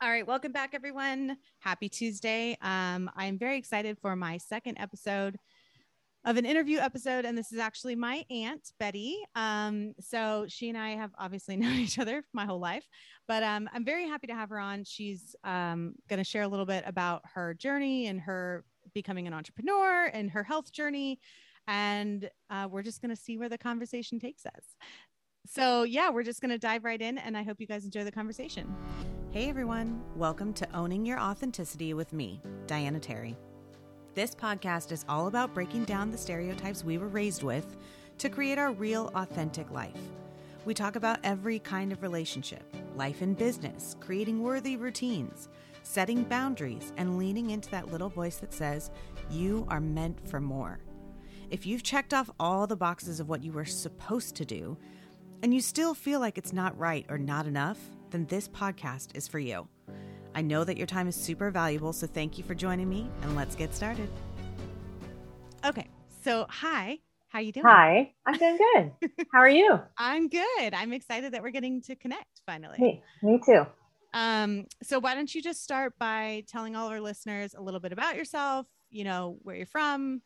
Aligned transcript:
All 0.00 0.08
right, 0.08 0.24
welcome 0.24 0.52
back, 0.52 0.74
everyone. 0.74 1.36
Happy 1.58 1.88
Tuesday. 1.88 2.56
Um, 2.62 3.10
I'm 3.16 3.36
very 3.36 3.58
excited 3.58 3.98
for 3.98 4.14
my 4.14 4.38
second 4.38 4.78
episode 4.78 5.36
of 6.24 6.36
an 6.36 6.46
interview 6.46 6.78
episode, 6.78 7.24
and 7.24 7.36
this 7.36 7.50
is 7.50 7.58
actually 7.58 7.96
my 7.96 8.24
aunt 8.30 8.70
Betty. 8.78 9.18
Um, 9.34 9.94
so 9.98 10.46
she 10.46 10.68
and 10.68 10.78
I 10.78 10.90
have 10.90 11.10
obviously 11.18 11.56
known 11.56 11.74
each 11.74 11.98
other 11.98 12.22
my 12.32 12.44
whole 12.44 12.60
life, 12.60 12.86
but 13.26 13.42
um, 13.42 13.68
I'm 13.72 13.84
very 13.84 14.06
happy 14.06 14.28
to 14.28 14.34
have 14.34 14.50
her 14.50 14.60
on. 14.60 14.84
She's 14.84 15.34
um, 15.42 15.94
going 16.08 16.18
to 16.18 16.24
share 16.24 16.42
a 16.42 16.48
little 16.48 16.66
bit 16.66 16.84
about 16.86 17.22
her 17.34 17.54
journey 17.54 18.06
and 18.06 18.20
her 18.20 18.64
becoming 18.94 19.26
an 19.26 19.34
entrepreneur 19.34 20.04
and 20.12 20.30
her 20.30 20.44
health 20.44 20.70
journey, 20.70 21.18
and 21.66 22.30
uh, 22.50 22.68
we're 22.70 22.82
just 22.82 23.02
going 23.02 23.14
to 23.14 23.20
see 23.20 23.36
where 23.36 23.48
the 23.48 23.58
conversation 23.58 24.20
takes 24.20 24.46
us. 24.46 24.76
So, 25.44 25.82
yeah, 25.82 26.10
we're 26.10 26.22
just 26.22 26.40
going 26.40 26.52
to 26.52 26.58
dive 26.58 26.84
right 26.84 27.02
in, 27.02 27.18
and 27.18 27.36
I 27.36 27.42
hope 27.42 27.56
you 27.58 27.66
guys 27.66 27.84
enjoy 27.84 28.04
the 28.04 28.12
conversation. 28.12 28.72
Hey, 29.30 29.50
everyone. 29.50 30.02
Welcome 30.16 30.54
to 30.54 30.66
Owning 30.74 31.04
Your 31.04 31.20
Authenticity 31.20 31.92
with 31.92 32.14
me, 32.14 32.40
Diana 32.66 32.98
Terry. 32.98 33.36
This 34.14 34.34
podcast 34.34 34.90
is 34.90 35.04
all 35.06 35.26
about 35.26 35.52
breaking 35.52 35.84
down 35.84 36.10
the 36.10 36.16
stereotypes 36.16 36.82
we 36.82 36.96
were 36.96 37.08
raised 37.08 37.42
with 37.42 37.76
to 38.16 38.30
create 38.30 38.56
our 38.56 38.72
real, 38.72 39.12
authentic 39.14 39.70
life. 39.70 40.00
We 40.64 40.72
talk 40.72 40.96
about 40.96 41.18
every 41.24 41.58
kind 41.58 41.92
of 41.92 42.00
relationship, 42.00 42.74
life 42.96 43.20
and 43.20 43.36
business, 43.36 43.96
creating 44.00 44.42
worthy 44.42 44.78
routines, 44.78 45.50
setting 45.82 46.24
boundaries, 46.24 46.94
and 46.96 47.18
leaning 47.18 47.50
into 47.50 47.70
that 47.72 47.92
little 47.92 48.08
voice 48.08 48.38
that 48.38 48.54
says, 48.54 48.90
You 49.28 49.66
are 49.68 49.78
meant 49.78 50.26
for 50.26 50.40
more. 50.40 50.78
If 51.50 51.66
you've 51.66 51.82
checked 51.82 52.14
off 52.14 52.30
all 52.40 52.66
the 52.66 52.76
boxes 52.76 53.20
of 53.20 53.28
what 53.28 53.44
you 53.44 53.52
were 53.52 53.66
supposed 53.66 54.36
to 54.36 54.46
do, 54.46 54.78
and 55.42 55.52
you 55.52 55.60
still 55.60 55.92
feel 55.92 56.18
like 56.18 56.38
it's 56.38 56.54
not 56.54 56.78
right 56.78 57.04
or 57.10 57.18
not 57.18 57.46
enough, 57.46 57.78
then 58.10 58.26
this 58.26 58.48
podcast 58.48 59.16
is 59.16 59.28
for 59.28 59.38
you. 59.38 59.68
I 60.34 60.42
know 60.42 60.64
that 60.64 60.76
your 60.76 60.86
time 60.86 61.08
is 61.08 61.16
super 61.16 61.50
valuable, 61.50 61.92
so 61.92 62.06
thank 62.06 62.38
you 62.38 62.44
for 62.44 62.54
joining 62.54 62.88
me 62.88 63.10
and 63.22 63.34
let's 63.34 63.54
get 63.54 63.74
started. 63.74 64.08
Okay. 65.64 65.88
So, 66.22 66.46
hi. 66.48 66.98
How 67.28 67.40
are 67.40 67.42
you 67.42 67.52
doing? 67.52 67.66
Hi. 67.66 68.12
I'm 68.26 68.38
doing 68.38 68.58
good. 68.74 69.26
How 69.32 69.40
are 69.40 69.48
you? 69.48 69.78
I'm 69.98 70.28
good. 70.28 70.72
I'm 70.72 70.92
excited 70.92 71.34
that 71.34 71.42
we're 71.42 71.50
getting 71.50 71.82
to 71.82 71.94
connect 71.94 72.40
finally. 72.46 72.78
Me, 72.78 73.02
me 73.22 73.40
too. 73.44 73.66
Um, 74.14 74.66
so 74.82 74.98
why 74.98 75.14
don't 75.14 75.32
you 75.34 75.42
just 75.42 75.62
start 75.62 75.92
by 75.98 76.44
telling 76.48 76.74
all 76.74 76.88
our 76.88 77.00
listeners 77.00 77.54
a 77.54 77.60
little 77.60 77.80
bit 77.80 77.92
about 77.92 78.16
yourself, 78.16 78.66
you 78.90 79.04
know, 79.04 79.36
where 79.42 79.56
you're 79.56 79.66
from, 79.66 80.22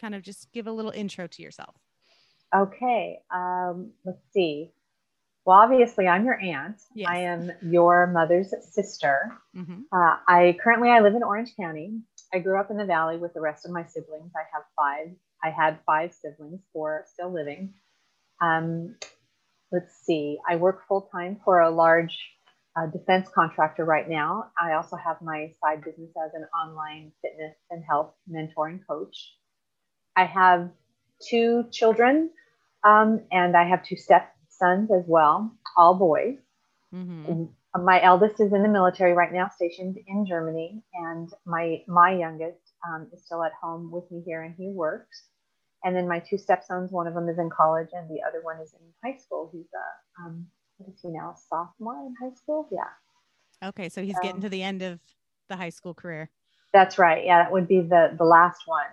kind 0.00 0.14
of 0.14 0.22
just 0.22 0.52
give 0.52 0.66
a 0.66 0.72
little 0.72 0.92
intro 0.92 1.26
to 1.26 1.42
yourself. 1.42 1.74
Okay. 2.54 3.20
Um, 3.34 3.90
let's 4.04 4.22
see. 4.32 4.70
Well, 5.44 5.58
obviously, 5.58 6.06
I'm 6.06 6.24
your 6.24 6.38
aunt. 6.40 6.76
Yes. 6.94 7.08
I 7.10 7.16
am 7.18 7.50
your 7.62 8.06
mother's 8.06 8.52
sister. 8.72 9.32
Mm-hmm. 9.56 9.82
Uh, 9.92 10.16
I 10.28 10.56
currently 10.62 10.90
I 10.90 11.00
live 11.00 11.14
in 11.14 11.22
Orange 11.22 11.54
County. 11.58 12.00
I 12.32 12.38
grew 12.38 12.60
up 12.60 12.70
in 12.70 12.76
the 12.76 12.84
Valley 12.84 13.16
with 13.16 13.34
the 13.34 13.40
rest 13.40 13.64
of 13.64 13.72
my 13.72 13.84
siblings. 13.84 14.32
I 14.36 14.44
have 14.52 14.64
five. 14.76 15.14
I 15.42 15.50
had 15.50 15.78
five 15.86 16.12
siblings, 16.12 16.60
four 16.72 17.04
still 17.12 17.32
living. 17.32 17.72
Um, 18.42 18.96
let's 19.72 19.94
see. 20.04 20.38
I 20.48 20.56
work 20.56 20.86
full 20.86 21.08
time 21.12 21.40
for 21.44 21.60
a 21.60 21.70
large 21.70 22.18
uh, 22.76 22.86
defense 22.86 23.28
contractor 23.34 23.84
right 23.84 24.08
now. 24.08 24.50
I 24.60 24.74
also 24.74 24.96
have 24.96 25.20
my 25.22 25.52
side 25.62 25.82
business 25.84 26.10
as 26.24 26.32
an 26.34 26.46
online 26.54 27.12
fitness 27.22 27.56
and 27.70 27.82
health 27.88 28.12
mentoring 28.30 28.80
coach. 28.86 29.34
I 30.16 30.24
have 30.24 30.70
two 31.28 31.64
children, 31.72 32.30
um, 32.84 33.22
and 33.32 33.56
I 33.56 33.64
have 33.64 33.84
two 33.84 33.96
stepsons 34.60 34.90
as 34.90 35.04
well, 35.06 35.52
all 35.76 35.94
boys. 35.94 36.36
Mm-hmm. 36.94 37.44
My 37.82 38.02
eldest 38.02 38.40
is 38.40 38.52
in 38.52 38.62
the 38.62 38.68
military 38.68 39.12
right 39.12 39.32
now, 39.32 39.48
stationed 39.48 39.96
in 40.06 40.26
Germany, 40.26 40.82
and 40.94 41.30
my 41.46 41.82
my 41.86 42.12
youngest 42.12 42.58
um, 42.86 43.08
is 43.12 43.24
still 43.24 43.44
at 43.44 43.52
home 43.60 43.90
with 43.92 44.10
me 44.10 44.22
here, 44.26 44.42
and 44.42 44.54
he 44.56 44.68
works. 44.68 45.24
And 45.84 45.96
then 45.96 46.08
my 46.08 46.18
two 46.18 46.36
stepsons, 46.36 46.90
one 46.90 47.06
of 47.06 47.14
them 47.14 47.28
is 47.28 47.38
in 47.38 47.48
college, 47.48 47.88
and 47.92 48.08
the 48.10 48.20
other 48.26 48.42
one 48.42 48.60
is 48.60 48.74
in 48.74 48.80
high 49.04 49.16
school. 49.18 49.50
He's 49.52 49.68
a 49.72 50.22
um, 50.22 50.46
what 50.78 50.92
is 50.92 51.00
he 51.00 51.08
now? 51.08 51.30
A 51.30 51.38
Sophomore 51.48 52.06
in 52.06 52.14
high 52.20 52.34
school? 52.34 52.68
Yeah. 52.72 53.68
Okay, 53.68 53.88
so 53.88 54.02
he's 54.02 54.18
getting 54.20 54.40
to 54.40 54.48
the 54.48 54.62
end 54.62 54.82
of 54.82 54.98
the 55.48 55.56
high 55.56 55.70
school 55.70 55.94
career. 55.94 56.30
That's 56.72 56.98
right. 56.98 57.24
Yeah, 57.24 57.44
that 57.44 57.52
would 57.52 57.68
be 57.68 57.80
the 57.82 58.14
the 58.18 58.24
last 58.24 58.62
one 58.66 58.86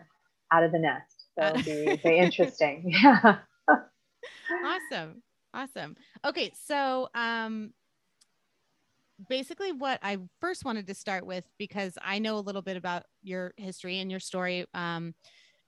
out 0.52 0.64
of 0.64 0.72
the 0.72 0.80
nest. 0.80 1.26
So 1.36 1.48
it'll 1.48 1.64
be 1.64 2.00
very 2.04 2.20
interesting. 2.26 2.94
Yeah. 3.04 3.40
awesome. 4.64 5.24
Awesome. 5.58 5.96
Okay. 6.24 6.52
So, 6.66 7.10
um, 7.16 7.72
basically 9.28 9.72
what 9.72 10.00
I 10.04 10.20
first 10.40 10.64
wanted 10.64 10.86
to 10.86 10.94
start 10.94 11.26
with, 11.26 11.44
because 11.58 11.98
I 12.02 12.20
know 12.20 12.38
a 12.38 12.40
little 12.40 12.62
bit 12.62 12.78
about 12.78 13.04
your 13.24 13.54
history 13.58 14.00
and 14.00 14.12
your 14.12 14.20
story, 14.20 14.68
um, 14.76 15.16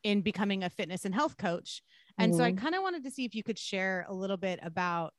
in 0.04 0.22
becoming 0.22 0.64
a 0.64 0.70
fitness 0.70 1.06
and 1.06 1.16
health 1.16 1.38
coach. 1.38 1.82
And 2.20 2.32
mm-hmm. 2.32 2.40
so 2.40 2.46
I 2.46 2.52
mm-hmm. 2.52 2.64
kind 2.64 2.76
of 2.76 2.84
wanted 2.84 3.04
to 3.06 3.12
see 3.12 3.26
if 3.26 3.34
you 3.34 3.42
could 3.42 3.58
share 3.58 4.06
a 4.08 4.14
little 4.14 4.38
bit 4.38 4.60
about 4.62 5.14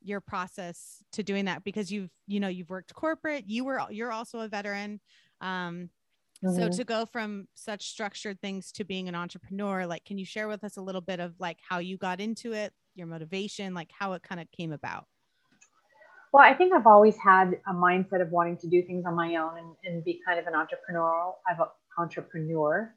your 0.00 0.20
process 0.20 1.02
to 1.12 1.24
doing 1.24 1.46
that 1.46 1.64
because 1.64 1.90
you've, 1.90 2.10
you 2.28 2.38
know, 2.38 2.48
you've 2.48 2.70
worked 2.70 2.94
corporate, 2.94 3.44
you 3.48 3.64
were, 3.64 3.80
you're 3.90 4.12
also 4.12 4.40
a 4.40 4.48
veteran. 4.48 5.00
Um, 5.40 5.90
Mm-hmm. 6.44 6.60
So 6.60 6.68
to 6.68 6.84
go 6.84 7.06
from 7.06 7.48
such 7.54 7.88
structured 7.88 8.40
things 8.40 8.70
to 8.72 8.84
being 8.84 9.08
an 9.08 9.14
entrepreneur, 9.14 9.86
like, 9.86 10.04
can 10.04 10.18
you 10.18 10.26
share 10.26 10.48
with 10.48 10.64
us 10.64 10.76
a 10.76 10.82
little 10.82 11.00
bit 11.00 11.20
of 11.20 11.34
like 11.38 11.58
how 11.66 11.78
you 11.78 11.96
got 11.96 12.20
into 12.20 12.52
it, 12.52 12.72
your 12.96 13.06
motivation, 13.06 13.74
like 13.74 13.90
how 13.96 14.12
it 14.14 14.22
kind 14.22 14.40
of 14.40 14.50
came 14.50 14.72
about? 14.72 15.06
Well, 16.32 16.44
I 16.44 16.54
think 16.54 16.74
I've 16.74 16.86
always 16.86 17.16
had 17.16 17.58
a 17.66 17.72
mindset 17.72 18.20
of 18.20 18.30
wanting 18.30 18.58
to 18.58 18.68
do 18.68 18.82
things 18.82 19.04
on 19.06 19.14
my 19.14 19.36
own 19.36 19.58
and, 19.58 19.74
and 19.84 20.04
be 20.04 20.20
kind 20.26 20.38
of 20.38 20.46
an 20.46 20.52
entrepreneurial 20.54 21.34
I've 21.48 21.60
a 21.60 21.68
entrepreneur. 21.98 22.94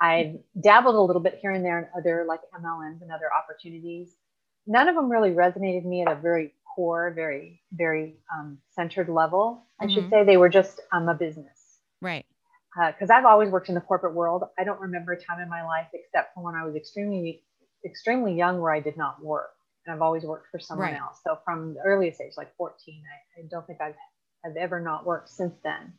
I've 0.00 0.36
dabbled 0.60 0.96
a 0.96 1.00
little 1.00 1.22
bit 1.22 1.38
here 1.40 1.52
and 1.52 1.64
there 1.64 1.78
in 1.78 1.86
other 1.96 2.24
like 2.26 2.40
MLMs 2.58 3.02
and 3.02 3.12
other 3.12 3.30
opportunities. 3.32 4.16
None 4.66 4.88
of 4.88 4.96
them 4.96 5.10
really 5.10 5.30
resonated 5.30 5.76
with 5.76 5.84
me 5.84 6.02
at 6.02 6.10
a 6.10 6.16
very 6.16 6.54
core, 6.74 7.12
very, 7.14 7.62
very 7.72 8.16
um, 8.34 8.58
centered 8.70 9.08
level. 9.08 9.66
I 9.78 9.84
mm-hmm. 9.84 9.94
should 9.94 10.10
say 10.10 10.24
they 10.24 10.36
were 10.38 10.48
just 10.48 10.80
um, 10.92 11.08
a 11.08 11.14
business. 11.14 11.78
Right 12.00 12.24
because 12.86 13.10
uh, 13.10 13.14
I've 13.14 13.24
always 13.24 13.50
worked 13.50 13.68
in 13.68 13.74
the 13.74 13.80
corporate 13.80 14.14
world. 14.14 14.44
I 14.58 14.64
don't 14.64 14.80
remember 14.80 15.12
a 15.12 15.20
time 15.20 15.40
in 15.40 15.48
my 15.48 15.64
life 15.64 15.88
except 15.92 16.34
for 16.34 16.42
when 16.42 16.54
I 16.54 16.64
was 16.64 16.76
extremely, 16.76 17.42
extremely 17.84 18.34
young 18.34 18.60
where 18.60 18.72
I 18.72 18.80
did 18.80 18.96
not 18.96 19.22
work. 19.22 19.50
And 19.86 19.94
I've 19.94 20.02
always 20.02 20.24
worked 20.24 20.48
for 20.50 20.60
someone 20.60 20.92
right. 20.92 21.00
else. 21.00 21.20
So 21.24 21.38
from 21.44 21.74
the 21.74 21.80
earliest 21.80 22.20
age, 22.20 22.32
like 22.36 22.54
14, 22.56 22.74
I, 22.86 23.40
I 23.40 23.44
don't 23.50 23.66
think 23.66 23.80
I've, 23.80 23.94
I've 24.44 24.56
ever 24.56 24.80
not 24.80 25.06
worked 25.06 25.30
since 25.30 25.54
then. 25.64 25.94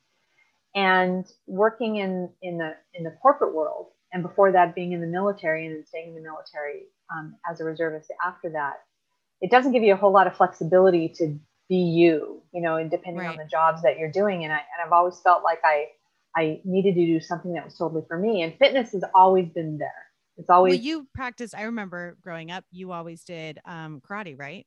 And 0.75 1.25
working 1.47 1.97
in, 1.97 2.30
in 2.42 2.58
the 2.58 2.75
in 2.94 3.03
the 3.03 3.12
corporate 3.22 3.53
world, 3.53 3.88
and 4.14 4.24
before 4.24 4.53
that 4.53 4.74
being 4.74 4.94
in 4.94 5.02
the 5.02 5.08
military 5.08 5.66
and 5.66 5.75
then 5.75 5.86
staying 5.86 6.09
in 6.09 6.16
the 6.16 6.22
military 6.22 6.84
um, 7.14 7.36
as 7.50 7.59
a 7.59 7.66
reservist 7.66 8.12
after 8.25 8.50
that, 8.52 8.75
it 9.42 9.52
doesn't 9.52 9.74
give 9.74 9.84
you 9.84 9.94
a 9.94 9.98
whole 9.98 10.13
lot 10.13 10.28
of 10.28 10.38
flexibility 10.38 11.09
to 11.18 11.38
be 11.68 11.75
you, 11.75 12.42
you 12.53 12.62
know, 12.62 12.75
and 12.78 12.92
depending 12.92 13.24
right. 13.24 13.31
on 13.31 13.38
the 13.38 13.50
jobs 13.50 13.81
that 13.81 13.98
you're 13.98 14.12
doing. 14.12 14.44
And 14.44 14.53
I 14.53 14.58
and 14.58 14.86
I've 14.86 14.92
always 14.92 15.19
felt 15.19 15.44
like 15.44 15.59
I 15.63 15.88
I 16.36 16.62
needed 16.63 16.96
to 16.96 17.06
do 17.06 17.19
something 17.19 17.53
that 17.53 17.66
was 17.66 17.78
totally 17.78 18.03
for 18.08 18.18
me. 18.18 18.42
And 18.42 18.53
fitness 18.58 18.92
has 18.94 19.03
always 19.16 19.50
been 19.50 19.78
there. 19.78 20.11
It's 20.38 20.50
always 20.50 20.75
well, 20.75 20.84
you 20.84 21.08
practice. 21.14 21.53
I 21.53 21.64
remember 21.64 22.18
growing 22.22 22.52
up, 22.52 22.64
you 22.72 22.92
always 22.92 23.24
did 23.24 23.59
um, 23.66 24.02
karate, 24.02 24.38
right? 24.38 24.66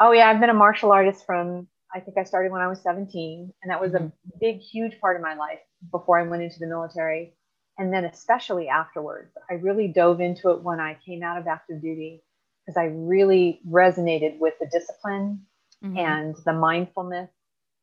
Oh 0.00 0.12
yeah, 0.12 0.28
I've 0.28 0.40
been 0.40 0.50
a 0.50 0.54
martial 0.54 0.92
artist 0.92 1.24
from 1.26 1.68
I 1.94 2.00
think 2.00 2.18
I 2.18 2.24
started 2.24 2.50
when 2.50 2.60
I 2.60 2.66
was 2.66 2.82
17, 2.82 3.52
and 3.62 3.70
that 3.70 3.80
was 3.80 3.92
mm-hmm. 3.92 4.06
a 4.06 4.38
big, 4.40 4.58
huge 4.58 4.98
part 5.00 5.16
of 5.16 5.22
my 5.22 5.34
life 5.34 5.60
before 5.92 6.18
I 6.18 6.24
went 6.24 6.42
into 6.42 6.58
the 6.58 6.66
military, 6.66 7.34
and 7.78 7.92
then 7.92 8.04
especially 8.04 8.68
afterwards. 8.68 9.32
I 9.48 9.54
really 9.54 9.88
dove 9.88 10.20
into 10.20 10.50
it 10.50 10.62
when 10.62 10.80
I 10.80 10.98
came 11.06 11.22
out 11.22 11.38
of 11.38 11.46
active 11.46 11.80
duty 11.80 12.22
because 12.66 12.76
I 12.76 12.86
really 12.86 13.60
resonated 13.68 14.38
with 14.38 14.54
the 14.58 14.66
discipline 14.72 15.42
mm-hmm. 15.84 15.96
and 15.96 16.34
the 16.44 16.52
mindfulness 16.52 17.30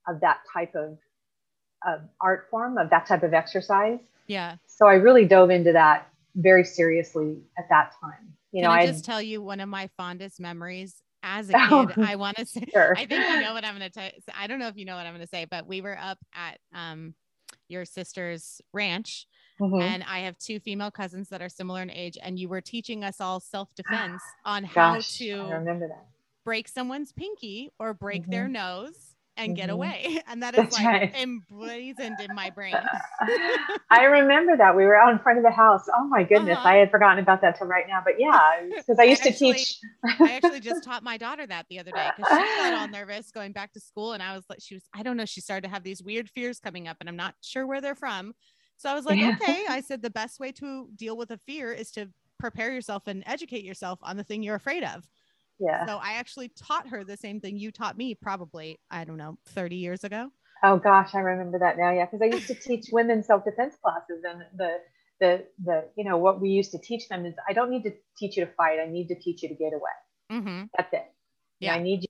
of 0.07 0.19
that 0.21 0.39
type 0.51 0.75
of 0.75 0.97
of 1.87 2.01
art 2.21 2.47
form 2.51 2.77
of 2.77 2.89
that 2.91 3.07
type 3.07 3.23
of 3.23 3.33
exercise. 3.33 3.99
Yeah. 4.27 4.57
So 4.67 4.87
I 4.87 4.95
really 4.95 5.25
dove 5.25 5.49
into 5.49 5.71
that 5.71 6.10
very 6.35 6.63
seriously 6.63 7.37
at 7.57 7.67
that 7.69 7.93
time. 8.01 8.33
You 8.51 8.61
Can 8.61 8.69
know, 8.69 8.75
I 8.75 8.85
just 8.85 9.05
tell 9.05 9.21
you 9.21 9.41
one 9.41 9.59
of 9.59 9.69
my 9.69 9.89
fondest 9.97 10.39
memories 10.39 11.01
as 11.23 11.49
a 11.49 11.53
oh, 11.71 11.87
kid. 11.87 12.03
I 12.03 12.15
want 12.15 12.37
to 12.37 12.45
say, 12.45 12.65
sure. 12.71 12.93
I 12.97 13.05
think 13.05 13.27
you 13.27 13.41
know 13.41 13.53
what 13.53 13.63
I'm 13.63 13.77
going 13.77 13.89
to 13.89 13.93
tell. 13.93 14.09
I 14.37 14.47
don't 14.47 14.59
know 14.59 14.67
if 14.67 14.77
you 14.77 14.85
know 14.85 14.95
what 14.95 15.05
I'm 15.05 15.13
going 15.13 15.25
to 15.25 15.29
say, 15.29 15.45
but 15.45 15.67
we 15.67 15.81
were 15.81 15.97
up 15.97 16.17
at 16.33 16.59
um, 16.73 17.13
your 17.67 17.85
sister's 17.85 18.61
ranch. 18.73 19.27
Mm-hmm. 19.59 19.81
And 19.81 20.03
I 20.09 20.19
have 20.19 20.37
two 20.39 20.59
female 20.59 20.89
cousins 20.89 21.29
that 21.29 21.41
are 21.41 21.49
similar 21.49 21.83
in 21.83 21.91
age, 21.91 22.17
and 22.21 22.39
you 22.39 22.49
were 22.49 22.61
teaching 22.61 23.03
us 23.03 23.21
all 23.21 23.39
self 23.39 23.69
defense 23.75 24.21
on 24.45 24.63
how 24.63 24.99
to 24.99 25.41
remember 25.43 25.87
that. 25.87 26.07
break 26.43 26.67
someone's 26.67 27.11
pinky 27.11 27.69
or 27.77 27.93
break 27.93 28.23
mm-hmm. 28.23 28.31
their 28.31 28.47
nose 28.47 29.10
and 29.37 29.49
mm-hmm. 29.49 29.55
get 29.55 29.69
away. 29.69 30.19
And 30.31 30.43
that 30.43 30.53
is 30.53 30.59
That's 30.59 30.77
like 30.77 30.85
right. 30.85 31.15
emblazoned 31.15 32.21
in 32.21 32.33
my 32.33 32.51
brain. 32.51 32.73
I 33.89 34.05
remember 34.05 34.55
that. 34.55 34.75
We 34.77 34.85
were 34.85 34.95
out 34.95 35.11
in 35.11 35.19
front 35.19 35.39
of 35.39 35.43
the 35.43 35.51
house. 35.51 35.83
Oh 35.93 36.05
my 36.05 36.23
goodness. 36.23 36.57
Uh-huh. 36.57 36.69
I 36.69 36.75
had 36.75 36.89
forgotten 36.89 37.19
about 37.19 37.41
that 37.41 37.57
till 37.57 37.67
right 37.67 37.85
now. 37.85 38.01
But 38.03 38.13
yeah, 38.17 38.39
because 38.77 38.97
I 38.97 39.03
used 39.03 39.25
I 39.25 39.29
actually, 39.29 39.53
to 39.53 39.57
teach. 39.57 39.79
I 40.21 40.31
actually 40.31 40.61
just 40.61 40.85
taught 40.85 41.03
my 41.03 41.17
daughter 41.17 41.45
that 41.45 41.65
the 41.69 41.79
other 41.79 41.91
day 41.91 42.09
because 42.15 42.31
she 42.31 42.43
got 42.57 42.73
all 42.73 42.87
nervous 42.87 43.31
going 43.31 43.51
back 43.51 43.73
to 43.73 43.81
school. 43.81 44.13
And 44.13 44.23
I 44.23 44.35
was 44.35 44.45
like, 44.49 44.59
she 44.61 44.75
was, 44.75 44.83
I 44.95 45.03
don't 45.03 45.17
know, 45.17 45.25
she 45.25 45.41
started 45.41 45.67
to 45.67 45.73
have 45.73 45.83
these 45.83 46.01
weird 46.01 46.29
fears 46.29 46.59
coming 46.59 46.87
up 46.87 46.97
and 47.01 47.09
I'm 47.09 47.17
not 47.17 47.35
sure 47.41 47.67
where 47.67 47.81
they're 47.81 47.95
from. 47.95 48.33
So 48.77 48.89
I 48.89 48.93
was 48.93 49.05
like, 49.05 49.19
yeah. 49.19 49.35
okay. 49.41 49.65
I 49.67 49.81
said 49.81 50.01
the 50.01 50.09
best 50.09 50.39
way 50.39 50.53
to 50.53 50.87
deal 50.95 51.17
with 51.17 51.31
a 51.31 51.37
fear 51.37 51.73
is 51.73 51.91
to 51.91 52.09
prepare 52.39 52.71
yourself 52.71 53.03
and 53.07 53.23
educate 53.25 53.65
yourself 53.65 53.99
on 54.01 54.15
the 54.15 54.23
thing 54.23 54.43
you're 54.43 54.55
afraid 54.55 54.83
of. 54.83 55.03
Yeah. 55.61 55.85
So 55.85 55.97
I 55.97 56.13
actually 56.13 56.49
taught 56.49 56.87
her 56.87 57.03
the 57.03 57.15
same 57.15 57.39
thing 57.39 57.57
you 57.57 57.71
taught 57.71 57.95
me 57.95 58.15
probably, 58.15 58.79
I 58.89 59.03
don't 59.03 59.17
know, 59.17 59.37
30 59.45 59.75
years 59.75 60.03
ago. 60.03 60.31
Oh 60.63 60.77
gosh, 60.77 61.13
I 61.13 61.19
remember 61.19 61.59
that 61.59 61.77
now. 61.77 61.91
Yeah, 61.91 62.05
because 62.05 62.21
I 62.21 62.35
used 62.35 62.47
to 62.47 62.55
teach 62.55 62.87
women 62.91 63.23
self-defense 63.23 63.75
classes 63.83 64.23
and 64.27 64.43
the 64.55 64.77
the 65.19 65.45
the 65.63 65.85
you 65.95 66.03
know 66.03 66.17
what 66.17 66.41
we 66.41 66.49
used 66.49 66.71
to 66.71 66.79
teach 66.79 67.07
them 67.09 67.25
is 67.25 67.35
I 67.47 67.53
don't 67.53 67.69
need 67.69 67.83
to 67.83 67.91
teach 68.17 68.37
you 68.37 68.45
to 68.45 68.51
fight. 68.53 68.79
I 68.79 68.87
need 68.87 69.07
to 69.07 69.15
teach 69.15 69.43
you 69.43 69.49
to 69.49 69.55
get 69.55 69.71
away. 69.73 70.39
Mm-hmm. 70.39 70.63
That's 70.75 70.93
it. 70.93 71.05
Yeah. 71.59 71.75
I 71.75 71.79
need 71.79 72.03
you 72.03 72.07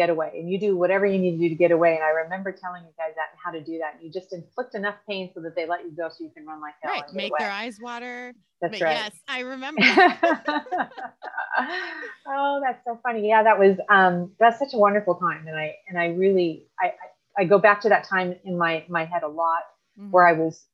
get 0.00 0.08
away 0.08 0.30
and 0.34 0.50
you 0.50 0.58
do 0.58 0.74
whatever 0.78 1.04
you 1.04 1.18
need 1.18 1.32
to 1.32 1.36
do 1.36 1.50
to 1.50 1.54
get 1.54 1.72
away. 1.72 1.94
And 1.94 2.02
I 2.02 2.08
remember 2.08 2.52
telling 2.52 2.82
you 2.84 2.90
guys 2.96 3.14
that 3.16 3.26
and 3.32 3.38
how 3.44 3.50
to 3.50 3.62
do 3.62 3.76
that. 3.78 3.94
And 3.94 4.02
you 4.02 4.10
just 4.10 4.32
inflict 4.32 4.74
enough 4.74 4.94
pain 5.06 5.30
so 5.34 5.42
that 5.42 5.54
they 5.54 5.66
let 5.66 5.84
you 5.84 5.90
go 5.90 6.08
so 6.08 6.24
you 6.24 6.30
can 6.34 6.46
run 6.46 6.58
like 6.62 6.72
hell. 6.82 6.92
Right. 6.94 7.04
Make 7.12 7.32
their 7.38 7.50
eyes 7.50 7.78
water. 7.78 8.32
That's 8.62 8.78
but 8.78 8.84
right. 8.84 8.96
Yes, 8.96 9.12
I 9.28 9.40
remember. 9.40 9.82
oh, 12.26 12.60
that's 12.64 12.82
so 12.86 12.98
funny. 13.02 13.28
Yeah, 13.28 13.42
that 13.42 13.58
was 13.58 13.76
um 13.90 14.32
that's 14.40 14.58
such 14.58 14.72
a 14.72 14.78
wonderful 14.78 15.16
time. 15.16 15.46
And 15.46 15.56
I 15.56 15.76
and 15.86 15.98
I 15.98 16.06
really 16.06 16.66
I 16.80 16.86
I, 16.86 17.42
I 17.42 17.44
go 17.44 17.58
back 17.58 17.82
to 17.82 17.90
that 17.90 18.04
time 18.08 18.36
in 18.44 18.56
my 18.56 18.84
my 18.88 19.04
head 19.04 19.22
a 19.22 19.28
lot 19.28 19.64
mm-hmm. 19.98 20.12
where 20.12 20.26
I 20.26 20.32
was 20.32 20.64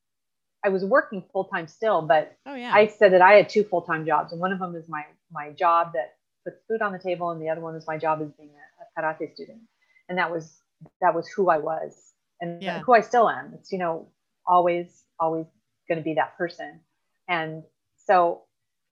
I 0.64 0.68
was 0.68 0.84
working 0.84 1.24
full 1.32 1.44
time 1.44 1.66
still, 1.66 2.02
but 2.02 2.36
oh, 2.46 2.54
yeah. 2.54 2.72
I 2.72 2.86
said 2.86 3.12
that 3.12 3.22
I 3.22 3.32
had 3.32 3.48
two 3.48 3.64
full 3.64 3.82
time 3.82 4.06
jobs, 4.06 4.30
and 4.30 4.40
one 4.40 4.52
of 4.52 4.60
them 4.60 4.76
is 4.76 4.88
my 4.88 5.04
my 5.32 5.50
job 5.50 5.94
that 5.94 6.14
puts 6.44 6.58
food 6.68 6.80
on 6.80 6.92
the 6.92 6.98
table, 7.00 7.30
and 7.30 7.42
the 7.42 7.48
other 7.48 7.60
one 7.60 7.74
is 7.74 7.86
my 7.86 7.98
job 7.98 8.20
as 8.22 8.30
being 8.38 8.50
a 8.50 8.75
karate 8.98 9.32
student, 9.34 9.60
and 10.08 10.18
that 10.18 10.30
was 10.30 10.60
that 11.00 11.14
was 11.14 11.28
who 11.28 11.50
I 11.50 11.58
was 11.58 12.12
and 12.40 12.62
yeah. 12.62 12.80
who 12.80 12.94
I 12.94 13.00
still 13.00 13.28
am. 13.28 13.52
It's 13.54 13.72
you 13.72 13.78
know 13.78 14.08
always 14.46 15.04
always 15.18 15.46
going 15.88 15.98
to 15.98 16.04
be 16.04 16.14
that 16.14 16.36
person, 16.36 16.80
and 17.28 17.62
so 18.06 18.42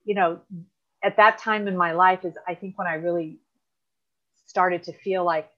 you 0.05 0.15
know 0.15 0.41
at 1.03 1.17
that 1.17 1.39
time 1.39 1.69
in 1.69 1.77
my 1.77 1.93
life 1.93 2.25
is 2.25 2.35
I 2.49 2.55
think 2.55 2.79
when 2.79 2.87
I 2.87 2.95
really 2.95 3.39
started 4.47 4.85
to 4.85 4.93
feel 4.93 5.25
like 5.25 5.51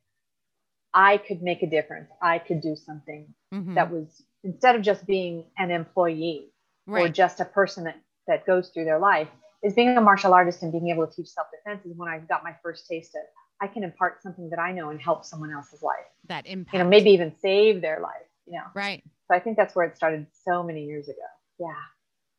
I 0.94 1.18
could 1.18 1.42
make 1.42 1.62
a 1.62 1.66
difference. 1.66 2.10
I 2.22 2.38
could 2.38 2.62
do 2.62 2.74
something 2.74 3.34
mm-hmm. 3.52 3.74
that 3.74 3.90
was 3.90 4.22
instead 4.42 4.76
of 4.76 4.82
just 4.82 5.06
being 5.06 5.44
an 5.58 5.70
employee 5.70 6.52
right. 6.86 7.04
or 7.04 7.08
just 7.12 7.40
a 7.40 7.44
person 7.44 7.84
that, 7.84 8.00
that 8.26 8.46
goes 8.46 8.70
through 8.70 8.86
their 8.86 8.98
life, 8.98 9.28
is 9.62 9.74
being 9.74 9.96
a 9.96 10.00
martial 10.00 10.32
artist 10.32 10.62
and 10.62 10.72
being 10.72 10.88
able 10.88 11.06
to 11.06 11.14
teach 11.14 11.28
self 11.28 11.48
defense 11.50 11.84
is 11.84 11.92
when 11.96 12.08
I 12.08 12.18
got 12.18 12.42
my 12.42 12.54
first 12.62 12.86
taste 12.86 13.14
of 13.14 13.22
I 13.60 13.66
can 13.68 13.84
impart 13.84 14.22
something 14.22 14.50
that 14.50 14.58
I 14.58 14.72
know 14.72 14.90
and 14.90 15.00
help 15.00 15.24
someone 15.24 15.52
else's 15.52 15.82
life. 15.82 15.96
That 16.28 16.46
impact. 16.46 16.74
You 16.74 16.80
know, 16.80 16.88
maybe 16.88 17.10
even 17.10 17.34
save 17.40 17.80
their 17.80 18.00
life, 18.00 18.28
you 18.46 18.54
know. 18.54 18.64
Right. 18.74 19.02
So 19.28 19.34
I 19.36 19.40
think 19.40 19.56
that's 19.56 19.74
where 19.74 19.86
it 19.86 19.96
started 19.96 20.26
so 20.44 20.62
many 20.62 20.84
years 20.84 21.08
ago. 21.08 21.16
Yeah. 21.58 21.72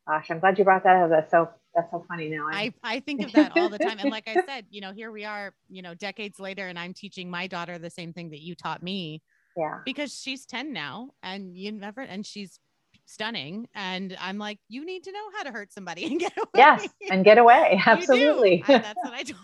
Gosh, 0.08 0.28
I'm 0.30 0.40
glad 0.40 0.58
you 0.58 0.64
brought 0.64 0.84
that 0.84 0.96
up. 0.96 1.10
That's 1.10 1.32
so 1.32 1.50
that's 1.76 1.92
so 1.92 2.06
funny 2.08 2.30
now. 2.30 2.48
I, 2.52 2.74
I 2.82 3.02
think 3.02 3.24
of 3.24 3.32
that 3.34 3.58
all 3.58 3.70
the 3.70 3.78
time. 3.78 4.00
And 4.00 4.10
like 4.10 4.28
I 4.28 4.36
said, 4.46 4.66
you 4.70 4.82
know, 4.82 4.94
here 4.94 5.12
we 5.12 5.26
are, 5.26 5.54
you 5.70 5.82
know, 5.82 5.94
decades 5.94 6.40
later, 6.40 6.68
and 6.68 6.80
I'm 6.80 6.94
teaching 6.94 7.30
my 7.30 7.48
daughter 7.48 7.78
the 7.78 7.90
same 7.90 8.14
thing 8.14 8.30
that 8.30 8.40
you 8.40 8.56
taught 8.56 8.82
me. 8.82 9.22
Yeah. 9.58 9.80
Because 9.86 10.14
she's 10.14 10.46
10 10.46 10.72
now 10.72 11.10
and 11.24 11.56
you 11.58 11.72
never 11.72 12.02
and 12.02 12.26
she's 12.26 12.60
stunning. 13.06 13.68
And 13.74 14.16
I'm 14.20 14.38
like, 14.38 14.60
you 14.70 14.86
need 14.86 15.04
to 15.06 15.12
know 15.12 15.26
how 15.36 15.44
to 15.44 15.52
hurt 15.52 15.74
somebody 15.74 16.06
and 16.06 16.20
get 16.20 16.38
away. 16.38 16.48
Yes, 16.56 16.88
and 17.10 17.26
get 17.26 17.38
away. 17.38 17.82
Absolutely. 17.86 18.64
That's 18.68 19.00
what 19.04 19.14
I 19.14 19.24
told. 19.24 19.40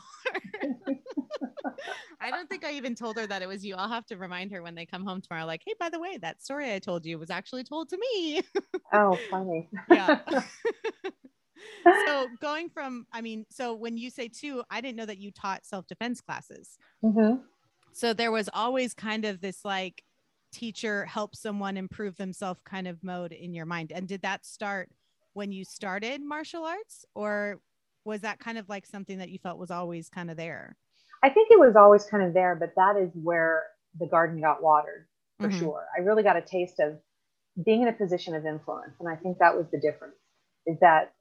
I 2.22 2.32
don't 2.32 2.50
think 2.50 2.66
I 2.66 2.72
even 2.74 2.96
told 2.96 3.18
her 3.18 3.28
that 3.28 3.42
it 3.42 3.48
was 3.48 3.66
you. 3.66 3.76
I'll 3.76 3.90
have 3.90 4.06
to 4.08 4.18
remind 4.18 4.52
her 4.52 4.62
when 4.62 4.76
they 4.76 4.86
come 4.86 5.06
home 5.06 5.22
tomorrow, 5.22 5.46
like, 5.46 5.62
hey, 5.66 5.74
by 5.80 5.90
the 5.90 6.00
way, 6.00 6.18
that 6.18 6.42
story 6.42 6.74
I 6.74 6.80
told 6.80 7.06
you 7.06 7.18
was 7.20 7.30
actually 7.30 7.64
told 7.64 7.90
to 7.90 7.98
me. 7.98 8.42
oh, 8.94 9.18
funny. 9.30 9.70
yeah. 9.90 10.20
so 12.06 12.28
going 12.42 12.70
from, 12.70 13.06
I 13.12 13.22
mean, 13.22 13.46
so 13.50 13.74
when 13.74 13.98
you 13.98 14.10
say 14.10 14.28
two, 14.28 14.64
I 14.70 14.82
didn't 14.82 14.98
know 14.98 15.06
that 15.06 15.20
you 15.20 15.32
taught 15.32 15.66
self-defense 15.66 16.22
classes. 16.22 16.78
Mm-hmm. 17.04 17.42
So 17.94 18.14
there 18.14 18.32
was 18.32 18.50
always 18.54 18.94
kind 18.94 19.26
of 19.26 19.40
this 19.40 19.64
like 19.64 20.04
teacher 20.52 21.06
help 21.06 21.36
someone 21.36 21.78
improve 21.78 22.16
themselves 22.18 22.62
kind 22.66 22.88
of 22.88 23.04
mode 23.04 23.32
in 23.32 23.54
your 23.54 23.66
mind. 23.66 23.92
And 23.92 24.08
did 24.08 24.22
that 24.22 24.46
start 24.46 24.90
when 25.34 25.52
you 25.52 25.66
started 25.66 26.22
martial 26.22 26.66
arts 26.66 27.06
or 27.16 27.60
was 28.06 28.22
that 28.22 28.40
kind 28.40 28.58
of 28.58 28.70
like 28.70 28.86
something 28.86 29.18
that 29.20 29.30
you 29.30 29.40
felt 29.40 29.58
was 29.58 29.72
always 29.72 30.10
kind 30.10 30.30
of 30.30 30.38
there? 30.38 30.76
I 31.24 31.30
think 31.30 31.50
it 31.52 31.60
was 31.60 31.76
always 31.76 32.04
kind 32.04 32.24
of 32.24 32.34
there, 32.34 32.56
but 32.56 32.74
that 32.76 32.98
is 32.98 33.10
where 33.14 33.64
the 33.98 34.08
garden 34.08 34.42
got 34.42 34.62
watered 34.62 35.08
for 35.40 35.48
mm-hmm. 35.48 35.60
sure. 35.60 35.86
I 35.98 36.02
really 36.02 36.22
got 36.22 36.36
a 36.36 36.42
taste 36.42 36.80
of 36.80 37.00
being 37.64 37.82
in 37.82 37.88
a 37.88 37.94
position 37.94 38.36
of 38.36 38.46
influence. 38.46 38.96
And 39.00 39.08
I 39.08 39.16
think 39.16 39.38
that 39.40 39.56
was 39.56 39.66
the 39.72 39.80
difference 39.80 40.16
is 40.66 40.78
that 40.80 41.14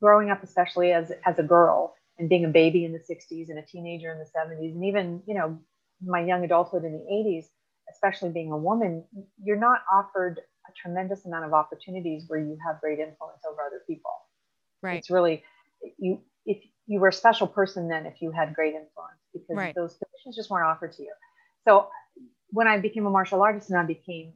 growing 0.00 0.30
up, 0.30 0.42
especially 0.42 0.92
as, 0.92 1.12
as 1.24 1.38
a 1.38 1.42
girl 1.42 1.94
and 2.18 2.28
being 2.28 2.44
a 2.44 2.48
baby 2.48 2.84
in 2.84 2.92
the 2.92 2.98
60s 2.98 3.48
and 3.48 3.58
a 3.58 3.62
teenager 3.62 4.12
in 4.12 4.18
the 4.18 4.24
70s, 4.24 4.72
and 4.72 4.84
even, 4.84 5.22
you 5.26 5.34
know, 5.34 5.58
my 6.04 6.20
young 6.20 6.44
adulthood 6.44 6.84
in 6.84 6.92
the 6.92 7.04
80s, 7.12 7.46
especially 7.92 8.30
being 8.30 8.52
a 8.52 8.56
woman, 8.56 9.04
you're 9.42 9.58
not 9.58 9.82
offered 9.92 10.40
a 10.68 10.72
tremendous 10.80 11.24
amount 11.26 11.44
of 11.44 11.52
opportunities 11.52 12.24
where 12.28 12.40
you 12.40 12.56
have 12.66 12.80
great 12.80 12.98
influence 12.98 13.42
over 13.48 13.60
other 13.66 13.82
people. 13.86 14.10
Right. 14.82 14.98
It's 14.98 15.10
really 15.10 15.42
you 15.98 16.20
if 16.46 16.58
you 16.86 17.00
were 17.00 17.08
a 17.08 17.12
special 17.12 17.46
person 17.46 17.88
then 17.88 18.06
if 18.06 18.20
you 18.20 18.30
had 18.30 18.54
great 18.54 18.74
influence 18.74 19.20
because 19.34 19.56
right. 19.56 19.74
those 19.74 19.94
positions 19.94 20.36
just 20.36 20.48
weren't 20.48 20.66
offered 20.66 20.92
to 20.92 21.02
you. 21.02 21.12
So 21.66 21.88
when 22.50 22.66
I 22.68 22.78
became 22.78 23.04
a 23.04 23.10
martial 23.10 23.42
artist 23.42 23.68
and 23.68 23.78
I 23.78 23.84
became, 23.84 24.32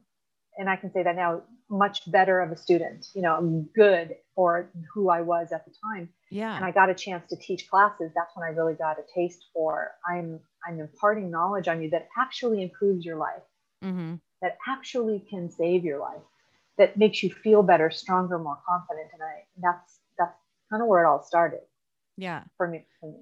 and 0.58 0.68
I 0.68 0.76
can 0.76 0.92
say 0.92 1.02
that 1.04 1.16
now, 1.16 1.42
much 1.70 2.10
better 2.10 2.40
of 2.40 2.50
a 2.50 2.56
student, 2.56 3.06
you 3.14 3.22
know, 3.22 3.64
good 3.74 4.16
for 4.34 4.70
who 4.92 5.08
I 5.08 5.20
was 5.20 5.52
at 5.52 5.64
the 5.64 5.72
time. 5.84 6.08
Yeah. 6.30 6.56
And 6.56 6.64
I 6.64 6.70
got 6.70 6.90
a 6.90 6.94
chance 6.94 7.28
to 7.28 7.36
teach 7.36 7.68
classes. 7.68 8.10
That's 8.14 8.34
when 8.34 8.44
I 8.44 8.50
really 8.50 8.74
got 8.74 8.98
a 8.98 9.02
taste 9.14 9.46
for 9.54 9.92
I'm 10.10 10.40
I'm 10.66 10.80
imparting 10.80 11.30
knowledge 11.30 11.68
on 11.68 11.80
you 11.82 11.90
that 11.90 12.08
actually 12.18 12.62
improves 12.62 13.04
your 13.04 13.16
life, 13.16 13.42
mm-hmm. 13.84 14.14
that 14.42 14.58
actually 14.66 15.24
can 15.30 15.50
save 15.50 15.84
your 15.84 16.00
life, 16.00 16.22
that 16.78 16.96
makes 16.96 17.22
you 17.22 17.30
feel 17.30 17.62
better, 17.62 17.90
stronger, 17.90 18.38
more 18.38 18.58
confident. 18.66 19.10
And 19.12 19.22
I 19.22 19.44
that's 19.62 20.00
that's 20.18 20.34
kind 20.70 20.82
of 20.82 20.88
where 20.88 21.04
it 21.04 21.06
all 21.06 21.22
started. 21.22 21.60
Yeah. 22.16 22.42
For 22.56 22.66
me. 22.66 22.84
For 23.00 23.12
me. 23.12 23.20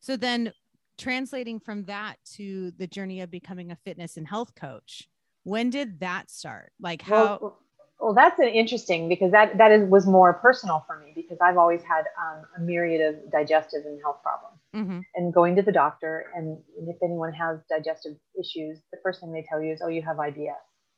So 0.00 0.16
then 0.16 0.52
translating 0.98 1.60
from 1.60 1.84
that 1.84 2.16
to 2.36 2.72
the 2.72 2.86
journey 2.86 3.20
of 3.20 3.30
becoming 3.30 3.70
a 3.70 3.76
fitness 3.76 4.16
and 4.16 4.26
health 4.26 4.54
coach, 4.54 5.08
when 5.44 5.70
did 5.70 6.00
that 6.00 6.30
start? 6.30 6.72
Like 6.80 7.02
how 7.02 7.38
well, 7.40 7.58
well 8.00 8.14
that's 8.14 8.38
an 8.38 8.48
interesting 8.48 9.08
because 9.08 9.32
that 9.32 9.56
that 9.58 9.70
is 9.70 9.88
was 9.88 10.06
more 10.06 10.34
personal 10.34 10.84
for 10.86 10.98
me 10.98 11.12
because 11.14 11.38
I've 11.42 11.56
always 11.56 11.82
had 11.82 12.04
um, 12.20 12.44
a 12.56 12.60
myriad 12.60 13.00
of 13.14 13.32
digestive 13.32 13.84
and 13.86 14.00
health 14.02 14.18
problems. 14.22 14.56
Mm-hmm. 14.76 15.00
And 15.14 15.32
going 15.32 15.56
to 15.56 15.62
the 15.62 15.72
doctor, 15.72 16.26
and, 16.34 16.58
if 16.76 16.96
anyone 17.02 17.32
has 17.32 17.58
digestive 17.70 18.16
issues, 18.38 18.78
the 18.92 18.98
first 19.02 19.20
thing 19.20 19.32
they 19.32 19.46
tell 19.48 19.62
you 19.62 19.72
is, 19.72 19.80
"Oh, 19.82 19.88
you 19.88 20.02
have 20.02 20.18
IBS." 20.18 20.52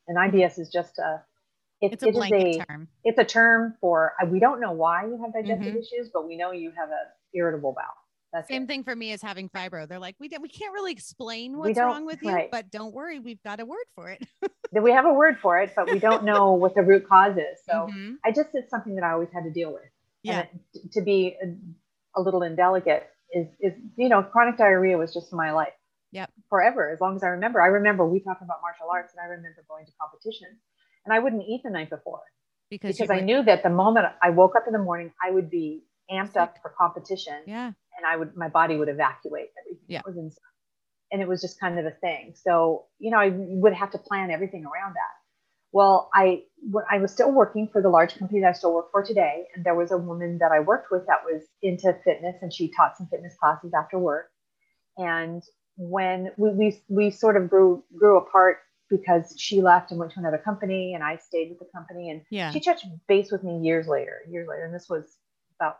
And 0.07 0.17
IBS 0.17 0.59
is 0.59 0.69
just 0.69 0.97
a 0.99 1.23
it, 1.81 1.93
it's 1.93 2.03
a 2.03 2.11
blanket 2.11 2.61
a, 2.61 2.65
term. 2.65 2.87
It's 3.03 3.17
a 3.17 3.23
term 3.23 3.75
for 3.79 4.13
we 4.27 4.39
don't 4.39 4.59
know 4.59 4.73
why 4.73 5.05
you 5.05 5.19
have 5.21 5.33
digestive 5.33 5.73
mm-hmm. 5.73 5.77
issues, 5.77 6.09
but 6.13 6.27
we 6.27 6.35
know 6.35 6.51
you 6.51 6.71
have 6.77 6.89
a 6.89 7.01
irritable 7.33 7.73
bowel. 7.73 8.00
That's 8.33 8.47
Same 8.47 8.63
it. 8.63 8.67
thing 8.67 8.83
for 8.83 8.95
me 8.95 9.11
as 9.11 9.21
having 9.21 9.49
fibro. 9.49 9.87
They're 9.87 9.99
like, 9.99 10.15
we 10.19 10.29
we 10.41 10.47
can't 10.47 10.73
really 10.73 10.91
explain 10.91 11.57
what's 11.57 11.77
wrong 11.77 12.05
with 12.05 12.21
you, 12.21 12.31
right. 12.31 12.49
but 12.49 12.71
don't 12.71 12.93
worry, 12.93 13.19
we've 13.19 13.41
got 13.43 13.59
a 13.59 13.65
word 13.65 13.85
for 13.95 14.09
it. 14.09 14.25
we 14.71 14.91
have 14.91 15.05
a 15.05 15.13
word 15.13 15.37
for 15.41 15.59
it, 15.59 15.73
but 15.75 15.91
we 15.91 15.99
don't 15.99 16.23
know 16.23 16.51
what 16.53 16.73
the 16.73 16.81
root 16.81 17.07
cause 17.07 17.35
is. 17.35 17.59
So 17.65 17.73
mm-hmm. 17.73 18.13
I 18.23 18.31
just 18.31 18.49
it's 18.53 18.69
something 18.69 18.95
that 18.95 19.03
I 19.03 19.11
always 19.11 19.29
had 19.33 19.43
to 19.43 19.51
deal 19.51 19.73
with. 19.73 19.83
Yeah. 20.23 20.45
It, 20.73 20.91
to 20.93 21.01
be 21.01 21.35
a, 21.43 22.19
a, 22.19 22.21
little 22.21 22.43
indelicate 22.43 23.09
is 23.33 23.47
is 23.59 23.73
you 23.97 24.07
know 24.07 24.23
chronic 24.23 24.57
diarrhea 24.57 24.97
was 24.97 25.13
just 25.13 25.33
my 25.33 25.51
life. 25.51 25.73
Yep. 26.13 26.29
Forever, 26.49 26.91
as 26.91 26.99
long 26.99 27.15
as 27.15 27.23
I 27.23 27.27
remember. 27.27 27.61
I 27.61 27.67
remember 27.67 28.05
we 28.05 28.19
talked 28.19 28.41
about 28.41 28.59
martial 28.61 28.87
arts, 28.91 29.13
and 29.13 29.21
I 29.21 29.29
remember 29.29 29.63
going 29.69 29.85
to 29.85 29.91
competitions, 29.99 30.59
and 31.05 31.13
I 31.13 31.19
wouldn't 31.19 31.43
eat 31.47 31.61
the 31.63 31.69
night 31.69 31.89
before 31.89 32.21
because 32.69 32.97
because 32.97 33.09
I 33.09 33.19
knew 33.19 33.43
that 33.43 33.63
the 33.63 33.69
moment 33.69 34.07
I 34.21 34.29
woke 34.29 34.55
up 34.55 34.63
in 34.67 34.73
the 34.73 34.79
morning, 34.79 35.11
I 35.21 35.31
would 35.31 35.49
be 35.49 35.83
amped 36.11 36.37
up 36.37 36.57
for 36.61 36.73
competition. 36.77 37.35
Yeah. 37.45 37.71
And 37.97 38.05
I 38.05 38.17
would, 38.17 38.35
my 38.35 38.49
body 38.49 38.77
would 38.77 38.89
evacuate 38.89 39.49
everything 39.59 39.85
yeah. 39.87 40.01
was 40.05 40.17
inside. 40.17 40.39
And 41.11 41.21
it 41.21 41.27
was 41.27 41.41
just 41.41 41.59
kind 41.59 41.77
of 41.77 41.85
a 41.85 41.91
thing. 41.91 42.33
So, 42.35 42.85
you 42.99 43.11
know, 43.11 43.17
I 43.17 43.29
would 43.33 43.73
have 43.73 43.91
to 43.91 43.97
plan 43.97 44.31
everything 44.31 44.63
around 44.63 44.93
that. 44.93 45.21
Well, 45.73 46.09
I, 46.13 46.43
when 46.69 46.83
I 46.89 46.97
was 46.99 47.11
still 47.11 47.31
working 47.31 47.69
for 47.71 47.81
the 47.81 47.89
large 47.89 48.17
company 48.17 48.41
that 48.41 48.49
I 48.49 48.51
still 48.53 48.73
work 48.73 48.91
for 48.91 49.03
today. 49.03 49.45
And 49.55 49.65
there 49.65 49.75
was 49.75 49.91
a 49.91 49.97
woman 49.97 50.37
that 50.39 50.51
I 50.51 50.59
worked 50.59 50.91
with 50.91 51.05
that 51.07 51.19
was 51.25 51.43
into 51.61 51.93
fitness 52.03 52.35
and 52.41 52.53
she 52.53 52.71
taught 52.71 52.97
some 52.97 53.07
fitness 53.07 53.35
classes 53.39 53.71
after 53.73 53.97
work. 53.97 54.31
And 54.97 55.43
when 55.77 56.31
we, 56.37 56.49
we, 56.51 56.81
we 56.89 57.11
sort 57.11 57.37
of 57.37 57.49
grew, 57.49 57.83
grew 57.97 58.17
apart 58.17 58.57
because 58.89 59.33
she 59.37 59.61
left 59.61 59.91
and 59.91 59.99
went 59.99 60.11
to 60.11 60.19
another 60.19 60.37
company 60.37 60.93
and 60.93 61.03
I 61.03 61.15
stayed 61.15 61.49
with 61.49 61.59
the 61.59 61.69
company 61.73 62.09
and 62.09 62.21
yeah. 62.29 62.51
she 62.51 62.59
touched 62.59 62.85
base 63.07 63.31
with 63.31 63.43
me 63.43 63.59
years 63.59 63.87
later, 63.87 64.19
years 64.29 64.47
later. 64.49 64.65
And 64.65 64.75
this 64.75 64.87
was 64.89 65.17
about 65.59 65.77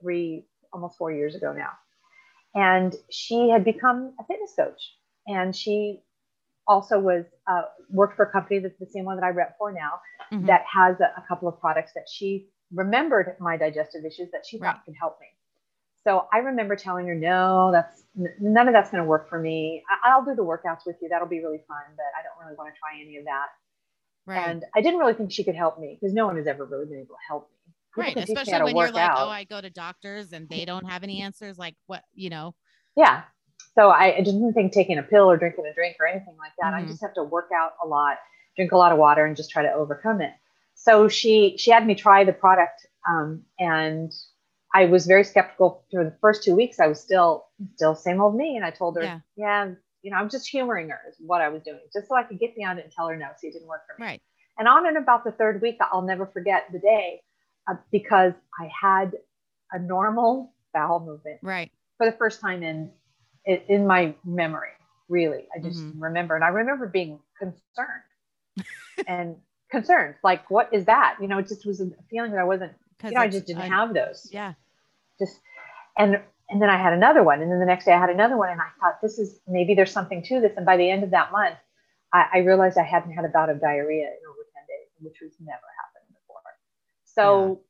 three, 0.00 0.46
almost 0.72 0.96
four 0.96 1.12
years 1.12 1.34
ago 1.34 1.52
now. 1.52 1.70
And 2.54 2.94
she 3.10 3.50
had 3.50 3.64
become 3.64 4.14
a 4.18 4.24
fitness 4.24 4.52
coach 4.56 4.80
and 5.26 5.54
she 5.54 6.00
also 6.66 6.98
was 6.98 7.24
uh, 7.46 7.62
worked 7.90 8.16
for 8.16 8.24
a 8.24 8.30
company 8.30 8.58
that's 8.58 8.78
the 8.78 8.86
same 8.86 9.04
one 9.04 9.16
that 9.16 9.24
I 9.24 9.30
rep 9.30 9.56
for 9.58 9.72
now 9.72 10.00
mm-hmm. 10.32 10.46
that 10.46 10.64
has 10.72 11.00
a, 11.00 11.20
a, 11.20 11.24
couple 11.26 11.48
of 11.48 11.58
products 11.60 11.92
that 11.94 12.06
she 12.12 12.48
remembered 12.74 13.36
my 13.40 13.56
digestive 13.56 14.04
issues 14.04 14.30
that 14.32 14.44
she 14.46 14.58
right. 14.58 14.72
thought 14.72 14.84
could 14.84 14.94
help 14.98 15.18
me. 15.20 15.26
So 16.04 16.26
I 16.32 16.38
remember 16.38 16.76
telling 16.76 17.06
her, 17.06 17.14
no, 17.14 17.70
that's 17.72 18.04
none 18.40 18.68
of 18.68 18.74
that's 18.74 18.90
going 18.90 19.02
to 19.02 19.08
work 19.08 19.28
for 19.28 19.38
me. 19.38 19.82
I, 20.04 20.16
will 20.16 20.24
do 20.24 20.34
the 20.34 20.44
workouts 20.44 20.86
with 20.86 20.96
you. 21.02 21.08
That'll 21.08 21.28
be 21.28 21.40
really 21.40 21.60
fun, 21.66 21.82
but 21.96 22.06
I 22.18 22.22
don't 22.22 22.44
really 22.44 22.56
want 22.56 22.72
to 22.72 22.78
try 22.78 23.00
any 23.00 23.16
of 23.16 23.24
that. 23.24 23.46
Right. 24.26 24.48
And 24.48 24.64
I 24.76 24.80
didn't 24.80 25.00
really 25.00 25.14
think 25.14 25.32
she 25.32 25.44
could 25.44 25.56
help 25.56 25.78
me 25.78 25.98
because 25.98 26.14
no 26.14 26.26
one 26.26 26.36
has 26.36 26.46
ever 26.46 26.64
really 26.64 26.86
been 26.86 26.98
able 26.98 27.14
to 27.14 27.26
help 27.26 27.50
me. 27.50 27.57
Right. 27.98 28.16
Especially 28.16 28.62
when 28.62 28.76
you're 28.76 28.90
like, 28.90 29.10
out. 29.10 29.18
oh, 29.18 29.30
I 29.30 29.44
go 29.44 29.60
to 29.60 29.70
doctors 29.70 30.32
and 30.32 30.48
they 30.48 30.64
don't 30.64 30.84
have 30.86 31.02
any 31.02 31.20
answers. 31.20 31.58
Like 31.58 31.74
what, 31.86 32.02
you 32.14 32.30
know? 32.30 32.54
Yeah. 32.96 33.22
So 33.74 33.90
I, 33.90 34.16
I 34.16 34.20
didn't 34.22 34.52
think 34.54 34.72
taking 34.72 34.98
a 34.98 35.02
pill 35.02 35.30
or 35.30 35.36
drinking 35.36 35.66
a 35.66 35.74
drink 35.74 35.96
or 36.00 36.06
anything 36.06 36.36
like 36.38 36.52
that. 36.60 36.74
Mm-hmm. 36.74 36.84
I 36.84 36.88
just 36.88 37.00
have 37.02 37.14
to 37.14 37.22
work 37.22 37.50
out 37.54 37.72
a 37.82 37.86
lot, 37.86 38.16
drink 38.56 38.72
a 38.72 38.76
lot 38.76 38.92
of 38.92 38.98
water, 38.98 39.24
and 39.24 39.36
just 39.36 39.50
try 39.50 39.62
to 39.62 39.72
overcome 39.72 40.20
it. 40.20 40.32
So 40.74 41.08
she 41.08 41.56
she 41.58 41.70
had 41.70 41.86
me 41.86 41.94
try 41.94 42.24
the 42.24 42.32
product, 42.32 42.86
um, 43.08 43.42
and 43.58 44.12
I 44.74 44.86
was 44.86 45.06
very 45.06 45.24
skeptical 45.24 45.84
for 45.90 46.04
the 46.04 46.16
first 46.20 46.44
two 46.44 46.54
weeks. 46.54 46.78
I 46.78 46.86
was 46.86 47.00
still 47.00 47.46
still 47.74 47.94
same 47.94 48.20
old 48.20 48.36
me, 48.36 48.56
and 48.56 48.64
I 48.64 48.70
told 48.70 48.96
her, 48.96 49.02
yeah, 49.02 49.20
yeah 49.36 49.70
you 50.02 50.10
know, 50.10 50.16
I'm 50.16 50.28
just 50.28 50.48
humoring 50.48 50.88
her 50.90 51.00
is 51.08 51.16
what 51.18 51.40
I 51.40 51.48
was 51.48 51.62
doing, 51.62 51.80
just 51.92 52.08
so 52.08 52.16
I 52.16 52.22
could 52.22 52.38
get 52.38 52.54
beyond 52.54 52.78
it 52.78 52.84
and 52.84 52.92
tell 52.92 53.08
her 53.08 53.16
no, 53.16 53.26
see, 53.36 53.48
it 53.48 53.52
didn't 53.52 53.68
work 53.68 53.82
for 53.86 54.00
me. 54.00 54.06
Right. 54.06 54.22
And 54.58 54.66
on 54.66 54.86
and 54.86 54.96
about 54.96 55.24
the 55.24 55.32
third 55.32 55.60
week, 55.60 55.78
I'll 55.80 56.02
never 56.02 56.26
forget 56.26 56.64
the 56.72 56.78
day 56.78 57.20
uh, 57.68 57.74
because 57.90 58.32
I 58.60 58.70
had 58.80 59.12
a 59.72 59.78
normal 59.78 60.52
bowel 60.72 61.00
movement. 61.00 61.38
Right. 61.42 61.70
For 61.96 62.06
the 62.06 62.16
first 62.16 62.40
time 62.40 62.62
in 62.62 62.90
in 63.44 63.86
my 63.86 64.14
memory, 64.24 64.70
really. 65.08 65.48
I 65.56 65.62
just 65.62 65.80
mm-hmm. 65.80 66.02
remember, 66.02 66.34
and 66.34 66.44
I 66.44 66.48
remember 66.48 66.86
being 66.86 67.18
concerned 67.38 68.66
and 69.06 69.36
concerned, 69.70 70.16
like, 70.22 70.50
what 70.50 70.72
is 70.72 70.84
that? 70.84 71.16
You 71.20 71.28
know, 71.28 71.38
it 71.38 71.48
just 71.48 71.66
was 71.66 71.80
a 71.80 71.90
feeling 72.10 72.32
that 72.32 72.40
I 72.40 72.44
wasn't, 72.44 72.72
you 73.04 73.12
know, 73.12 73.20
I 73.20 73.28
just 73.28 73.46
didn't 73.46 73.70
have 73.70 73.94
those. 73.94 74.28
Yeah. 74.30 74.54
Just, 75.18 75.40
and, 75.96 76.20
and 76.50 76.62
then 76.62 76.68
I 76.68 76.76
had 76.76 76.92
another 76.92 77.22
one. 77.22 77.40
And 77.42 77.50
then 77.50 77.58
the 77.58 77.66
next 77.66 77.84
day 77.86 77.92
I 77.92 77.98
had 77.98 78.10
another 78.10 78.36
one. 78.36 78.50
And 78.50 78.60
I 78.60 78.68
thought, 78.80 79.00
this 79.02 79.18
is 79.18 79.40
maybe 79.48 79.74
there's 79.74 79.92
something 79.92 80.22
to 80.24 80.40
this. 80.40 80.52
And 80.56 80.66
by 80.66 80.76
the 80.76 80.90
end 80.90 81.04
of 81.04 81.10
that 81.10 81.32
month, 81.32 81.56
I, 82.12 82.26
I 82.34 82.38
realized 82.38 82.78
I 82.78 82.84
hadn't 82.84 83.12
had 83.12 83.24
a 83.24 83.28
bout 83.28 83.50
of 83.50 83.60
diarrhea 83.60 84.06
in 84.06 84.20
over 84.28 84.44
10 84.54 84.64
days, 84.68 84.88
which 85.00 85.18
was 85.22 85.32
never 85.40 85.52
happened. 85.56 85.87
So 87.18 87.60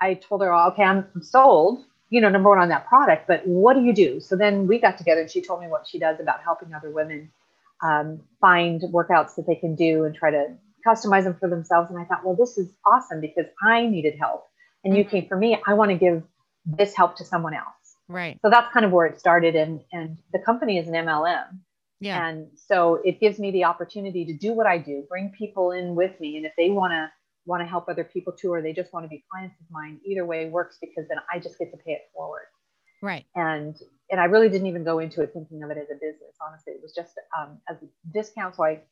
yeah. 0.00 0.08
I 0.10 0.14
told 0.14 0.42
her, 0.42 0.54
okay, 0.54 0.82
I'm 0.82 1.06
sold 1.22 1.84
you 2.12 2.20
know, 2.20 2.28
number 2.28 2.50
one 2.50 2.58
on 2.58 2.68
that 2.68 2.86
product, 2.86 3.26
but 3.26 3.40
what 3.46 3.72
do 3.72 3.82
you 3.82 3.94
do? 3.94 4.20
So 4.20 4.36
then 4.36 4.66
we 4.66 4.78
got 4.78 4.98
together 4.98 5.22
and 5.22 5.30
she 5.30 5.40
told 5.40 5.62
me 5.62 5.66
what 5.66 5.88
she 5.88 5.98
does 5.98 6.20
about 6.20 6.42
helping 6.42 6.74
other 6.74 6.90
women 6.90 7.32
um, 7.82 8.20
find 8.38 8.82
workouts 8.82 9.34
that 9.36 9.46
they 9.46 9.54
can 9.54 9.74
do 9.74 10.04
and 10.04 10.14
try 10.14 10.30
to 10.30 10.54
customize 10.86 11.24
them 11.24 11.34
for 11.40 11.48
themselves. 11.48 11.90
And 11.90 11.98
I 11.98 12.04
thought, 12.04 12.22
well, 12.22 12.36
this 12.36 12.58
is 12.58 12.70
awesome 12.84 13.22
because 13.22 13.46
I 13.62 13.86
needed 13.86 14.18
help 14.20 14.46
and 14.84 14.94
you 14.94 15.04
mm-hmm. 15.04 15.10
came 15.10 15.26
for 15.26 15.38
me. 15.38 15.58
I 15.66 15.72
want 15.72 15.90
to 15.90 15.96
give 15.96 16.22
this 16.66 16.94
help 16.94 17.16
to 17.16 17.24
someone 17.24 17.54
else. 17.54 17.96
Right. 18.08 18.38
So 18.42 18.50
that's 18.50 18.70
kind 18.74 18.84
of 18.84 18.92
where 18.92 19.06
it 19.06 19.18
started. 19.18 19.56
And, 19.56 19.80
and 19.90 20.18
the 20.34 20.38
company 20.38 20.76
is 20.76 20.88
an 20.88 20.92
MLM. 20.92 21.60
Yeah. 22.00 22.28
And 22.28 22.48
so 22.56 23.00
it 23.06 23.20
gives 23.20 23.38
me 23.38 23.52
the 23.52 23.64
opportunity 23.64 24.26
to 24.26 24.34
do 24.34 24.52
what 24.52 24.66
I 24.66 24.76
do, 24.76 25.06
bring 25.08 25.30
people 25.30 25.70
in 25.70 25.94
with 25.94 26.20
me. 26.20 26.36
And 26.36 26.44
if 26.44 26.52
they 26.58 26.68
want 26.68 26.92
to 26.92 27.10
want 27.46 27.62
to 27.62 27.66
help 27.66 27.88
other 27.88 28.04
people 28.04 28.32
too, 28.32 28.52
or 28.52 28.62
they 28.62 28.72
just 28.72 28.92
want 28.92 29.04
to 29.04 29.08
be 29.08 29.24
clients 29.30 29.56
of 29.60 29.66
mine, 29.70 30.00
either 30.04 30.24
way 30.24 30.48
works 30.48 30.78
because 30.80 31.08
then 31.08 31.18
I 31.32 31.38
just 31.38 31.58
get 31.58 31.70
to 31.72 31.76
pay 31.78 31.92
it 31.92 32.02
forward. 32.14 32.46
Right. 33.02 33.26
And 33.34 33.76
and 34.10 34.20
I 34.20 34.24
really 34.24 34.48
didn't 34.48 34.68
even 34.68 34.84
go 34.84 35.00
into 35.00 35.22
it 35.22 35.32
thinking 35.32 35.62
of 35.62 35.70
it 35.70 35.78
as 35.78 35.88
a 35.90 35.94
business. 35.94 36.36
Honestly, 36.46 36.74
it 36.74 36.80
was 36.82 36.94
just 36.94 37.14
um, 37.38 37.58
as 37.68 37.76
a 37.82 37.86
discount, 38.12 38.54
so 38.56 38.64
I 38.64 38.82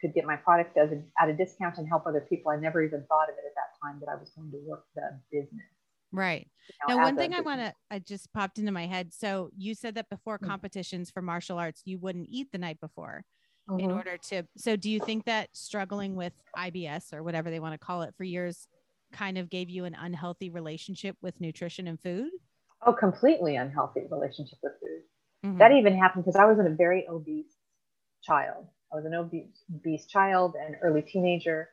could 0.00 0.14
get 0.14 0.24
my 0.24 0.36
product 0.36 0.76
as 0.78 0.92
a, 0.92 1.02
at 1.20 1.28
a 1.28 1.34
discount 1.34 1.76
and 1.78 1.88
help 1.88 2.06
other 2.06 2.24
people. 2.28 2.52
I 2.52 2.56
never 2.56 2.82
even 2.82 3.04
thought 3.08 3.28
of 3.28 3.34
it 3.34 3.44
at 3.46 3.54
that 3.56 3.76
time 3.82 4.00
that 4.00 4.08
I 4.08 4.14
was 4.14 4.30
going 4.30 4.50
to 4.52 4.58
work 4.66 4.84
the 4.94 5.20
business. 5.30 5.66
Right. 6.12 6.48
You 6.88 6.94
know, 6.94 7.00
now, 7.00 7.04
one 7.04 7.16
thing 7.16 7.34
I 7.34 7.40
want 7.40 7.60
to, 7.60 7.74
I 7.90 7.98
just 7.98 8.32
popped 8.32 8.58
into 8.58 8.72
my 8.72 8.86
head. 8.86 9.12
So 9.12 9.50
you 9.56 9.74
said 9.74 9.96
that 9.96 10.08
before 10.08 10.38
mm-hmm. 10.38 10.48
competitions 10.48 11.10
for 11.10 11.20
martial 11.20 11.58
arts, 11.58 11.82
you 11.84 11.98
wouldn't 11.98 12.28
eat 12.30 12.48
the 12.52 12.58
night 12.58 12.80
before 12.80 13.24
mm-hmm. 13.68 13.80
in 13.80 13.90
order 13.90 14.16
to 14.16 14.44
so 14.56 14.76
do 14.76 14.90
you 14.90 15.00
think 15.00 15.24
that 15.24 15.48
struggling 15.52 16.14
with 16.14 16.32
IBS 16.56 17.12
or 17.12 17.22
whatever 17.22 17.50
they 17.50 17.60
want 17.60 17.74
to 17.74 17.78
call 17.78 18.02
it 18.02 18.14
for 18.16 18.24
years 18.24 18.66
kind 19.12 19.38
of 19.38 19.50
gave 19.50 19.70
you 19.70 19.84
an 19.84 19.96
unhealthy 19.98 20.50
relationship 20.50 21.16
with 21.22 21.40
nutrition 21.40 21.88
and 21.88 22.00
food? 22.00 22.30
Oh, 22.84 22.92
completely 22.92 23.56
unhealthy 23.56 24.02
relationship 24.10 24.58
with 24.62 24.72
food. 24.80 25.48
Mm-hmm. 25.48 25.58
That 25.58 25.72
even 25.72 25.96
happened 25.96 26.24
because 26.24 26.38
I 26.38 26.44
was 26.44 26.58
in 26.58 26.66
a 26.66 26.74
very 26.74 27.06
obese 27.08 27.54
child. 28.22 28.66
I 28.92 28.96
was 28.96 29.04
an 29.04 29.14
obese, 29.14 29.62
obese 29.74 30.06
child 30.06 30.54
and 30.60 30.76
early 30.82 31.02
teenager. 31.02 31.68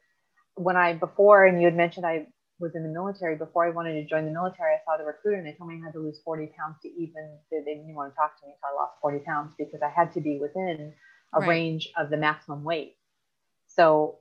When 0.55 0.77
I 0.77 0.93
before 0.93 1.45
and 1.45 1.59
you 1.59 1.65
had 1.65 1.75
mentioned 1.75 2.05
I 2.05 2.27
was 2.59 2.71
in 2.75 2.83
the 2.83 2.89
military 2.89 3.35
before 3.35 3.65
I 3.65 3.69
wanted 3.69 3.93
to 3.93 4.05
join 4.05 4.25
the 4.25 4.31
military, 4.31 4.73
I 4.73 4.79
saw 4.85 4.97
the 4.97 5.03
recruiter 5.03 5.37
and 5.37 5.45
they 5.45 5.53
told 5.53 5.69
me 5.69 5.79
I 5.81 5.85
had 5.85 5.93
to 5.93 5.99
lose 5.99 6.21
40 6.23 6.51
pounds 6.57 6.77
to 6.83 6.89
even, 6.89 7.37
they 7.51 7.59
didn't 7.59 7.83
even 7.83 7.95
want 7.95 8.13
to 8.13 8.15
talk 8.15 8.39
to 8.39 8.47
me. 8.47 8.53
So 8.61 8.71
I 8.71 8.81
lost 8.81 8.93
40 9.01 9.19
pounds 9.25 9.53
because 9.57 9.81
I 9.83 9.89
had 9.89 10.13
to 10.13 10.21
be 10.21 10.39
within 10.39 10.93
a 11.33 11.39
right. 11.39 11.49
range 11.49 11.89
of 11.97 12.09
the 12.09 12.17
maximum 12.17 12.63
weight. 12.63 12.95
So 13.67 14.19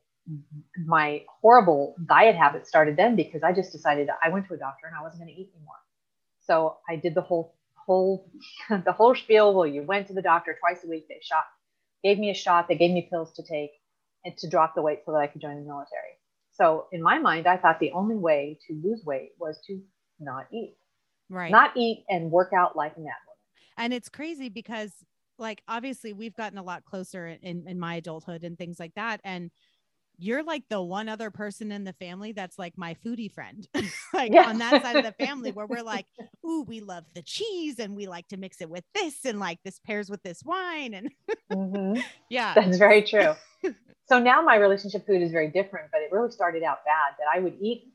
my 0.87 1.23
horrible 1.40 1.94
diet 2.06 2.34
habit 2.34 2.66
started 2.66 2.96
then 2.96 3.14
because 3.14 3.42
I 3.42 3.52
just 3.52 3.73
decided 3.73 4.08
I 4.23 4.30
went 4.30 4.46
to 4.49 4.54
a 4.54 4.56
doctor 4.56 4.87
and 4.87 4.96
I 4.96 5.02
wasn't 5.02 5.23
going 5.23 5.34
to 5.34 5.40
eat 5.40 5.50
anymore. 5.54 5.75
So 6.40 6.78
I 6.88 6.96
did 6.96 7.14
the 7.14 7.20
whole 7.20 7.54
whole 7.75 8.30
the 8.84 8.92
whole 8.92 9.14
spiel. 9.14 9.54
Well, 9.54 9.66
you 9.66 9.82
went 9.82 10.06
to 10.08 10.14
the 10.14 10.23
doctor 10.23 10.56
twice 10.58 10.84
a 10.84 10.88
week. 10.88 11.06
They 11.08 11.20
shot, 11.23 11.44
gave 12.02 12.18
me 12.18 12.30
a 12.30 12.34
shot. 12.34 12.68
They 12.68 12.76
gave 12.76 12.90
me 12.90 13.06
pills 13.11 13.34
to 13.34 13.42
take 13.42 13.70
and 14.25 14.37
to 14.38 14.49
drop 14.49 14.75
the 14.75 14.82
weight 14.82 15.00
so 15.04 15.12
that 15.12 15.18
I 15.18 15.26
could 15.26 15.40
join 15.40 15.56
the 15.56 15.66
military. 15.66 16.18
So 16.52 16.87
in 16.92 17.02
my 17.02 17.18
mind, 17.18 17.46
I 17.46 17.56
thought 17.56 17.80
the 17.80 17.92
only 17.92 18.16
way 18.16 18.58
to 18.68 18.80
lose 18.82 19.04
weight 19.04 19.32
was 19.38 19.58
to 19.66 19.80
not 20.20 20.46
eat, 20.52 20.76
right? 21.28 21.50
Not 21.50 21.76
eat 21.76 22.04
and 22.08 22.30
work 22.30 22.52
out 22.52 22.76
like 22.76 22.92
a 22.96 23.00
mad 23.00 23.12
woman. 23.26 23.38
And 23.76 23.92
it's 23.92 24.08
crazy 24.08 24.49
because 24.49 24.92
like 25.38 25.62
obviously 25.69 26.12
we've 26.12 26.35
gotten 26.35 26.59
a 26.59 26.62
lot 26.62 26.85
closer 26.85 27.26
in, 27.26 27.67
in 27.67 27.79
my 27.79 27.97
adulthood 27.97 28.45
and 28.45 28.59
things 28.59 28.79
like 28.79 28.95
that 28.95 29.21
and 29.25 29.50
you're 30.17 30.43
like 30.45 30.62
the 30.69 30.81
one 30.81 31.09
other 31.09 31.31
person 31.31 31.73
in 31.73 31.85
the 31.85 31.93
family 31.95 32.33
that's 32.33 32.59
like 32.59 32.76
my 32.76 32.95
foodie 33.05 33.31
friend 33.31 33.69
like 34.14 34.33
yeah. 34.33 34.49
on 34.49 34.59
that 34.59 34.83
side 34.83 34.97
of 34.97 35.05
the 35.05 35.25
family 35.25 35.50
where 35.50 35.67
we're 35.67 35.83
like 35.83 36.07
ooh 36.47 36.64
we 36.69 36.81
love 36.81 37.05
the 37.14 37.23
cheese 37.23 37.79
and 37.79 37.97
we 37.97 38.07
like 38.07 38.26
to 38.29 38.37
mix 38.37 38.61
it 38.61 38.71
with 38.71 38.85
this 38.95 39.25
and 39.25 39.41
like 39.41 39.59
this 39.64 39.79
pairs 39.81 40.09
with 40.09 40.23
this 40.23 40.43
wine 40.45 40.95
and 40.95 41.11
mm-hmm. 41.53 42.00
yeah 42.31 42.55
that's 42.55 42.79
very 42.79 43.03
true 43.03 43.35
so 44.07 44.19
now 44.19 44.43
my 44.43 44.57
relationship 44.57 45.07
food 45.07 45.23
is 45.23 45.33
very 45.33 45.49
different 45.49 45.91
but 45.91 46.00
it 46.00 46.12
really 46.12 46.31
started 46.31 46.62
out 46.62 46.85
bad 46.85 47.14
that 47.19 47.26
i 47.35 47.41
would 47.41 47.57
eat 47.61 47.93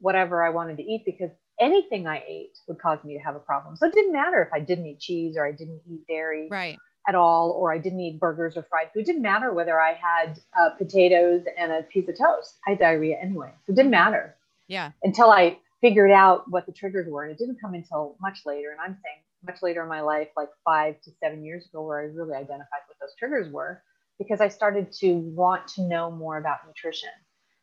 whatever 0.00 0.42
i 0.42 0.48
wanted 0.48 0.76
to 0.76 0.82
eat 0.82 1.02
because 1.04 1.30
anything 1.60 2.06
I 2.06 2.22
ate 2.26 2.58
would 2.66 2.78
cause 2.78 2.98
me 3.04 3.14
to 3.14 3.20
have 3.20 3.36
a 3.36 3.40
problem. 3.40 3.76
So 3.76 3.86
it 3.86 3.94
didn't 3.94 4.12
matter 4.12 4.42
if 4.42 4.52
I 4.52 4.60
didn't 4.60 4.86
eat 4.86 5.00
cheese 5.00 5.36
or 5.36 5.46
I 5.46 5.52
didn't 5.52 5.80
eat 5.90 6.06
dairy 6.06 6.48
right. 6.50 6.76
at 7.08 7.14
all, 7.14 7.50
or 7.50 7.72
I 7.72 7.78
didn't 7.78 8.00
eat 8.00 8.20
burgers 8.20 8.56
or 8.56 8.62
fried 8.62 8.88
food. 8.92 9.00
It 9.00 9.06
didn't 9.06 9.22
matter 9.22 9.52
whether 9.52 9.80
I 9.80 9.94
had 9.94 10.40
uh, 10.58 10.70
potatoes 10.70 11.44
and 11.58 11.72
a 11.72 11.82
piece 11.82 12.08
of 12.08 12.18
toast. 12.18 12.58
I 12.66 12.70
had 12.70 12.78
diarrhea 12.78 13.18
anyway. 13.20 13.52
So 13.66 13.72
it 13.72 13.76
didn't 13.76 13.90
matter. 13.90 14.36
Yeah. 14.68 14.92
Until 15.02 15.30
I 15.30 15.58
figured 15.80 16.10
out 16.10 16.50
what 16.50 16.66
the 16.66 16.72
triggers 16.72 17.08
were. 17.08 17.24
And 17.24 17.32
it 17.32 17.38
didn't 17.38 17.60
come 17.60 17.74
until 17.74 18.16
much 18.20 18.40
later. 18.44 18.70
And 18.70 18.80
I'm 18.80 18.98
saying 19.02 19.22
much 19.44 19.62
later 19.62 19.82
in 19.82 19.88
my 19.88 20.00
life, 20.00 20.28
like 20.36 20.48
five 20.64 21.00
to 21.02 21.10
seven 21.22 21.44
years 21.44 21.66
ago, 21.66 21.86
where 21.86 22.00
I 22.00 22.04
really 22.04 22.34
identified 22.34 22.80
what 22.86 22.96
those 23.00 23.14
triggers 23.18 23.52
were 23.52 23.82
because 24.18 24.40
I 24.40 24.48
started 24.48 24.92
to 24.92 25.14
want 25.14 25.68
to 25.68 25.82
know 25.82 26.10
more 26.10 26.38
about 26.38 26.58
nutrition. 26.66 27.10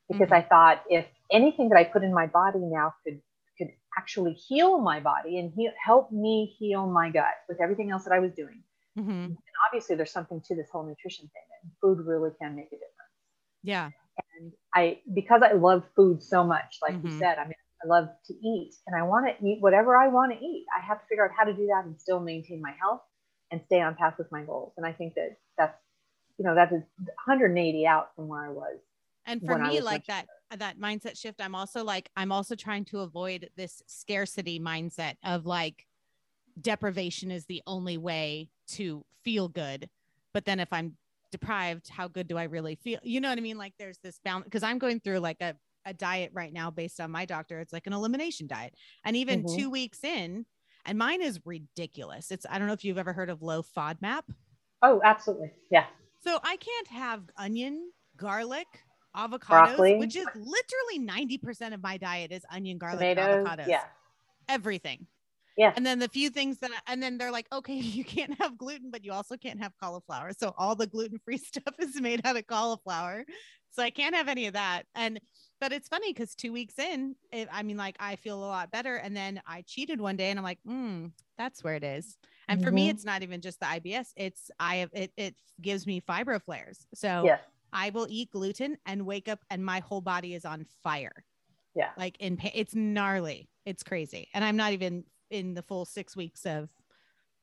Because 0.08 0.28
mm-hmm. 0.28 0.36
I 0.36 0.42
thought 0.44 0.84
if 0.90 1.06
anything 1.32 1.70
that 1.70 1.78
I 1.78 1.84
put 1.84 2.04
in 2.04 2.14
my 2.14 2.28
body 2.28 2.60
now 2.60 2.94
could 3.04 3.20
actually 3.98 4.34
heal 4.34 4.80
my 4.80 5.00
body 5.00 5.40
and 5.40 5.52
he- 5.56 5.70
help 5.84 6.12
me 6.12 6.56
heal 6.58 6.88
my 6.88 7.10
gut 7.10 7.34
with 7.48 7.62
everything 7.62 7.92
else 7.92 8.04
that 8.04 8.14
I 8.14 8.20
was 8.20 8.32
doing. 8.34 8.64
Mm-hmm. 8.98 9.10
And 9.12 9.38
obviously, 9.68 9.96
there's 9.96 10.12
something 10.12 10.42
to 10.48 10.56
this 10.56 10.70
whole 10.72 10.86
nutrition 10.86 11.26
thing, 11.26 11.44
and 11.64 11.72
food 11.82 12.06
really 12.06 12.32
can 12.42 12.56
make 12.56 12.68
a 12.68 12.76
difference. 12.76 12.92
Yeah. 13.64 13.90
And 14.40 14.54
I, 14.74 15.00
because 15.14 15.42
I 15.44 15.54
love 15.54 15.84
food 15.96 16.24
so 16.24 16.44
much, 16.44 16.80
like 16.82 16.94
mm-hmm. 16.94 17.08
you 17.08 17.20
said, 17.20 17.38
I 17.38 17.44
mean, 17.44 17.56
I 17.84 17.88
love 17.88 18.10
to 18.28 18.34
eat 18.34 18.74
and 18.88 18.96
I 18.96 19.04
want 19.04 19.28
to 19.28 19.46
eat 19.46 19.62
whatever 19.62 19.98
I 19.98 20.08
want 20.08 20.32
to 20.32 20.38
eat. 20.38 20.66
I 20.76 20.86
have 20.86 21.02
to 21.02 21.08
figure 21.08 21.26
out 21.26 21.32
how 21.38 21.44
to 21.44 21.54
do 21.54 21.68
that 21.68 21.86
and 21.86 22.00
still 22.00 22.20
maintain 22.20 22.62
my 22.62 22.74
health 22.80 23.02
and 23.52 23.62
stay 23.66 23.82
on 23.82 23.96
path 23.96 24.16
with 24.18 24.32
my 24.32 24.44
goals. 24.44 24.74
And 24.78 24.86
I 24.86 24.94
think 24.94 25.16
that 25.16 25.38
that's, 25.58 25.78
you 26.38 26.46
know, 26.46 26.56
that 26.56 26.72
is 26.72 26.84
180 26.98 27.88
out 27.88 28.10
from 28.16 28.28
where 28.28 28.46
I 28.46 28.50
was. 28.50 28.80
And 29.26 29.42
for 29.42 29.58
me, 29.58 29.82
like 29.82 30.06
that, 30.06 30.28
that 30.56 30.80
mindset 30.80 31.20
shift 31.20 31.42
i'm 31.42 31.56
also 31.56 31.84
like 31.84 32.10
i'm 32.16 32.32
also 32.32 32.56
trying 32.56 32.86
to 32.86 33.00
avoid 33.00 33.50
this 33.56 33.82
scarcity 33.88 34.60
mindset 34.60 35.16
of 35.24 35.46
like 35.46 35.86
deprivation 36.62 37.32
is 37.32 37.46
the 37.46 37.62
only 37.68 37.98
way 37.98 38.50
to 38.68 39.04
feel 39.24 39.48
good 39.48 39.90
but 40.34 40.46
then 40.46 40.60
if 40.60 40.72
i'm 40.72 40.96
deprived, 41.36 41.90
how 41.90 42.08
good 42.08 42.28
do 42.28 42.38
I 42.38 42.44
really 42.44 42.76
feel? 42.76 43.00
You 43.04 43.20
know 43.20 43.30
what 43.30 43.38
I 43.38 43.42
mean? 43.42 43.58
Like 43.58 43.74
there's 43.78 43.98
this 43.98 44.20
balance 44.24 44.46
because 44.46 44.64
I'm 44.64 44.78
going 44.78 45.02
through 45.02 45.20
like 45.20 45.42
a, 45.42 45.56
a 45.86 45.94
diet 45.94 46.32
right 46.34 46.54
now 46.54 46.72
based 46.72 47.02
on 47.02 47.12
my 47.12 47.26
doctor. 47.26 47.60
It's 47.60 47.74
like 47.74 47.88
an 47.88 47.94
elimination 47.94 48.48
diet. 48.48 48.74
And 49.04 49.18
even 49.18 49.44
mm-hmm. 49.44 49.58
two 49.58 49.70
weeks 49.70 50.04
in, 50.04 50.46
and 50.86 50.98
mine 50.98 51.22
is 51.22 51.40
ridiculous. 51.46 52.32
It's 52.32 52.46
I 52.50 52.58
don't 52.58 52.68
know 52.68 52.74
if 52.74 52.86
you've 52.86 52.98
ever 52.98 53.12
heard 53.12 53.30
of 53.30 53.42
low 53.42 53.64
FODMAP. 53.64 54.22
Oh, 54.82 55.02
absolutely. 55.04 55.52
Yeah. 55.70 55.86
So 56.24 56.40
I 56.42 56.56
can't 56.58 56.88
have 56.88 57.24
onion, 57.38 57.92
garlic, 58.16 58.68
avocados, 59.16 59.48
Broccoli. 59.48 59.98
which 59.98 60.16
is 60.16 60.26
literally 60.36 61.00
90% 61.00 61.74
of 61.74 61.82
my 61.82 61.98
diet 61.98 62.32
is 62.32 62.44
onion, 62.52 62.78
garlic, 62.78 63.00
Tomatoes, 63.00 63.48
avocados. 63.48 63.68
Yeah. 63.68 63.84
Everything. 64.50 65.08
Yeah. 65.58 65.72
And 65.76 65.86
then 65.86 66.00
the 66.00 66.10
few 66.10 66.30
things 66.30 66.60
that, 66.60 66.72
and 66.88 67.02
then 67.02 67.18
they're 67.18 67.32
like, 67.32 67.48
okay, 67.52 67.74
you 67.76 68.04
can't 68.04 68.40
have 68.40 68.58
gluten, 68.58 68.92
but 68.92 69.04
you 69.06 69.12
also 69.12 69.38
can't 69.38 69.60
have 69.62 69.74
cauliflower. 69.82 70.32
So 70.38 70.54
all 70.58 70.76
the 70.76 70.88
gluten 70.88 71.20
free 71.24 71.38
stuff 71.54 71.76
is 71.80 72.00
made 72.00 72.26
out 72.26 72.38
of 72.38 72.46
cauliflower. 72.48 73.26
So 73.72 73.84
I 73.84 73.90
can't 73.90 74.16
have 74.16 74.30
any 74.30 74.48
of 74.48 74.54
that. 74.54 74.84
And, 74.96 75.20
but 75.60 75.74
it's 75.74 75.90
funny 75.90 76.14
because 76.14 76.34
two 76.34 76.54
weeks 76.54 76.80
in, 76.80 77.16
it, 77.34 77.50
I 77.52 77.62
mean, 77.64 77.76
like 77.76 77.98
I 78.00 78.16
feel 78.16 78.38
a 78.38 78.46
lot 78.46 78.72
better. 78.72 78.96
And 78.96 79.16
then 79.16 79.42
I 79.46 79.64
cheated 79.68 80.00
one 80.00 80.16
day 80.16 80.30
and 80.30 80.40
I'm 80.40 80.46
like, 80.46 80.60
hmm, 80.66 81.08
that's 81.38 81.62
where 81.62 81.76
it 81.76 81.84
is. 81.84 82.18
And 82.48 82.60
mm-hmm. 82.60 82.66
for 82.66 82.72
me, 82.72 82.84
mm-hmm. 82.84 82.92
it's 82.92 83.06
not 83.06 83.22
even 83.22 83.42
just 83.42 83.60
the 83.60 83.66
IBS. 83.66 84.08
It's, 84.16 84.50
I 84.60 84.78
have, 84.78 84.90
it, 84.94 85.12
it 85.18 85.36
gives 85.62 85.86
me 85.86 86.02
fibro 86.02 86.42
flares. 86.42 86.86
So 86.94 87.24
yeah. 87.26 87.40
I 87.76 87.90
will 87.90 88.08
eat 88.10 88.32
gluten 88.32 88.78
and 88.86 89.06
wake 89.06 89.28
up 89.28 89.44
and 89.50 89.64
my 89.64 89.82
whole 89.82 90.02
body 90.02 90.34
is 90.34 90.46
on 90.46 90.66
fire. 90.82 91.26
Yeah. 91.76 91.90
Like 91.98 92.16
in 92.20 92.38
pain. 92.38 92.54
It's 92.56 92.74
gnarly. 92.74 93.50
It's 93.66 93.84
crazy. 93.84 94.30
And 94.34 94.46
I'm 94.46 94.56
not 94.56 94.72
even 94.72 95.04
in 95.30 95.54
the 95.54 95.62
full 95.62 95.86
six 95.86 96.16
weeks 96.16 96.46
of 96.46 96.70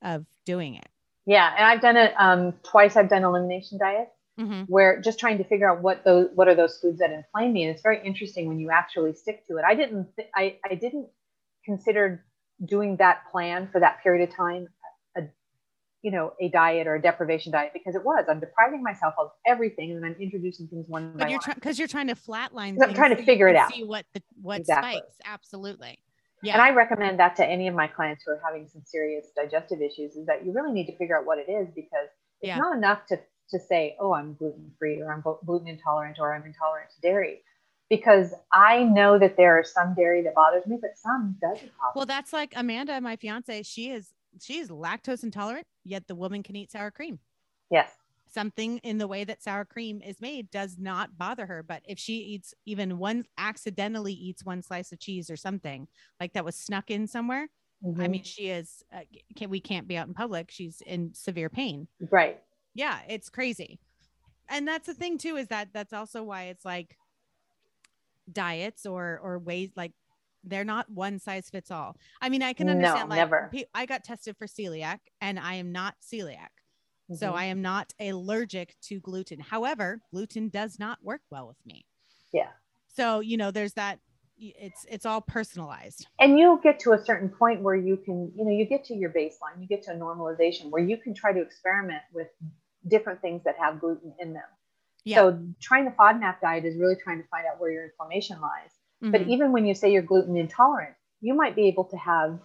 of 0.00 0.26
doing 0.46 0.74
it. 0.74 0.88
Yeah, 1.26 1.54
and 1.56 1.64
I've 1.64 1.80
done 1.80 1.96
it 1.96 2.14
um, 2.18 2.54
twice. 2.64 2.96
I've 2.96 3.08
done 3.08 3.22
elimination 3.22 3.78
diets 3.78 4.10
mm-hmm. 4.40 4.62
where 4.62 5.00
just 5.00 5.20
trying 5.20 5.38
to 5.38 5.44
figure 5.44 5.70
out 5.70 5.82
what 5.82 6.02
those 6.04 6.28
what 6.34 6.48
are 6.48 6.54
those 6.54 6.78
foods 6.78 6.98
that 6.98 7.12
inflame 7.12 7.52
me. 7.52 7.64
And 7.64 7.72
it's 7.72 7.82
very 7.82 8.04
interesting 8.04 8.48
when 8.48 8.58
you 8.58 8.70
actually 8.70 9.12
stick 9.12 9.46
to 9.46 9.58
it. 9.58 9.64
I 9.66 9.74
didn't 9.74 10.08
th- 10.16 10.28
I 10.34 10.56
I 10.68 10.74
didn't 10.74 11.08
consider 11.64 12.24
doing 12.64 12.96
that 12.96 13.30
plan 13.30 13.68
for 13.70 13.80
that 13.80 14.02
period 14.02 14.28
of 14.28 14.34
time 14.34 14.66
you 16.02 16.10
know 16.10 16.32
a 16.40 16.48
diet 16.48 16.86
or 16.86 16.96
a 16.96 17.02
deprivation 17.02 17.52
diet 17.52 17.70
because 17.72 17.94
it 17.94 18.04
was 18.04 18.24
i'm 18.28 18.40
depriving 18.40 18.82
myself 18.82 19.14
of 19.18 19.30
everything 19.46 19.92
and 19.92 20.04
i'm 20.04 20.16
introducing 20.20 20.66
things 20.66 20.84
one 20.88 21.12
but 21.16 21.30
you're 21.30 21.40
because 21.54 21.78
you're 21.78 21.88
trying 21.88 22.08
to 22.08 22.14
flatline 22.14 22.76
i'm 22.82 22.94
trying 22.94 23.16
to 23.16 23.22
figure 23.22 23.48
it 23.48 23.56
out 23.56 23.72
see 23.72 23.84
what 23.84 24.04
the 24.12 24.22
what 24.40 24.60
exactly. 24.60 24.92
spikes 24.92 25.16
absolutely 25.24 25.98
yeah. 26.42 26.54
And 26.54 26.62
I 26.62 26.70
recommend 26.70 27.20
that 27.20 27.36
to 27.36 27.46
any 27.46 27.68
of 27.68 27.74
my 27.74 27.86
clients 27.86 28.24
who 28.26 28.32
are 28.32 28.40
having 28.44 28.66
some 28.66 28.82
serious 28.84 29.26
digestive 29.34 29.80
issues 29.80 30.16
is 30.16 30.26
that 30.26 30.44
you 30.44 30.52
really 30.52 30.72
need 30.72 30.86
to 30.86 30.96
figure 30.96 31.16
out 31.16 31.24
what 31.24 31.38
it 31.38 31.48
is 31.48 31.68
because 31.74 32.08
it's 32.40 32.48
yeah. 32.48 32.56
not 32.56 32.76
enough 32.76 33.06
to, 33.06 33.20
to 33.50 33.60
say, 33.60 33.96
oh, 34.00 34.12
I'm 34.12 34.34
gluten 34.34 34.72
free 34.76 35.00
or 35.00 35.12
I'm 35.12 35.22
gluten 35.46 35.68
intolerant 35.68 36.16
or 36.18 36.34
I'm 36.34 36.44
intolerant 36.44 36.90
to 36.96 37.00
dairy. 37.00 37.42
Because 37.88 38.34
I 38.52 38.82
know 38.82 39.18
that 39.18 39.36
there 39.36 39.58
are 39.58 39.64
some 39.64 39.94
dairy 39.94 40.22
that 40.22 40.34
bothers 40.34 40.66
me, 40.66 40.78
but 40.80 40.92
some 40.96 41.36
doesn't 41.40 41.70
bother. 41.78 41.92
Well, 41.94 42.06
that's 42.06 42.32
like 42.32 42.54
Amanda, 42.56 43.00
my 43.00 43.16
fiance. 43.16 43.62
She 43.62 43.90
is 43.90 44.12
she 44.40 44.58
is 44.58 44.68
lactose 44.70 45.22
intolerant, 45.22 45.66
yet 45.84 46.06
the 46.06 46.14
woman 46.14 46.42
can 46.42 46.56
eat 46.56 46.72
sour 46.72 46.90
cream. 46.90 47.18
Yes 47.70 47.90
something 48.32 48.78
in 48.78 48.98
the 48.98 49.06
way 49.06 49.24
that 49.24 49.42
sour 49.42 49.64
cream 49.64 50.00
is 50.02 50.20
made 50.20 50.50
does 50.50 50.76
not 50.78 51.18
bother 51.18 51.46
her. 51.46 51.62
But 51.62 51.82
if 51.84 51.98
she 51.98 52.14
eats 52.14 52.54
even 52.64 52.98
one, 52.98 53.24
accidentally 53.38 54.12
eats 54.12 54.44
one 54.44 54.62
slice 54.62 54.92
of 54.92 54.98
cheese 54.98 55.30
or 55.30 55.36
something 55.36 55.86
like 56.20 56.32
that 56.32 56.44
was 56.44 56.56
snuck 56.56 56.90
in 56.90 57.06
somewhere, 57.06 57.48
mm-hmm. 57.84 58.00
I 58.00 58.08
mean, 58.08 58.24
she 58.24 58.48
is, 58.48 58.82
uh, 58.92 59.00
can, 59.36 59.50
we 59.50 59.60
can't 59.60 59.88
be 59.88 59.96
out 59.96 60.08
in 60.08 60.14
public. 60.14 60.50
She's 60.50 60.80
in 60.86 61.12
severe 61.14 61.50
pain. 61.50 61.88
Right. 62.10 62.40
Yeah. 62.74 63.00
It's 63.08 63.28
crazy. 63.28 63.78
And 64.48 64.66
that's 64.66 64.86
the 64.86 64.94
thing 64.94 65.18
too, 65.18 65.36
is 65.36 65.48
that 65.48 65.68
that's 65.72 65.92
also 65.92 66.22
why 66.22 66.44
it's 66.44 66.64
like 66.64 66.96
diets 68.30 68.86
or, 68.86 69.20
or 69.22 69.38
ways 69.38 69.70
like 69.76 69.92
they're 70.44 70.64
not 70.64 70.90
one 70.90 71.18
size 71.18 71.48
fits 71.50 71.70
all. 71.70 71.96
I 72.20 72.28
mean, 72.28 72.42
I 72.42 72.52
can 72.52 72.68
understand 72.68 73.08
no, 73.08 73.16
like 73.16 73.18
never. 73.18 73.50
I 73.74 73.86
got 73.86 74.04
tested 74.04 74.36
for 74.36 74.46
celiac 74.46 74.98
and 75.20 75.38
I 75.38 75.54
am 75.54 75.72
not 75.72 75.94
celiac. 76.02 76.50
Mm-hmm. 77.10 77.14
So 77.16 77.32
I 77.32 77.44
am 77.44 77.62
not 77.62 77.92
allergic 78.00 78.74
to 78.82 79.00
gluten. 79.00 79.40
However, 79.40 80.00
gluten 80.10 80.48
does 80.48 80.78
not 80.78 80.98
work 81.02 81.22
well 81.30 81.46
with 81.46 81.58
me. 81.66 81.84
Yeah. 82.32 82.48
So, 82.88 83.20
you 83.20 83.36
know, 83.36 83.50
there's 83.50 83.74
that 83.74 83.98
it's 84.38 84.84
it's 84.88 85.06
all 85.06 85.20
personalized. 85.20 86.06
And 86.18 86.38
you'll 86.38 86.56
get 86.56 86.80
to 86.80 86.92
a 86.92 86.98
certain 86.98 87.28
point 87.28 87.62
where 87.62 87.76
you 87.76 87.96
can, 87.96 88.32
you 88.36 88.44
know, 88.44 88.50
you 88.50 88.66
get 88.66 88.84
to 88.86 88.94
your 88.94 89.10
baseline, 89.10 89.60
you 89.60 89.68
get 89.68 89.82
to 89.84 89.92
a 89.92 89.94
normalization 89.94 90.70
where 90.70 90.82
you 90.82 90.96
can 90.96 91.14
try 91.14 91.32
to 91.32 91.40
experiment 91.40 92.02
with 92.12 92.28
different 92.88 93.20
things 93.20 93.42
that 93.44 93.54
have 93.58 93.80
gluten 93.80 94.12
in 94.18 94.32
them. 94.32 94.42
Yeah. 95.04 95.16
So 95.16 95.46
trying 95.60 95.84
the 95.84 95.92
FODMAP 95.92 96.40
diet 96.40 96.64
is 96.64 96.76
really 96.76 96.96
trying 97.02 97.22
to 97.22 97.28
find 97.28 97.44
out 97.46 97.60
where 97.60 97.70
your 97.70 97.84
inflammation 97.84 98.40
lies. 98.40 98.70
Mm-hmm. 99.02 99.10
But 99.10 99.22
even 99.28 99.52
when 99.52 99.66
you 99.66 99.74
say 99.74 99.92
you're 99.92 100.02
gluten 100.02 100.36
intolerant, 100.36 100.94
you 101.20 101.34
might 101.34 101.56
be 101.56 101.68
able 101.68 101.84
to 101.84 101.96
have 101.96 102.38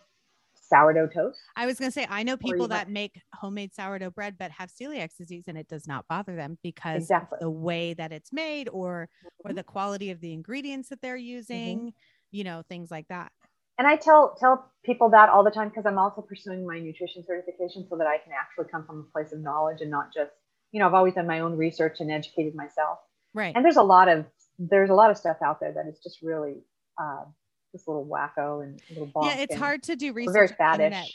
sourdough 0.70 1.08
toast. 1.08 1.40
I 1.56 1.66
was 1.66 1.80
going 1.80 1.90
to 1.90 1.94
say, 1.94 2.08
I 2.10 2.24
know 2.24 2.36
people 2.36 2.68
that 2.70 2.88
might... 2.88 2.94
make 2.94 3.22
homemade 3.34 3.74
sourdough 3.74 4.12
bread 4.12 4.36
but 4.38 4.52
have 4.52 4.70
celiac 4.70 5.16
disease 5.18 5.46
and 5.48 5.58
it 5.58 5.68
does 5.68 5.88
not 5.88 6.08
bother 6.08 6.36
them 6.36 6.58
because 6.64 7.04
exactly. 7.04 7.38
the 7.40 7.50
way 7.50 7.94
that 7.94 8.12
it's 8.12 8.34
made 8.34 8.68
or 8.70 9.10
mm-hmm. 9.24 9.52
or 9.52 9.54
the 9.54 9.64
quality 9.64 10.12
of 10.12 10.20
the 10.20 10.34
ingredients 10.34 10.90
that 10.90 11.02
they're 11.02 11.16
using, 11.16 11.78
mm-hmm. 11.78 11.90
you 12.32 12.44
know, 12.44 12.64
things 12.68 12.92
like 12.92 13.08
that. 13.08 13.32
And 13.78 13.88
I 13.88 13.96
tell 13.96 14.36
tell 14.40 14.72
people 14.84 15.10
that 15.12 15.30
all 15.30 15.44
the 15.44 15.52
time 15.52 15.70
because 15.70 15.86
I'm 15.86 16.00
also 16.00 16.22
pursuing 16.22 16.66
my 16.66 16.80
nutrition 16.80 17.24
certification 17.26 17.86
so 17.90 17.96
that 17.98 18.08
I 18.08 18.18
can 18.18 18.34
actually 18.34 18.66
come 18.72 18.86
from 18.86 19.08
a 19.08 19.12
place 19.12 19.32
of 19.32 19.40
knowledge 19.40 19.82
and 19.82 19.92
not 19.92 20.14
just, 20.14 20.32
you 20.72 20.80
know, 20.80 20.88
I've 20.88 20.96
always 20.96 21.14
done 21.14 21.28
my 21.28 21.42
own 21.42 21.56
research 21.56 21.98
and 22.00 22.12
educated 22.12 22.56
myself. 22.56 22.98
Right. 23.34 23.56
And 23.56 23.64
there's 23.64 23.78
a 23.78 23.84
lot 23.84 24.08
of 24.08 24.26
there's 24.60 24.90
a 24.90 24.94
lot 24.94 25.12
of 25.12 25.18
stuff 25.18 25.38
out 25.44 25.60
there 25.60 25.72
that 25.74 25.88
is 25.88 26.00
just 26.00 26.22
really 26.22 26.64
uh, 27.00 27.24
this 27.74 27.88
little 27.88 28.06
wacko 28.06 28.64
and 28.64 28.82
little 28.90 29.08
bonk. 29.08 29.26
Yeah, 29.26 29.38
it's 29.40 29.56
hard 29.56 29.84
to 29.84 29.96
do 29.96 30.14
research. 30.14 30.34
very 30.34 30.48
faddish. 30.50 31.08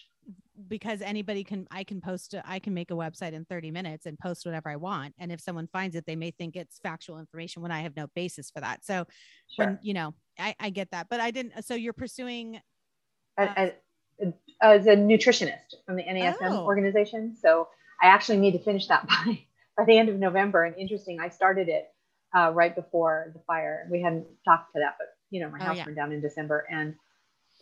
Because 0.68 1.00
anybody 1.00 1.42
can, 1.44 1.66
I 1.70 1.82
can 1.82 2.00
post, 2.00 2.34
a, 2.34 2.42
I 2.48 2.58
can 2.58 2.72
make 2.74 2.90
a 2.90 2.94
website 2.94 3.32
in 3.32 3.44
30 3.46 3.70
minutes 3.70 4.06
and 4.06 4.18
post 4.18 4.44
whatever 4.44 4.68
I 4.68 4.76
want. 4.76 5.14
And 5.18 5.32
if 5.32 5.40
someone 5.40 5.66
finds 5.72 5.96
it, 5.96 6.04
they 6.06 6.14
may 6.14 6.30
think 6.30 6.56
it's 6.56 6.78
factual 6.78 7.18
information 7.18 7.62
when 7.62 7.72
I 7.72 7.80
have 7.80 7.96
no 7.96 8.06
basis 8.14 8.50
for 8.50 8.60
that. 8.60 8.84
So, 8.84 9.06
sure. 9.48 9.66
when, 9.66 9.78
you 9.82 9.94
know, 9.94 10.14
I, 10.38 10.54
I 10.60 10.70
get 10.70 10.90
that, 10.92 11.08
but 11.08 11.20
I 11.20 11.30
didn't. 11.30 11.64
So 11.64 11.74
you're 11.74 11.94
pursuing 11.94 12.60
uh, 13.38 13.48
as, 13.56 13.70
as 14.60 14.86
a 14.86 14.94
nutritionist 14.94 15.74
from 15.86 15.96
the 15.96 16.04
NASM 16.04 16.36
oh. 16.42 16.64
organization. 16.64 17.34
So 17.34 17.68
I 18.02 18.06
actually 18.06 18.38
need 18.38 18.52
to 18.52 18.60
finish 18.60 18.86
that 18.88 19.06
by 19.08 19.44
by 19.76 19.84
the 19.84 19.98
end 19.98 20.08
of 20.08 20.16
November. 20.16 20.64
And 20.64 20.76
interesting, 20.76 21.18
I 21.20 21.28
started 21.28 21.68
it 21.68 21.91
uh, 22.36 22.50
right 22.52 22.74
before 22.74 23.30
the 23.34 23.40
fire. 23.46 23.88
We 23.90 24.00
hadn't 24.00 24.26
talked 24.44 24.72
to 24.74 24.80
that, 24.80 24.96
but 24.98 25.08
you 25.30 25.40
know, 25.40 25.50
my 25.50 25.58
oh, 25.60 25.64
house 25.64 25.76
yeah. 25.78 25.84
burned 25.84 25.96
down 25.96 26.12
in 26.12 26.20
December. 26.20 26.66
And 26.70 26.94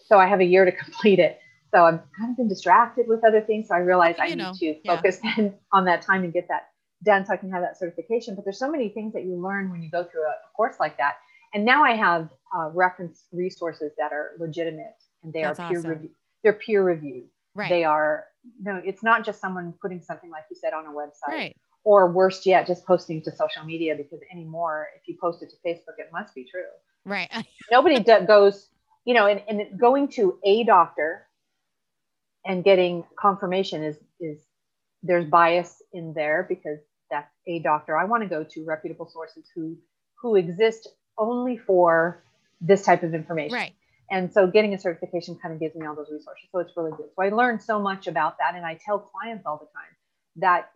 so 0.06 0.18
I 0.18 0.26
have 0.26 0.40
a 0.40 0.44
year 0.44 0.64
to 0.64 0.72
complete 0.85 1.18
it. 1.18 1.38
So 1.72 1.85
I've 1.85 2.00
kind 2.18 2.30
of 2.30 2.37
been 2.37 2.48
distracted 2.48 3.06
with 3.06 3.24
other 3.24 3.40
things. 3.40 3.68
So 3.68 3.74
I 3.76 3.78
realized 3.78 4.18
you 4.18 4.24
I 4.24 4.35
know, 4.35 4.52
need 4.61 4.83
to 4.83 4.88
focus 4.88 5.18
yeah. 5.24 5.50
on 5.72 5.85
that 5.85 6.02
time 6.02 6.24
and 6.24 6.33
get 6.33 6.48
that 6.48 6.70
done 7.04 7.24
so 7.24 7.33
I 7.33 7.37
can 7.37 7.50
have 7.50 7.62
that 7.62 7.78
certification. 7.78 8.35
But 8.35 8.44
there's 8.44 8.59
so 8.59 8.70
many 8.70 8.88
things 8.88 9.12
that 9.12 9.24
you 9.24 9.40
learn 9.40 9.70
when 9.70 9.83
you 9.83 9.90
go 9.90 10.04
through 10.04 10.22
a, 10.22 10.35
course 10.56 10.76
like 10.80 10.98
that. 10.98 11.14
And 11.54 11.64
now 11.64 11.85
I 11.85 11.92
have 11.92 12.28
uh, 12.56 12.70
reference 12.70 13.24
resources 13.33 13.92
that 13.98 14.12
are 14.12 14.33
legitimate 14.38 14.96
and 15.22 15.33
they 15.33 15.42
That's 15.42 15.61
are 15.61 15.68
peer 15.68 15.78
awesome. 15.78 15.90
reviewed. 15.90 16.12
They're 16.42 16.52
peer 16.54 16.83
reviewed. 16.83 17.24
Right. 17.54 17.68
They 17.68 17.85
are 17.85 18.26
no, 18.61 18.80
it's 18.85 19.02
not 19.02 19.24
just 19.24 19.40
someone 19.40 19.74
putting 19.80 20.00
something 20.00 20.30
like 20.30 20.44
you 20.50 20.56
said 20.56 20.72
on 20.72 20.87
a 20.87 20.90
website. 20.90 21.28
Right. 21.28 21.56
Or 21.83 22.11
worst 22.12 22.45
yet, 22.45 22.66
just 22.66 22.87
posting 22.87 23.23
to 23.23 23.35
social 23.35 23.64
media 23.64 23.95
because 23.97 24.21
anymore, 24.31 24.88
if 25.01 25.09
you 25.09 25.16
post 25.21 25.43
it 25.43 25.51
to 25.51 25.57
Facebook, 25.66 25.99
it 25.99 26.11
must 26.12 26.35
be 26.35 26.45
true. 26.45 26.62
Right. 27.05 27.31
Nobody 27.71 28.01
do- 28.01 28.27
goes, 28.27 28.69
you 29.05 29.14
know, 29.14 29.27
and, 29.27 29.43
and 29.49 29.79
going 29.81 30.09
to 30.09 30.38
a 30.45 30.64
doctor 30.64 31.27
and 32.45 32.64
getting 32.64 33.05
confirmation 33.19 33.83
is 33.83 33.97
is 34.21 34.38
there's 35.03 35.25
bias 35.25 35.83
in 35.93 36.12
there 36.12 36.45
because 36.49 36.79
that's 37.11 37.33
a 37.47 37.61
doctor. 37.61 37.97
I 37.97 38.05
want 38.05 38.23
to 38.23 38.29
go 38.29 38.45
to 38.45 38.64
reputable 38.64 39.09
sources 39.11 39.51
who 39.55 39.77
who 40.21 40.37
exist 40.37 40.88
only 41.19 41.57
for 41.57 42.23
this 42.61 42.85
type 42.85 43.03
of 43.03 43.14
information. 43.14 43.55
Right. 43.55 43.75
And 44.11 44.33
so 44.33 44.47
getting 44.47 44.75
a 44.75 44.79
certification 44.79 45.38
kind 45.40 45.55
of 45.55 45.61
gives 45.61 45.77
me 45.77 45.87
all 45.87 45.95
those 45.95 46.11
resources. 46.11 46.49
So 46.51 46.59
it's 46.59 46.73
really 46.77 46.90
good. 46.90 47.07
So 47.14 47.23
I 47.23 47.29
learned 47.29 47.62
so 47.62 47.79
much 47.79 48.09
about 48.09 48.38
that. 48.38 48.57
And 48.57 48.66
I 48.66 48.79
tell 48.85 48.99
clients 48.99 49.47
all 49.47 49.57
the 49.57 49.66
time 49.66 49.95
that 50.37 50.71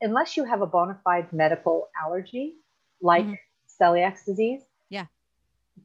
unless 0.00 0.36
you 0.36 0.44
have 0.44 0.62
a 0.62 0.66
bona 0.66 0.98
fide 1.04 1.32
medical 1.32 1.88
allergy, 2.00 2.54
like 3.00 3.24
mm-hmm. 3.24 3.82
celiac 3.82 4.24
disease, 4.24 4.62
yeah, 4.88 5.06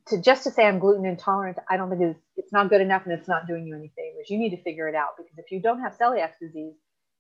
to 0.08 0.22
just 0.22 0.44
to 0.44 0.52
say 0.52 0.66
I'm 0.66 0.80
gluten 0.80 1.06
intolerant, 1.06 1.58
I 1.70 1.78
don't 1.78 1.90
think 1.90 2.02
it's, 2.02 2.20
it's 2.36 2.54
not 2.54 2.70
good 2.70 2.82
enough 2.82 3.04
and 3.06 3.14
it's 3.14 3.28
not 3.28 3.48
doing 3.48 3.66
you 3.68 3.76
any 3.76 3.92
favors. 3.96 4.30
You 4.30 4.38
need 4.38 4.52
to 4.52 4.62
figure 4.62 4.88
it 4.88 4.96
out 4.96 5.18
because 5.18 5.38
if 5.38 5.52
you 5.52 5.62
don't 5.62 5.82
have 5.82 5.98
celiac 5.98 6.32
disease, 6.40 6.74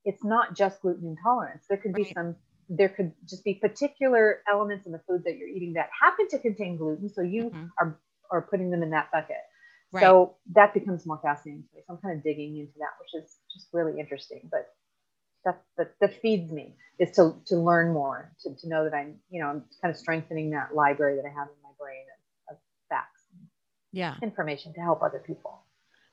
it's 0.06 0.24
not 0.24 0.56
just 0.56 0.82
gluten 0.82 1.08
intolerance. 1.08 1.66
There 1.70 1.78
could 1.78 1.94
right. 1.94 2.06
be 2.06 2.14
some, 2.14 2.36
there 2.70 2.90
could 2.90 3.12
just 3.28 3.44
be 3.44 3.56
particular 3.56 4.42
elements 4.50 4.86
in 4.86 4.92
the 4.92 5.02
food 5.08 5.24
that 5.26 5.38
you're 5.38 5.50
eating 5.50 5.74
that 5.74 5.90
happen 6.02 6.28
to 6.30 6.40
contain 6.40 6.78
gluten. 6.78 7.10
So 7.10 7.22
you 7.22 7.46
mm-hmm. 7.46 7.66
are, 7.80 8.00
are 8.32 8.42
putting 8.42 8.72
them 8.72 8.84
in 8.84 8.92
that 8.92 9.12
bucket. 9.12 9.38
Right. 9.92 10.02
So 10.02 10.36
that 10.54 10.74
becomes 10.74 11.06
more 11.06 11.20
fascinating 11.22 11.64
to 11.64 11.76
me. 11.76 11.84
So 11.88 11.94
I'm 11.94 12.00
kind 12.02 12.18
of 12.18 12.24
digging 12.24 12.58
into 12.58 12.74
that, 12.80 12.92
which 13.00 13.24
is 13.24 13.38
just 13.54 13.68
really 13.74 14.00
interesting. 14.00 14.42
But 14.52 14.68
stuff 15.42 15.56
that, 15.78 15.94
that 16.02 16.22
feeds 16.22 16.52
me 16.52 16.76
is 17.00 17.12
to, 17.12 17.36
to 17.46 17.56
learn 17.56 17.94
more, 17.94 18.32
to, 18.42 18.56
to 18.56 18.68
know 18.68 18.84
that 18.84 18.94
I'm, 18.94 19.16
you 19.30 19.42
know, 19.42 19.48
I'm 19.48 19.64
kind 19.82 19.94
of 19.94 19.98
strengthening 19.98 20.52
that 20.52 20.74
library 20.74 21.16
that 21.18 21.26
I 21.26 21.30
have 21.30 21.48
in 21.48 21.62
my 21.64 21.70
brain 21.80 22.04
of, 22.50 22.56
of 22.56 22.60
facts, 22.90 23.24
yeah, 23.92 24.16
information 24.22 24.74
to 24.74 24.82
help 24.82 25.04
other 25.04 25.24
people. 25.26 25.64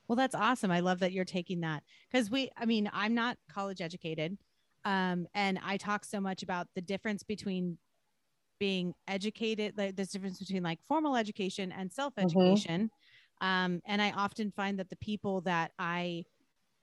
Well, 0.07 0.17
that's 0.17 0.35
awesome. 0.35 0.71
I 0.71 0.81
love 0.81 1.01
that 1.01 1.13
you're 1.13 1.25
taking 1.25 1.61
that 1.61 1.83
because 2.11 2.31
we, 2.31 2.51
I 2.57 2.67
mean, 2.67 2.91
I'm 2.93 3.15
not 3.15 3.39
college 3.51 3.81
educated. 3.81 4.37
Um, 4.85 5.27
and 5.35 5.59
I 5.65 5.79
talk 5.79 6.05
so 6.05 6.21
much 6.21 6.43
about 6.43 6.69
the 6.75 6.83
difference 6.83 7.23
between 7.23 7.79
being 8.61 8.95
educated, 9.09 9.77
like 9.79 9.97
this 9.97 10.11
difference 10.11 10.39
between 10.39 10.63
like 10.63 10.79
formal 10.87 11.17
education 11.17 11.73
and 11.73 11.91
self 11.93 12.15
education. 12.19 12.91
Mm-hmm. 13.43 13.47
Um, 13.47 13.83
and 13.87 14.01
I 14.01 14.13
often 14.13 14.53
find 14.53 14.79
that 14.79 14.91
the 14.91 14.97
people 14.97 15.41
that 15.43 15.73
I 15.79 16.25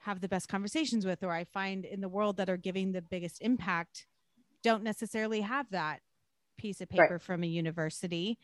have 0.01 0.21
the 0.21 0.27
best 0.27 0.47
conversations 0.47 1.05
with, 1.05 1.23
or 1.23 1.31
I 1.31 1.43
find 1.43 1.85
in 1.85 2.01
the 2.01 2.09
world 2.09 2.37
that 2.37 2.49
are 2.49 2.57
giving 2.57 2.91
the 2.91 3.01
biggest 3.01 3.37
impact, 3.41 4.07
don't 4.63 4.83
necessarily 4.83 5.41
have 5.41 5.69
that 5.71 6.01
piece 6.57 6.81
of 6.81 6.89
paper 6.89 7.13
right. 7.13 7.21
from 7.21 7.43
a 7.43 7.47
university, 7.47 8.37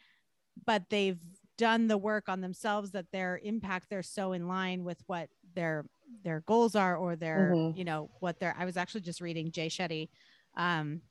but 0.65 0.83
they've 0.89 1.19
done 1.57 1.87
the 1.87 1.97
work 1.97 2.29
on 2.29 2.41
themselves 2.41 2.91
that 2.91 3.11
their 3.11 3.39
impact 3.43 3.87
they're 3.89 4.03
so 4.03 4.31
in 4.31 4.47
line 4.47 4.83
with 4.83 5.01
what 5.07 5.29
their 5.55 5.85
their 6.23 6.41
goals 6.41 6.75
are 6.75 6.95
or 6.95 7.15
their 7.15 7.51
mm-hmm. 7.55 7.77
you 7.77 7.83
know 7.83 8.09
what 8.19 8.39
their 8.39 8.55
i 8.59 8.65
was 8.65 8.77
actually 8.77 9.01
just 9.01 9.21
reading 9.21 9.51
jay 9.51 9.67
shetty 9.67 10.07
um 10.55 11.01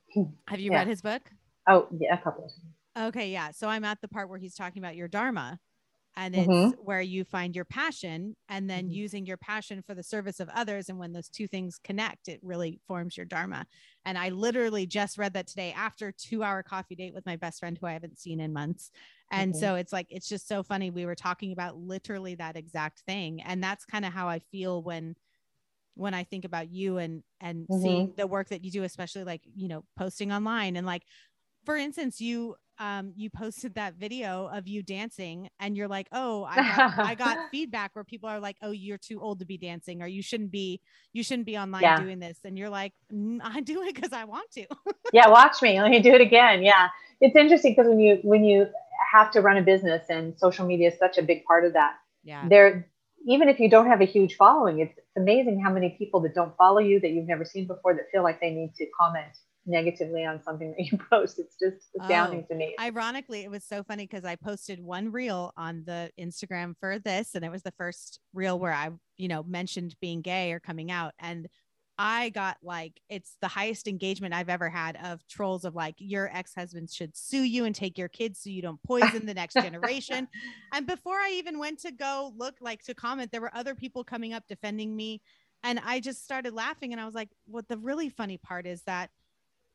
have 0.47 0.61
you 0.61 0.71
yeah. 0.71 0.79
read 0.79 0.87
his 0.87 1.03
book 1.03 1.23
oh 1.69 1.89
yeah 1.99 2.15
a 2.15 2.19
couple 2.19 2.51
okay 2.97 3.31
yeah 3.31 3.51
so 3.51 3.69
i'm 3.69 3.85
at 3.85 4.01
the 4.01 4.09
part 4.09 4.29
where 4.29 4.39
he's 4.39 4.55
talking 4.55 4.81
about 4.81 4.95
your 4.95 5.09
dharma 5.09 5.59
and 6.17 6.35
it's 6.35 6.49
mm-hmm. 6.49 6.71
where 6.83 7.01
you 7.01 7.25
find 7.25 7.55
your 7.55 7.65
passion 7.65 8.35
and 8.49 8.69
then 8.69 8.85
mm-hmm. 8.85 8.95
using 8.95 9.27
your 9.27 9.37
passion 9.37 9.83
for 9.83 9.95
the 9.95 10.03
service 10.03 10.41
of 10.41 10.49
others 10.55 10.89
and 10.89 10.99
when 10.99 11.13
those 11.13 11.29
two 11.29 11.47
things 11.47 11.79
connect 11.83 12.29
it 12.29 12.41
really 12.43 12.81
forms 12.87 13.17
your 13.17 13.27
dharma 13.27 13.67
and 14.05 14.19
i 14.19 14.31
literally 14.31 14.87
just 14.87 15.19
read 15.19 15.35
that 15.35 15.47
today 15.47 15.73
after 15.77 16.13
two 16.13 16.43
hour 16.43 16.63
coffee 16.63 16.95
date 16.95 17.15
with 17.15 17.27
my 17.27 17.37
best 17.37 17.61
friend 17.61 17.79
who 17.79 17.87
i 17.87 17.93
haven't 17.93 18.19
seen 18.19 18.41
in 18.41 18.53
months 18.53 18.91
and 19.31 19.53
mm-hmm. 19.53 19.61
so 19.61 19.75
it's 19.75 19.93
like 19.93 20.07
it's 20.11 20.29
just 20.29 20.49
so 20.49 20.63
funny 20.63 20.91
we 20.91 21.07
were 21.07 21.15
talking 21.15 21.53
about 21.53 21.77
literally 21.77 22.35
that 22.35 22.57
exact 22.57 23.01
thing 23.01 23.43
and 23.43 23.63
that's 23.63 23.85
kind 23.85 24.05
of 24.05 24.13
how 24.13 24.29
i 24.29 24.39
feel 24.39 24.83
when 24.83 25.15
when 25.95 26.15
i 26.15 26.25
think 26.25 26.45
about 26.45 26.71
you 26.71 26.99
and 26.99 27.23
and 27.41 27.67
seeing 27.83 28.09
mm-hmm. 28.09 28.17
the 28.17 28.27
work 28.27 28.49
that 28.49 28.65
you 28.65 28.71
do 28.71 28.83
especially 28.83 29.25
like 29.25 29.43
you 29.55 29.69
know 29.69 29.85
posting 29.97 30.33
online 30.33 30.77
and 30.77 30.87
like 30.87 31.03
for 31.65 31.77
instance 31.77 32.21
you 32.21 32.55
um, 32.79 33.13
you 33.17 33.31
posted 33.31 33.75
that 33.75 33.95
video 33.95 34.49
of 34.53 34.69
you 34.69 34.83
dancing 34.83 35.49
and 35.61 35.77
you're 35.77 35.89
like, 35.89 36.09
oh, 36.13 36.45
I 36.45 36.57
got, 36.57 36.99
I 36.99 37.15
got 37.17 37.51
feedback 37.51 37.95
where 37.95 38.05
people 38.05 38.29
are 38.29 38.41
like, 38.41 38.57
oh, 38.63 38.71
you're 38.71 38.99
too 38.99 39.21
old 39.21 39.39
to 39.41 39.47
be 39.47 39.57
dancing 39.57 40.03
or 40.03 40.07
you 40.07 40.23
shouldn't 40.23 40.51
be, 40.51 40.81
you 41.13 41.23
shouldn't 41.23 41.47
be 41.47 41.57
online 41.57 41.83
yeah. 41.83 42.01
doing 42.01 42.19
this. 42.19 42.39
And 42.45 42.59
you're 42.59 42.71
like, 42.71 42.93
I 43.43 43.61
do 43.61 43.83
it 43.83 43.95
because 43.95 44.13
I 44.13 44.25
want 44.25 44.51
to. 44.53 44.67
yeah. 45.13 45.29
Watch 45.29 45.63
me. 45.63 45.81
Let 45.81 45.91
me 45.91 46.01
do 46.01 46.13
it 46.13 46.21
again. 46.21 46.63
Yeah. 46.63 46.89
It's 47.21 47.37
interesting 47.37 47.73
because 47.73 47.89
when 47.89 48.01
you, 48.01 48.19
when 48.23 48.45
you 48.45 48.67
have 49.13 49.31
to 49.33 49.41
run 49.41 49.57
a 49.57 49.63
business 49.63 50.07
and 50.09 50.39
social 50.39 50.67
media 50.67 50.89
is 50.89 50.99
such 50.99 51.19
a 51.19 51.23
big 51.23 51.45
part 51.45 51.65
of 51.65 51.73
that. 51.73 51.95
Yeah. 52.25 52.47
There, 52.49 52.89
even 53.27 53.49
if 53.49 53.59
you 53.59 53.71
don't 53.71 53.87
have 53.87 54.01
a 54.01 54.05
huge 54.07 54.37
following, 54.37 54.81
it's, 54.81 54.97
it's 54.99 55.17
amazing 55.17 55.61
how 55.61 55.73
many 55.73 55.97
people 55.99 56.21
that 56.21 56.35
don't 56.35 56.57
follow 56.57 56.79
you 56.79 57.01
that 57.01 57.11
you've 57.11 57.27
never 57.27 57.45
seen 57.45 57.67
before 57.67 57.95
that 57.95 58.11
feel 58.13 58.23
like 58.23 58.41
they 58.41 58.51
need 58.51 58.75
to 58.77 58.87
comment 58.99 59.33
negatively 59.67 60.25
on 60.25 60.43
something 60.43 60.75
that 60.77 60.87
you 60.87 60.99
post. 61.11 61.39
It's 61.39 61.57
just 61.57 61.89
astounding 62.01 62.45
oh, 62.45 62.53
to 62.53 62.55
me. 62.55 62.75
Ironically, 62.81 63.41
it 63.41 63.51
was 63.51 63.65
so 63.65 63.83
funny 63.83 64.07
because 64.07 64.25
I 64.25 64.37
posted 64.37 64.81
one 64.81 65.11
reel 65.13 65.53
on 65.57 65.83
the 65.87 66.11
Instagram 66.19 66.75
for 66.79 66.99
this, 66.99 67.35
and 67.35 67.45
it 67.45 67.51
was 67.51 67.63
the 67.63 67.73
first 67.73 68.21
reel 68.33 68.59
where 68.59 68.73
I, 68.73 68.91
you 69.17 69.29
know, 69.29 69.43
mentioned 69.43 69.97
being 70.01 70.23
gay 70.23 70.53
or 70.53 70.61
coming 70.61 70.91
out. 70.91 71.13
And 71.19 71.49
I 71.99 72.29
got 72.29 72.59
like 72.63 73.01
it's 73.09 73.37
the 73.41 73.49
highest 73.49 73.89
engagement 73.89 74.35
I've 74.35 74.51
ever 74.51 74.69
had 74.69 74.99
of 75.03 75.27
trolls 75.29 75.65
of 75.65 75.75
like 75.75 75.95
your 75.99 76.31
ex-husband 76.31 76.91
should 76.91 77.17
sue 77.17 77.43
you 77.43 77.65
and 77.65 77.75
take 77.75 77.97
your 77.97 78.09
kids 78.09 78.41
so 78.43 78.51
you 78.51 78.61
don't 78.61 78.83
poison 78.83 79.25
the 79.25 79.33
next 79.33 79.55
generation. 79.55 80.29
and 80.75 80.87
before 80.87 81.17
I 81.17 81.33
even 81.37 81.59
went 81.59 81.81
to 81.81 81.93
go 81.93 82.33
look 82.37 82.57
like 82.61 82.83
to 82.85 82.95
comment, 82.95 83.33
there 83.33 83.41
were 83.41 83.55
other 83.55 83.75
people 83.75 84.05
coming 84.05 84.35
up 84.35 84.45
defending 84.47 84.95
me. 84.95 85.23
And 85.63 85.81
I 85.85 86.01
just 86.01 86.23
started 86.23 86.53
laughing 86.53 86.93
and 86.93 87.01
I 87.01 87.07
was 87.07 87.15
like, 87.15 87.31
what 87.47 87.67
the 87.67 87.79
really 87.79 88.11
funny 88.11 88.37
part 88.37 88.67
is 88.67 88.83
that 88.83 89.11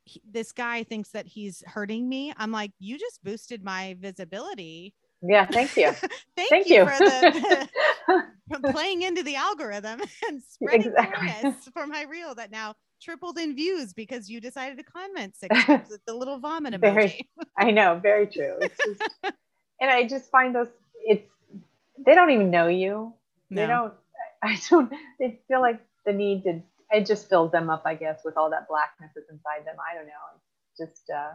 he, 0.05 0.21
this 0.29 0.51
guy 0.51 0.83
thinks 0.83 1.09
that 1.09 1.27
he's 1.27 1.63
hurting 1.65 2.07
me. 2.07 2.33
I'm 2.37 2.51
like, 2.51 2.71
you 2.79 2.97
just 2.97 3.23
boosted 3.23 3.63
my 3.63 3.95
visibility. 3.99 4.93
Yeah, 5.21 5.45
thank 5.45 5.77
you. 5.77 5.91
thank, 6.35 6.49
thank, 6.49 6.67
you, 6.67 6.77
you. 6.77 6.85
for 6.85 6.97
the, 6.97 7.69
the 8.51 8.71
playing 8.71 9.03
into 9.03 9.23
the 9.23 9.35
algorithm 9.35 10.01
and 10.27 10.41
spreading 10.41 10.87
exactly. 10.87 11.27
awareness 11.27 11.69
for 11.73 11.85
my 11.85 12.03
reel 12.03 12.33
that 12.35 12.51
now 12.51 12.73
tripled 13.01 13.37
in 13.37 13.55
views 13.55 13.93
because 13.93 14.29
you 14.29 14.41
decided 14.41 14.77
to 14.77 14.83
comment 14.83 15.35
six 15.35 15.55
times 15.65 15.89
with 15.89 16.03
the 16.05 16.13
little 16.13 16.39
vomit 16.39 16.73
emoji. 16.73 16.81
Very, 16.81 17.29
I 17.57 17.71
know, 17.71 17.99
very 18.01 18.27
true. 18.27 18.57
Just, 18.61 19.01
and 19.79 19.89
I 19.89 20.07
just 20.07 20.29
find 20.31 20.55
those 20.55 20.67
it's 21.03 21.27
they 22.05 22.15
don't 22.15 22.31
even 22.31 22.51
know 22.51 22.67
you. 22.67 23.13
No. 23.49 23.61
They 23.61 23.67
don't. 23.67 23.93
I 24.43 24.59
don't. 24.69 24.91
They 25.19 25.39
feel 25.47 25.61
like 25.61 25.79
the 26.05 26.13
need 26.13 26.43
to 26.43 26.61
it 26.91 27.05
just 27.05 27.29
fills 27.29 27.51
them 27.51 27.69
up, 27.69 27.83
I 27.85 27.95
guess, 27.95 28.21
with 28.25 28.37
all 28.37 28.49
that 28.49 28.67
blackness 28.67 29.11
that's 29.15 29.29
inside 29.29 29.65
them. 29.65 29.75
I 29.79 29.95
don't 29.95 30.07
know. 30.07 30.11
It's 30.69 30.77
just, 30.77 31.09
uh, 31.09 31.31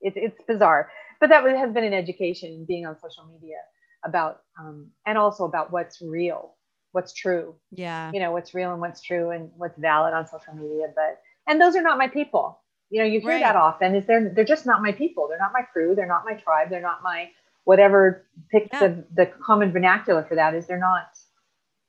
it, 0.00 0.14
it's 0.16 0.42
bizarre. 0.46 0.90
But 1.20 1.30
that 1.30 1.44
has 1.44 1.72
been 1.72 1.84
an 1.84 1.94
education 1.94 2.64
being 2.66 2.84
on 2.84 2.98
social 3.00 3.24
media 3.32 3.58
about, 4.04 4.42
um, 4.58 4.90
and 5.06 5.16
also 5.16 5.44
about 5.44 5.72
what's 5.72 6.02
real, 6.02 6.54
what's 6.90 7.12
true. 7.12 7.54
Yeah. 7.70 8.10
You 8.12 8.20
know, 8.20 8.32
what's 8.32 8.52
real 8.54 8.72
and 8.72 8.80
what's 8.80 9.00
true 9.00 9.30
and 9.30 9.50
what's 9.56 9.78
valid 9.78 10.12
on 10.12 10.26
social 10.26 10.54
media. 10.54 10.88
But, 10.94 11.20
and 11.46 11.60
those 11.60 11.76
are 11.76 11.82
not 11.82 11.96
my 11.96 12.08
people. 12.08 12.60
You 12.90 13.00
know, 13.00 13.06
you 13.06 13.20
hear 13.20 13.30
right. 13.30 13.42
that 13.42 13.56
often 13.56 13.94
is 13.94 14.04
they're, 14.04 14.28
they're 14.28 14.44
just 14.44 14.66
not 14.66 14.82
my 14.82 14.92
people. 14.92 15.26
They're 15.28 15.38
not 15.38 15.52
my 15.54 15.62
crew. 15.62 15.94
They're 15.94 16.06
not 16.06 16.24
my 16.26 16.34
tribe. 16.34 16.68
They're 16.68 16.82
not 16.82 17.02
my, 17.02 17.30
whatever 17.64 18.26
pick 18.50 18.68
yeah. 18.72 18.80
the, 18.80 19.04
the 19.14 19.26
common 19.26 19.72
vernacular 19.72 20.24
for 20.24 20.34
that 20.34 20.54
is 20.54 20.66
they're 20.66 20.78
not, 20.78 21.06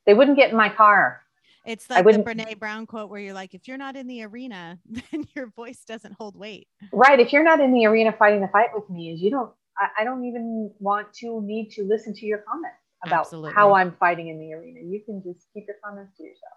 they 0.05 0.13
wouldn't 0.13 0.37
get 0.37 0.51
in 0.51 0.55
my 0.55 0.69
car 0.69 1.22
it's 1.65 1.89
like 1.89 2.03
the 2.05 2.11
Brene 2.11 2.59
Brown 2.59 2.85
quote 2.85 3.09
where 3.09 3.19
you're 3.19 3.33
like, 3.33 3.53
if 3.53 3.67
you're 3.67 3.77
not 3.77 3.95
in 3.95 4.07
the 4.07 4.23
arena, 4.23 4.79
then 4.85 5.25
your 5.35 5.47
voice 5.47 5.83
doesn't 5.85 6.13
hold 6.13 6.35
weight. 6.35 6.67
Right. 6.91 7.19
If 7.19 7.31
you're 7.31 7.43
not 7.43 7.59
in 7.59 7.73
the 7.73 7.85
arena 7.85 8.13
fighting 8.17 8.41
the 8.41 8.49
fight 8.49 8.69
with 8.73 8.89
me, 8.89 9.11
is 9.11 9.21
you 9.21 9.29
don't, 9.31 9.51
I, 9.77 10.01
I, 10.01 10.03
don't 10.03 10.25
even 10.25 10.71
want 10.79 11.13
to 11.15 11.41
need 11.41 11.71
to 11.71 11.83
listen 11.83 12.13
to 12.15 12.25
your 12.25 12.39
comments 12.39 12.77
about 13.05 13.21
Absolutely. 13.21 13.53
how 13.53 13.73
I'm 13.73 13.93
fighting 13.93 14.27
in 14.27 14.39
the 14.39 14.53
arena. 14.53 14.81
You 14.81 15.01
can 15.05 15.23
just 15.23 15.47
keep 15.53 15.65
your 15.67 15.77
comments 15.83 16.17
to 16.17 16.23
yourself. 16.23 16.53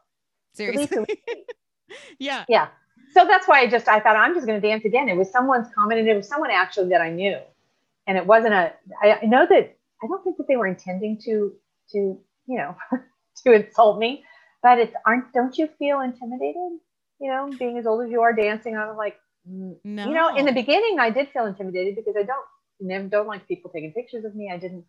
Seriously. 0.52 1.22
yeah. 2.18 2.44
Yeah. 2.48 2.68
So 3.12 3.24
that's 3.24 3.46
why 3.46 3.60
I 3.60 3.68
just, 3.68 3.88
I 3.88 4.00
thought 4.00 4.16
I'm 4.16 4.34
just 4.34 4.46
going 4.46 4.60
to 4.60 4.66
dance 4.66 4.84
again. 4.84 5.08
It 5.08 5.16
was 5.16 5.30
someone's 5.30 5.68
comment 5.74 6.00
and 6.00 6.08
it 6.08 6.16
was 6.16 6.28
someone 6.28 6.50
actually 6.50 6.90
that 6.90 7.00
I 7.00 7.10
knew. 7.10 7.38
And 8.06 8.18
it 8.18 8.26
wasn't 8.26 8.54
a, 8.54 8.72
I, 9.02 9.20
I 9.22 9.24
know 9.24 9.46
that, 9.48 9.76
I 10.02 10.06
don't 10.08 10.22
think 10.22 10.36
that 10.36 10.46
they 10.48 10.56
were 10.56 10.66
intending 10.66 11.18
to, 11.24 11.52
to, 11.92 11.98
you 11.98 12.20
know, 12.46 12.76
to 13.44 13.52
insult 13.52 13.98
me 13.98 14.24
but 14.66 14.80
it's 14.80 14.94
aren't 15.06 15.32
don't 15.32 15.56
you 15.56 15.68
feel 15.78 16.00
intimidated? 16.00 16.72
You 17.20 17.30
know 17.30 17.50
being 17.56 17.78
as 17.78 17.86
old 17.86 18.04
as 18.04 18.10
you 18.10 18.22
are 18.22 18.32
dancing 18.32 18.76
i'm 18.76 18.96
like 18.96 19.16
no. 19.46 19.76
You 19.84 20.14
know 20.18 20.36
in 20.36 20.44
the 20.44 20.52
beginning 20.52 20.98
i 20.98 21.08
did 21.08 21.28
feel 21.28 21.46
intimidated 21.46 21.94
because 21.94 22.16
i 22.18 22.24
don't 22.24 22.46
never 22.80 23.06
don't 23.06 23.28
like 23.28 23.46
people 23.46 23.70
taking 23.70 23.92
pictures 23.92 24.24
of 24.24 24.34
me. 24.34 24.50
I 24.52 24.58
didn't 24.58 24.84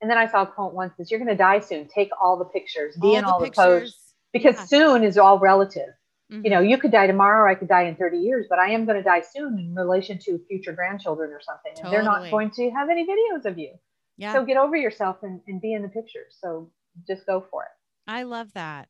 and 0.00 0.10
then 0.10 0.16
i 0.16 0.26
saw 0.26 0.42
a 0.42 0.46
quote 0.46 0.72
once 0.72 0.94
says 0.96 1.10
you're 1.10 1.20
going 1.20 1.36
to 1.36 1.36
die 1.36 1.60
soon. 1.60 1.88
Take 1.88 2.10
all 2.18 2.38
the 2.38 2.46
pictures. 2.46 2.96
Be 2.96 3.08
all 3.08 3.16
in 3.16 3.24
the 3.24 3.30
all 3.32 3.40
pictures. 3.40 3.54
the 3.56 3.80
posts 3.80 4.14
because 4.32 4.54
yeah. 4.54 4.64
soon 4.64 5.04
is 5.04 5.18
all 5.18 5.38
relative. 5.38 5.92
Mm-hmm. 6.32 6.44
you 6.44 6.50
know 6.50 6.60
you 6.60 6.78
could 6.78 6.90
die 6.90 7.06
tomorrow 7.06 7.40
or 7.42 7.48
i 7.48 7.54
could 7.54 7.68
die 7.68 7.84
in 7.90 7.96
30 7.96 8.18
years 8.18 8.44
but 8.50 8.58
i 8.58 8.68
am 8.76 8.84
going 8.84 8.98
to 8.98 9.02
die 9.02 9.22
soon 9.22 9.58
in 9.58 9.74
relation 9.74 10.18
to 10.24 10.38
future 10.46 10.74
grandchildren 10.74 11.30
or 11.30 11.40
something 11.40 11.72
totally. 11.74 11.86
and 11.86 11.92
they're 11.94 12.10
not 12.12 12.30
going 12.30 12.50
to 12.50 12.68
have 12.70 12.90
any 12.90 13.06
videos 13.12 13.46
of 13.46 13.58
you. 13.58 13.72
Yeah. 14.18 14.34
so 14.34 14.44
get 14.44 14.58
over 14.58 14.76
yourself 14.76 15.22
and, 15.22 15.40
and 15.48 15.58
be 15.62 15.72
in 15.72 15.80
the 15.80 15.88
pictures 15.88 16.36
so 16.42 16.70
just 17.06 17.24
go 17.24 17.46
for 17.50 17.62
it. 17.62 17.76
I 18.06 18.24
love 18.24 18.52
that 18.52 18.88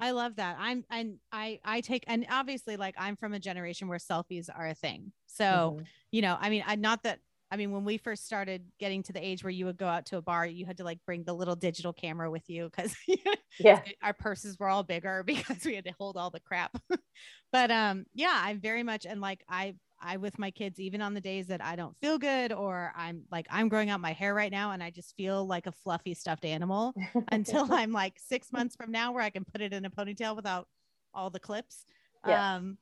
I 0.00 0.12
love 0.12 0.36
that. 0.36 0.56
I'm 0.58 0.84
and 0.90 1.18
I 1.30 1.60
I 1.64 1.80
take 1.80 2.04
and 2.06 2.26
obviously 2.30 2.76
like 2.76 2.94
I'm 2.98 3.16
from 3.16 3.34
a 3.34 3.38
generation 3.38 3.88
where 3.88 3.98
selfies 3.98 4.48
are 4.54 4.66
a 4.66 4.74
thing. 4.74 5.12
So, 5.26 5.44
mm-hmm. 5.44 5.84
you 6.10 6.22
know, 6.22 6.36
I 6.40 6.50
mean, 6.50 6.64
I 6.66 6.76
not 6.76 7.02
that 7.04 7.20
I 7.52 7.56
mean, 7.56 7.72
when 7.72 7.84
we 7.84 7.98
first 7.98 8.24
started 8.24 8.62
getting 8.78 9.02
to 9.04 9.12
the 9.12 9.24
age 9.24 9.42
where 9.42 9.50
you 9.50 9.66
would 9.66 9.76
go 9.76 9.86
out 9.86 10.06
to 10.06 10.16
a 10.18 10.22
bar, 10.22 10.46
you 10.46 10.66
had 10.66 10.76
to 10.76 10.84
like 10.84 11.00
bring 11.04 11.24
the 11.24 11.32
little 11.32 11.56
digital 11.56 11.92
camera 11.92 12.30
with 12.30 12.48
you 12.48 12.70
because 12.70 12.94
yeah, 13.58 13.82
our 14.02 14.12
purses 14.12 14.56
were 14.58 14.68
all 14.68 14.84
bigger 14.84 15.22
because 15.26 15.64
we 15.64 15.74
had 15.74 15.84
to 15.84 15.94
hold 15.98 16.16
all 16.16 16.30
the 16.30 16.40
crap. 16.40 16.76
but 17.52 17.70
um, 17.70 18.06
yeah, 18.14 18.40
I'm 18.44 18.60
very 18.60 18.84
much 18.84 19.04
and 19.04 19.20
like 19.20 19.42
I 19.48 19.74
I 20.00 20.16
with 20.16 20.38
my 20.38 20.50
kids, 20.50 20.80
even 20.80 21.02
on 21.02 21.14
the 21.14 21.20
days 21.20 21.46
that 21.48 21.62
I 21.62 21.76
don't 21.76 21.96
feel 21.98 22.18
good 22.18 22.52
or 22.52 22.92
I'm 22.96 23.22
like, 23.30 23.46
I'm 23.50 23.68
growing 23.68 23.90
out 23.90 24.00
my 24.00 24.12
hair 24.12 24.34
right 24.34 24.50
now 24.50 24.72
and 24.72 24.82
I 24.82 24.90
just 24.90 25.16
feel 25.16 25.46
like 25.46 25.66
a 25.66 25.72
fluffy 25.72 26.14
stuffed 26.14 26.44
animal 26.44 26.94
until 27.32 27.72
I'm 27.72 27.92
like 27.92 28.14
six 28.18 28.52
months 28.52 28.76
from 28.76 28.90
now 28.90 29.12
where 29.12 29.22
I 29.22 29.30
can 29.30 29.44
put 29.44 29.60
it 29.60 29.72
in 29.72 29.84
a 29.84 29.90
ponytail 29.90 30.36
without 30.36 30.68
all 31.12 31.30
the 31.30 31.40
clips. 31.40 31.84
Yeah. 32.26 32.56
Um, 32.56 32.78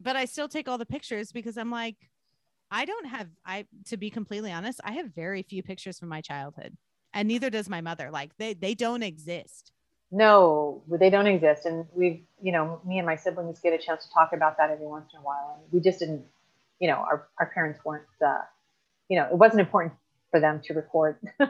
but 0.00 0.16
I 0.16 0.24
still 0.24 0.48
take 0.48 0.68
all 0.68 0.78
the 0.78 0.86
pictures 0.86 1.32
because 1.32 1.56
I'm 1.56 1.70
like, 1.70 1.96
I 2.70 2.84
don't 2.84 3.06
have, 3.06 3.28
I, 3.44 3.66
to 3.86 3.96
be 3.96 4.10
completely 4.10 4.50
honest, 4.50 4.80
I 4.84 4.92
have 4.92 5.14
very 5.14 5.42
few 5.42 5.62
pictures 5.62 5.98
from 5.98 6.08
my 6.08 6.20
childhood 6.20 6.76
and 7.12 7.28
neither 7.28 7.50
does 7.50 7.68
my 7.68 7.80
mother. 7.80 8.10
Like 8.10 8.36
they, 8.38 8.54
they 8.54 8.74
don't 8.74 9.02
exist. 9.02 9.72
No, 10.10 10.82
they 10.88 11.10
don't 11.10 11.26
exist. 11.26 11.66
And 11.66 11.86
we've, 11.92 12.22
you 12.40 12.52
know, 12.52 12.80
me 12.84 12.98
and 12.98 13.06
my 13.06 13.16
siblings 13.16 13.58
get 13.60 13.72
a 13.72 13.78
chance 13.78 14.04
to 14.06 14.12
talk 14.12 14.32
about 14.32 14.56
that 14.58 14.70
every 14.70 14.86
once 14.86 15.12
in 15.12 15.20
a 15.20 15.22
while. 15.22 15.58
And 15.60 15.72
we 15.72 15.80
just 15.80 15.98
didn't, 15.98 16.24
you 16.80 16.88
know, 16.88 16.96
our, 16.96 17.28
our 17.38 17.50
parents 17.54 17.80
weren't, 17.84 18.06
uh, 18.24 18.38
you 19.08 19.18
know, 19.18 19.26
it 19.30 19.36
wasn't 19.36 19.60
important 19.60 19.94
for 20.30 20.40
them 20.40 20.60
to 20.64 20.74
record 20.74 21.16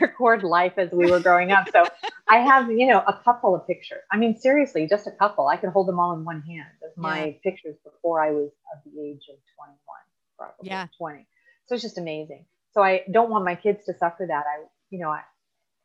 record 0.00 0.42
life 0.42 0.74
as 0.76 0.90
we 0.92 1.10
were 1.10 1.20
growing 1.20 1.52
up. 1.52 1.68
So 1.72 1.84
I 2.28 2.38
have, 2.38 2.70
you 2.70 2.86
know, 2.86 2.98
a 2.98 3.18
couple 3.24 3.54
of 3.54 3.66
pictures. 3.66 4.02
I 4.12 4.18
mean, 4.18 4.38
seriously, 4.38 4.86
just 4.86 5.06
a 5.06 5.10
couple. 5.10 5.48
I 5.48 5.56
could 5.56 5.70
hold 5.70 5.88
them 5.88 5.98
all 5.98 6.12
in 6.12 6.24
one 6.24 6.42
hand 6.42 6.68
of 6.84 6.96
my 6.96 7.24
yeah. 7.24 7.32
pictures 7.42 7.76
before 7.82 8.22
I 8.22 8.32
was 8.32 8.50
of 8.74 8.92
the 8.92 9.00
age 9.00 9.22
of 9.30 9.36
21, 9.56 9.78
probably 10.36 10.68
yeah. 10.68 10.86
20. 10.98 11.26
So 11.66 11.74
it's 11.74 11.82
just 11.82 11.96
amazing. 11.98 12.44
So 12.72 12.82
I 12.82 13.04
don't 13.10 13.30
want 13.30 13.44
my 13.44 13.54
kids 13.54 13.86
to 13.86 13.94
suffer 13.94 14.26
that. 14.28 14.44
I, 14.46 14.64
you 14.90 14.98
know, 14.98 15.08
I, 15.08 15.22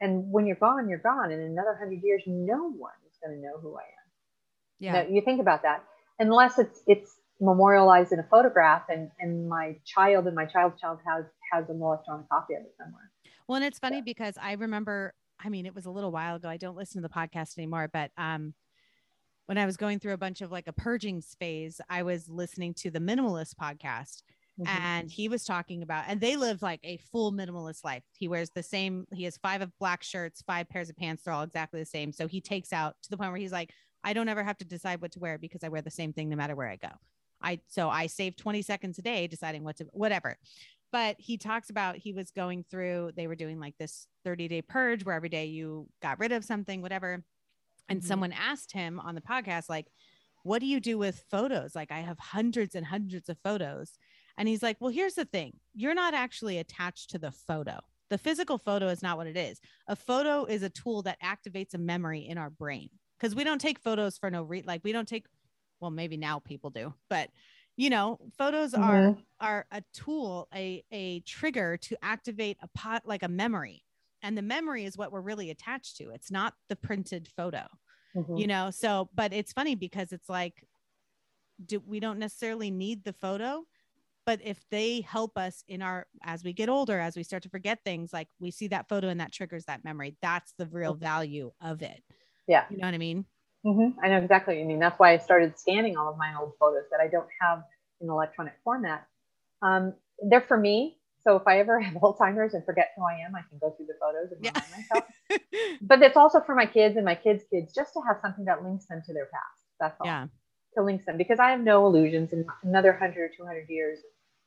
and 0.01 0.31
when 0.31 0.45
you're 0.45 0.57
gone, 0.57 0.89
you're 0.89 0.99
gone. 0.99 1.31
And 1.31 1.41
in 1.41 1.51
another 1.51 1.77
hundred 1.79 2.03
years, 2.03 2.23
no 2.27 2.69
one 2.69 2.91
is 3.09 3.17
going 3.23 3.37
to 3.37 3.41
know 3.41 3.57
who 3.61 3.77
I 3.77 3.83
am. 3.83 4.01
Yeah. 4.79 5.03
Know, 5.03 5.09
you 5.09 5.21
think 5.21 5.39
about 5.39 5.61
that, 5.61 5.85
unless 6.19 6.59
it's 6.59 6.81
it's 6.87 7.15
memorialized 7.41 8.11
in 8.11 8.19
a 8.19 8.27
photograph, 8.29 8.83
and 8.89 9.09
and 9.19 9.49
my 9.49 9.75
child 9.85 10.27
and 10.27 10.35
my 10.35 10.45
child's 10.45 10.79
child 10.79 10.99
has 11.05 11.25
has 11.51 11.69
an 11.69 11.81
electronic 11.81 12.29
copy 12.29 12.53
of 12.53 12.61
it 12.61 12.73
somewhere. 12.77 13.11
Well, 13.47 13.57
and 13.57 13.65
it's 13.65 13.79
funny 13.79 13.99
so. 13.99 14.03
because 14.05 14.35
I 14.41 14.53
remember. 14.53 15.13
I 15.43 15.49
mean, 15.49 15.65
it 15.65 15.73
was 15.73 15.87
a 15.87 15.91
little 15.91 16.11
while 16.11 16.35
ago. 16.35 16.47
I 16.47 16.57
don't 16.57 16.77
listen 16.77 17.01
to 17.01 17.07
the 17.07 17.13
podcast 17.13 17.57
anymore, 17.57 17.89
but 17.91 18.11
um, 18.15 18.53
when 19.47 19.57
I 19.57 19.65
was 19.65 19.75
going 19.75 19.97
through 19.97 20.13
a 20.13 20.17
bunch 20.17 20.41
of 20.41 20.51
like 20.51 20.67
a 20.67 20.73
purging 20.73 21.19
phase, 21.39 21.81
I 21.89 22.03
was 22.03 22.29
listening 22.29 22.75
to 22.75 22.91
the 22.91 22.99
Minimalist 22.99 23.55
podcast 23.55 24.21
Mm-hmm. 24.59 24.83
And 24.83 25.11
he 25.11 25.27
was 25.27 25.43
talking 25.43 25.81
about, 25.81 26.05
and 26.07 26.19
they 26.19 26.35
live 26.35 26.61
like 26.61 26.81
a 26.83 26.97
full 27.11 27.31
minimalist 27.31 27.83
life. 27.83 28.03
He 28.17 28.27
wears 28.27 28.49
the 28.53 28.63
same, 28.63 29.07
he 29.13 29.23
has 29.23 29.37
five 29.37 29.61
of 29.61 29.71
black 29.79 30.03
shirts, 30.03 30.43
five 30.45 30.69
pairs 30.69 30.89
of 30.89 30.97
pants. 30.97 31.23
They're 31.23 31.33
all 31.33 31.43
exactly 31.43 31.79
the 31.79 31.85
same. 31.85 32.11
So 32.11 32.27
he 32.27 32.41
takes 32.41 32.73
out 32.73 32.95
to 33.03 33.09
the 33.09 33.17
point 33.17 33.31
where 33.31 33.39
he's 33.39 33.51
like, 33.51 33.71
I 34.03 34.13
don't 34.13 34.29
ever 34.29 34.43
have 34.43 34.57
to 34.59 34.65
decide 34.65 35.01
what 35.01 35.11
to 35.13 35.19
wear 35.19 35.37
because 35.37 35.63
I 35.63 35.69
wear 35.69 35.81
the 35.81 35.91
same 35.91 36.11
thing 36.13 36.29
no 36.29 36.35
matter 36.35 36.55
where 36.55 36.69
I 36.69 36.75
go. 36.75 36.89
I, 37.43 37.59
so 37.67 37.89
I 37.89 38.07
save 38.07 38.35
20 38.35 38.61
seconds 38.61 38.99
a 38.99 39.01
day 39.01 39.27
deciding 39.27 39.63
what 39.63 39.77
to, 39.77 39.85
whatever. 39.91 40.37
But 40.91 41.15
he 41.19 41.37
talks 41.37 41.69
about 41.69 41.95
he 41.95 42.13
was 42.13 42.31
going 42.31 42.65
through, 42.69 43.11
they 43.15 43.27
were 43.27 43.35
doing 43.35 43.59
like 43.59 43.75
this 43.77 44.07
30 44.25 44.47
day 44.47 44.61
purge 44.61 45.05
where 45.05 45.15
every 45.15 45.29
day 45.29 45.45
you 45.45 45.87
got 46.01 46.19
rid 46.19 46.31
of 46.31 46.43
something, 46.43 46.81
whatever. 46.81 47.23
And 47.89 47.99
mm-hmm. 47.99 48.07
someone 48.07 48.33
asked 48.33 48.73
him 48.73 48.99
on 48.99 49.15
the 49.15 49.21
podcast, 49.21 49.69
like, 49.69 49.87
what 50.43 50.59
do 50.59 50.65
you 50.65 50.79
do 50.79 50.97
with 50.97 51.23
photos? 51.29 51.75
Like, 51.75 51.91
I 51.91 51.99
have 51.99 52.17
hundreds 52.19 52.75
and 52.75 52.85
hundreds 52.85 53.29
of 53.29 53.37
photos. 53.43 53.91
And 54.37 54.47
he's 54.47 54.63
like, 54.63 54.77
Well, 54.79 54.91
here's 54.91 55.15
the 55.15 55.25
thing 55.25 55.53
you're 55.73 55.93
not 55.93 56.13
actually 56.13 56.57
attached 56.57 57.11
to 57.11 57.19
the 57.19 57.31
photo. 57.31 57.79
The 58.09 58.17
physical 58.17 58.57
photo 58.57 58.87
is 58.87 59.01
not 59.01 59.17
what 59.17 59.27
it 59.27 59.37
is. 59.37 59.59
A 59.87 59.95
photo 59.95 60.45
is 60.45 60.63
a 60.63 60.69
tool 60.69 61.01
that 61.03 61.21
activates 61.21 61.73
a 61.73 61.77
memory 61.77 62.27
in 62.27 62.37
our 62.37 62.49
brain 62.49 62.89
because 63.17 63.35
we 63.35 63.43
don't 63.43 63.61
take 63.61 63.79
photos 63.79 64.17
for 64.17 64.29
no 64.29 64.43
reason. 64.43 64.67
Like, 64.67 64.81
we 64.83 64.91
don't 64.91 65.07
take, 65.07 65.25
well, 65.81 65.91
maybe 65.91 66.17
now 66.17 66.39
people 66.39 66.69
do, 66.69 66.93
but 67.09 67.29
you 67.77 67.89
know 67.89 68.19
photos 68.37 68.73
mm-hmm. 68.73 68.83
are 68.83 69.17
are 69.39 69.65
a 69.71 69.81
tool 69.93 70.47
a 70.53 70.83
a 70.91 71.21
trigger 71.21 71.77
to 71.77 71.97
activate 72.03 72.57
a 72.61 72.67
pot 72.77 73.03
like 73.05 73.23
a 73.23 73.27
memory. 73.27 73.83
And 74.23 74.37
the 74.37 74.43
memory 74.43 74.85
is 74.85 74.97
what 74.97 75.11
we're 75.11 75.21
really 75.21 75.49
attached 75.49 75.97
to. 75.97 76.11
It's 76.11 76.29
not 76.29 76.53
the 76.69 76.75
printed 76.75 77.27
photo 77.35 77.65
mm-hmm. 78.15 78.37
you 78.37 78.47
know? 78.47 78.71
So 78.71 79.09
but 79.13 79.33
it's 79.33 79.53
funny 79.53 79.75
because 79.75 80.11
it's 80.11 80.29
like 80.29 80.65
do 81.63 81.81
we 81.85 81.99
don't 81.99 82.19
necessarily 82.19 82.71
need 82.71 83.03
the 83.03 83.13
photo 83.13 83.63
but 84.25 84.39
if 84.43 84.59
they 84.71 85.01
help 85.01 85.37
us 85.37 85.63
in 85.67 85.83
our 85.83 86.07
as 86.23 86.43
we 86.43 86.53
get 86.53 86.69
older 86.69 86.99
as 86.99 87.15
we 87.15 87.21
start 87.21 87.43
to 87.43 87.49
forget 87.49 87.77
things 87.85 88.11
like 88.11 88.27
we 88.39 88.49
see 88.49 88.67
that 88.67 88.89
photo 88.89 89.09
and 89.09 89.19
that 89.19 89.31
triggers 89.31 89.65
that 89.65 89.83
memory 89.83 90.15
that's 90.23 90.53
the 90.57 90.65
real 90.67 90.95
value 90.95 91.51
of 91.61 91.83
it. 91.83 92.03
Yeah. 92.47 92.65
You 92.71 92.77
know 92.77 92.87
what 92.87 92.95
i 92.95 92.97
mean 92.97 93.25
mm-hmm. 93.65 93.99
i 94.03 94.09
know 94.09 94.17
exactly 94.17 94.55
what 94.55 94.61
you 94.61 94.65
mean 94.65 94.79
that's 94.79 94.99
why 94.99 95.13
i 95.13 95.17
started 95.17 95.57
scanning 95.57 95.97
all 95.97 96.09
of 96.09 96.17
my 96.17 96.33
old 96.39 96.53
photos 96.59 96.83
that 96.91 96.99
i 96.99 97.07
don't 97.07 97.27
have 97.39 97.63
in 97.99 98.09
electronic 98.09 98.53
format 98.63 99.07
um, 99.61 99.93
they're 100.29 100.41
for 100.41 100.57
me 100.57 100.97
so 101.23 101.35
if 101.35 101.47
i 101.47 101.59
ever 101.59 101.79
have 101.87 101.93
alzheimer's 101.95 102.53
and 102.53 102.65
forget 102.65 102.91
who 102.95 103.03
i 103.03 103.13
am 103.25 103.35
i 103.35 103.41
can 103.49 103.57
go 103.59 103.71
through 103.71 103.85
the 103.85 103.95
photos 103.99 104.31
and 104.31 104.41
remind 104.41 104.65
yeah. 104.65 104.77
myself 104.77 105.79
but 105.81 106.01
it's 106.01 106.17
also 106.17 106.39
for 106.39 106.55
my 106.55 106.65
kids 106.65 106.95
and 106.95 107.05
my 107.05 107.15
kids 107.15 107.43
kids 107.51 107.73
just 107.73 107.93
to 107.93 108.01
have 108.07 108.17
something 108.21 108.45
that 108.45 108.63
links 108.63 108.85
them 108.85 109.01
to 109.05 109.13
their 109.13 109.25
past 109.25 109.61
that's 109.79 109.99
all 109.99 110.07
yeah 110.07 110.27
to 110.75 110.83
link 110.83 111.05
them 111.05 111.17
because 111.17 111.39
I 111.39 111.51
have 111.51 111.61
no 111.61 111.85
illusions 111.85 112.33
in 112.33 112.45
another 112.63 112.91
100 112.91 113.17
or 113.19 113.29
200 113.35 113.69
years. 113.69 113.99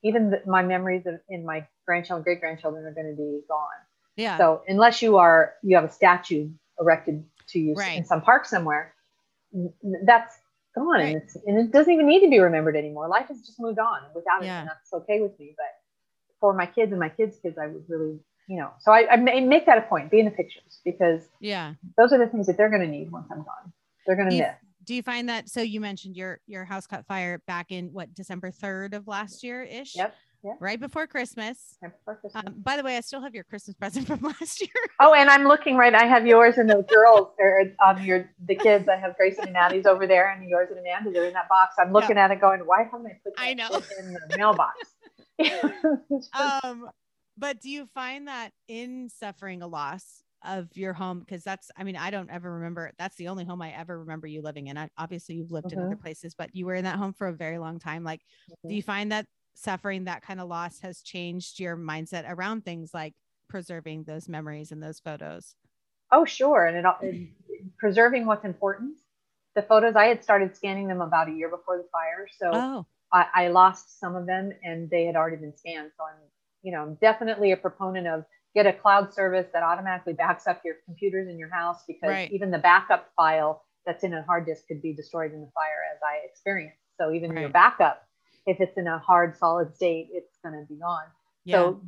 Even 0.03 0.31
the, 0.31 0.43
my 0.47 0.63
memories 0.63 1.07
of 1.07 1.15
in 1.29 1.45
my 1.45 1.67
grandchildren, 1.87 2.23
great 2.23 2.41
grandchildren 2.41 2.85
are 2.85 2.93
going 2.93 3.11
to 3.11 3.17
be 3.17 3.41
gone. 3.49 3.69
Yeah. 4.17 4.39
So 4.39 4.63
unless 4.69 5.03
you 5.03 5.17
are, 5.17 5.55
you 5.63 5.77
have 5.77 5.85
a 5.85 5.91
statue 5.91 6.51
erected 6.79 7.25
to 7.49 7.59
you 7.59 7.75
right. 7.75 7.99
in 7.99 8.05
some 8.05 8.21
park 8.21 8.45
somewhere, 8.45 8.95
that's 10.05 10.37
gone. 10.75 10.87
Right. 10.87 11.17
And, 11.17 11.23
and, 11.47 11.59
it 11.59 11.73
doesn't 11.73 11.93
even 11.93 12.07
need 12.07 12.21
to 12.21 12.31
be 12.31 12.39
remembered 12.39 12.77
anymore. 12.77 13.09
Life 13.09 13.29
has 13.29 13.41
just 13.41 13.61
moved 13.61 13.79
on 13.79 14.01
without 14.15 14.43
it. 14.43 14.49
And 14.49 14.69
that's 14.69 14.93
okay 14.93 15.21
with 15.21 15.39
me. 15.39 15.55
But 15.57 15.67
for 16.41 16.53
my 16.53 16.67
kids 16.67 16.93
and 16.93 17.01
my 17.01 17.09
kids' 17.09 17.39
kids, 17.41 17.57
I 17.59 17.67
would 17.67 17.85
really, 17.89 18.19
you 18.49 18.59
know, 18.59 18.71
so 18.81 18.93
I, 18.93 19.07
I 19.11 19.17
make 19.17 19.67
that 19.67 19.79
a 19.79 19.83
point, 19.83 20.11
be 20.11 20.19
in 20.19 20.27
the 20.27 20.31
pictures 20.31 20.81
because 20.85 21.23
yeah, 21.41 21.75
those 21.97 22.13
are 22.13 22.19
the 22.19 22.27
things 22.27 22.47
that 22.47 22.57
they're 22.57 22.71
going 22.71 22.83
to 22.83 22.89
need 22.89 23.11
once 23.11 23.29
I'm 23.31 23.39
gone. 23.39 23.73
They're 24.07 24.17
going 24.17 24.31
to 24.31 24.37
miss 24.37 24.55
do 24.85 24.95
you 24.95 25.03
find 25.03 25.29
that 25.29 25.49
so 25.49 25.61
you 25.61 25.81
mentioned 25.81 26.17
your 26.17 26.41
your 26.47 26.65
house 26.65 26.87
caught 26.87 27.07
fire 27.07 27.41
back 27.47 27.71
in 27.71 27.87
what 27.93 28.15
december 28.15 28.51
3rd 28.51 28.95
of 28.95 29.09
last 29.09 29.43
year 29.43 29.63
ish 29.63 29.97
yep, 29.97 30.15
yep. 30.45 30.57
right 30.61 30.81
before 30.81 31.07
christmas, 31.07 31.77
right 31.83 31.93
before 31.99 32.17
christmas. 32.17 32.45
Um, 32.47 32.55
by 32.59 32.77
the 32.77 32.83
way 32.83 32.97
i 32.97 33.01
still 33.01 33.21
have 33.23 33.35
your 33.35 33.45
christmas 33.45 33.75
present 33.79 34.07
from 34.07 34.21
last 34.21 34.61
year 34.61 34.71
oh 35.01 35.15
and 35.15 35.31
i'm 35.31 35.45
looking 35.45 35.77
right 35.77 35.95
i 35.95 36.05
have 36.05 36.27
yours 36.27 36.59
and 36.59 36.69
the 36.69 36.83
girls 36.89 37.29
or 37.39 37.73
um 37.85 38.03
your 38.03 38.31
the 38.47 38.55
kids 38.55 38.89
i 38.89 38.97
have 38.97 39.17
grayson 39.17 39.45
and 39.45 39.53
Maddie's 39.53 39.87
over 39.87 40.07
there 40.07 40.31
and 40.31 40.49
yours 40.49 40.69
and 40.71 40.79
amanda's 40.79 41.17
are 41.17 41.25
in 41.25 41.33
that 41.33 41.49
box 41.49 41.75
i'm 41.79 41.93
looking 41.93 42.17
yep. 42.17 42.31
at 42.31 42.31
it 42.31 42.41
going 42.41 42.61
why 42.61 42.85
haven't 42.85 43.07
i 43.07 43.19
put 43.25 43.35
that 43.37 43.43
I 43.43 43.55
know. 43.55 43.69
in 43.99 44.13
the 44.13 44.37
mailbox 44.37 44.95
um 46.63 46.89
but 47.37 47.61
do 47.61 47.69
you 47.71 47.87
find 47.87 48.29
that 48.29 48.51
in 48.69 49.09
suffering 49.09 49.63
a 49.63 49.67
loss 49.67 50.23
of 50.45 50.69
your 50.77 50.93
home 50.93 51.21
because 51.21 51.43
that's 51.43 51.71
i 51.77 51.85
mean 51.85 51.97
i 51.97 52.11
don't 52.11 52.31
ever 52.31 52.53
remember 52.53 52.93
that's 52.99 53.17
the 53.17 53.29
only 53.29 53.45
home 53.45 53.63
i 53.63 53.71
ever 53.71 54.01
remember 54.01 54.27
you 54.27 54.43
living 54.43 54.67
in 54.67 54.77
I, 54.77 54.89
obviously 54.99 55.37
you've 55.37 55.51
lived 55.51 55.73
in 55.73 55.79
other 55.79 55.91
mm-hmm. 55.91 56.03
places 56.03 56.35
but 56.35 56.55
you 56.55 56.67
were 56.67 56.75
in 56.75 56.85
that 56.85 56.97
home 56.97 57.13
for 57.13 57.29
a 57.29 57.33
very 57.33 57.59
long 57.59 57.79
time 57.79 58.05
like 58.05 58.21
mm-hmm. 58.21 58.69
do 58.69 58.75
you 58.75 58.83
find 58.83 59.11
that 59.13 59.27
suffering 59.55 60.05
that 60.05 60.23
kind 60.23 60.41
of 60.41 60.49
loss 60.49 60.81
has 60.81 61.01
changed 61.01 61.61
your 61.61 61.77
mindset 61.77 62.25
around 62.29 62.65
things 62.65 62.93
like 62.93 63.15
preserving 63.49 64.05
those 64.05 64.29
memories 64.29 64.73
and 64.73 64.83
those 64.83 65.01
photos 65.01 65.55
oh 66.13 66.25
sure 66.25 66.67
and 66.67 66.77
it, 66.77 66.85
it 67.03 67.15
mm-hmm. 67.15 67.69
preserving 67.79 68.27
what's 68.27 68.45
important 68.45 68.99
the 69.55 69.63
photos 69.63 69.95
i 69.97 70.07
had 70.07 70.23
started 70.23 70.57
scanning 70.57 70.89
them 70.89 71.01
about 71.01 71.29
a 71.29 71.33
year 71.33 71.49
before 71.49 71.77
the 71.77 71.89
fire 71.93 72.27
so 72.39 72.51
oh. 72.53 72.87
I, 73.13 73.27
I 73.35 73.49
lost 73.49 74.01
some 74.01 74.17
of 74.17 74.27
them 74.27 74.51
and 74.63 74.91
they 74.91 75.05
had 75.05 75.17
already 75.17 75.37
been 75.37 75.57
scanned 75.57 75.91
so 75.97 76.05
i'm 76.05 76.21
you 76.63 76.73
know 76.73 76.83
i'm 76.83 76.95
definitely 76.97 77.53
a 77.53 77.57
proponent 77.57 78.07
of 78.07 78.25
get 78.55 78.67
a 78.67 78.73
cloud 78.73 79.13
service 79.13 79.47
that 79.53 79.63
automatically 79.63 80.13
backs 80.13 80.47
up 80.47 80.63
your 80.65 80.77
computers 80.85 81.29
in 81.29 81.39
your 81.39 81.51
house 81.51 81.83
because 81.87 82.09
right. 82.09 82.33
even 82.33 82.51
the 82.51 82.59
backup 82.59 83.11
file 83.17 83.63
that's 83.85 84.05
in 84.05 84.15
a 84.15 84.23
hard 84.23 84.47
disk 84.47 84.67
could 84.69 84.81
be 84.81 84.95
destroyed 84.95 85.33
in 85.33 85.41
the 85.41 85.51
fire 85.55 85.83
as 85.93 86.01
I 86.03 86.27
experienced. 86.27 86.79
So 86.99 87.13
even 87.13 87.33
right. 87.33 87.41
your 87.41 87.51
backup, 87.51 88.03
if 88.47 88.61
it's 88.61 88.77
in 88.77 88.87
a 88.87 88.99
hard 88.99 89.37
solid 89.37 89.75
state, 89.75 90.09
it's 90.13 90.39
going 90.43 90.55
to 90.55 90.67
be 90.69 90.79
gone. 90.81 91.07
Yeah. 91.45 91.57
So 91.57 91.81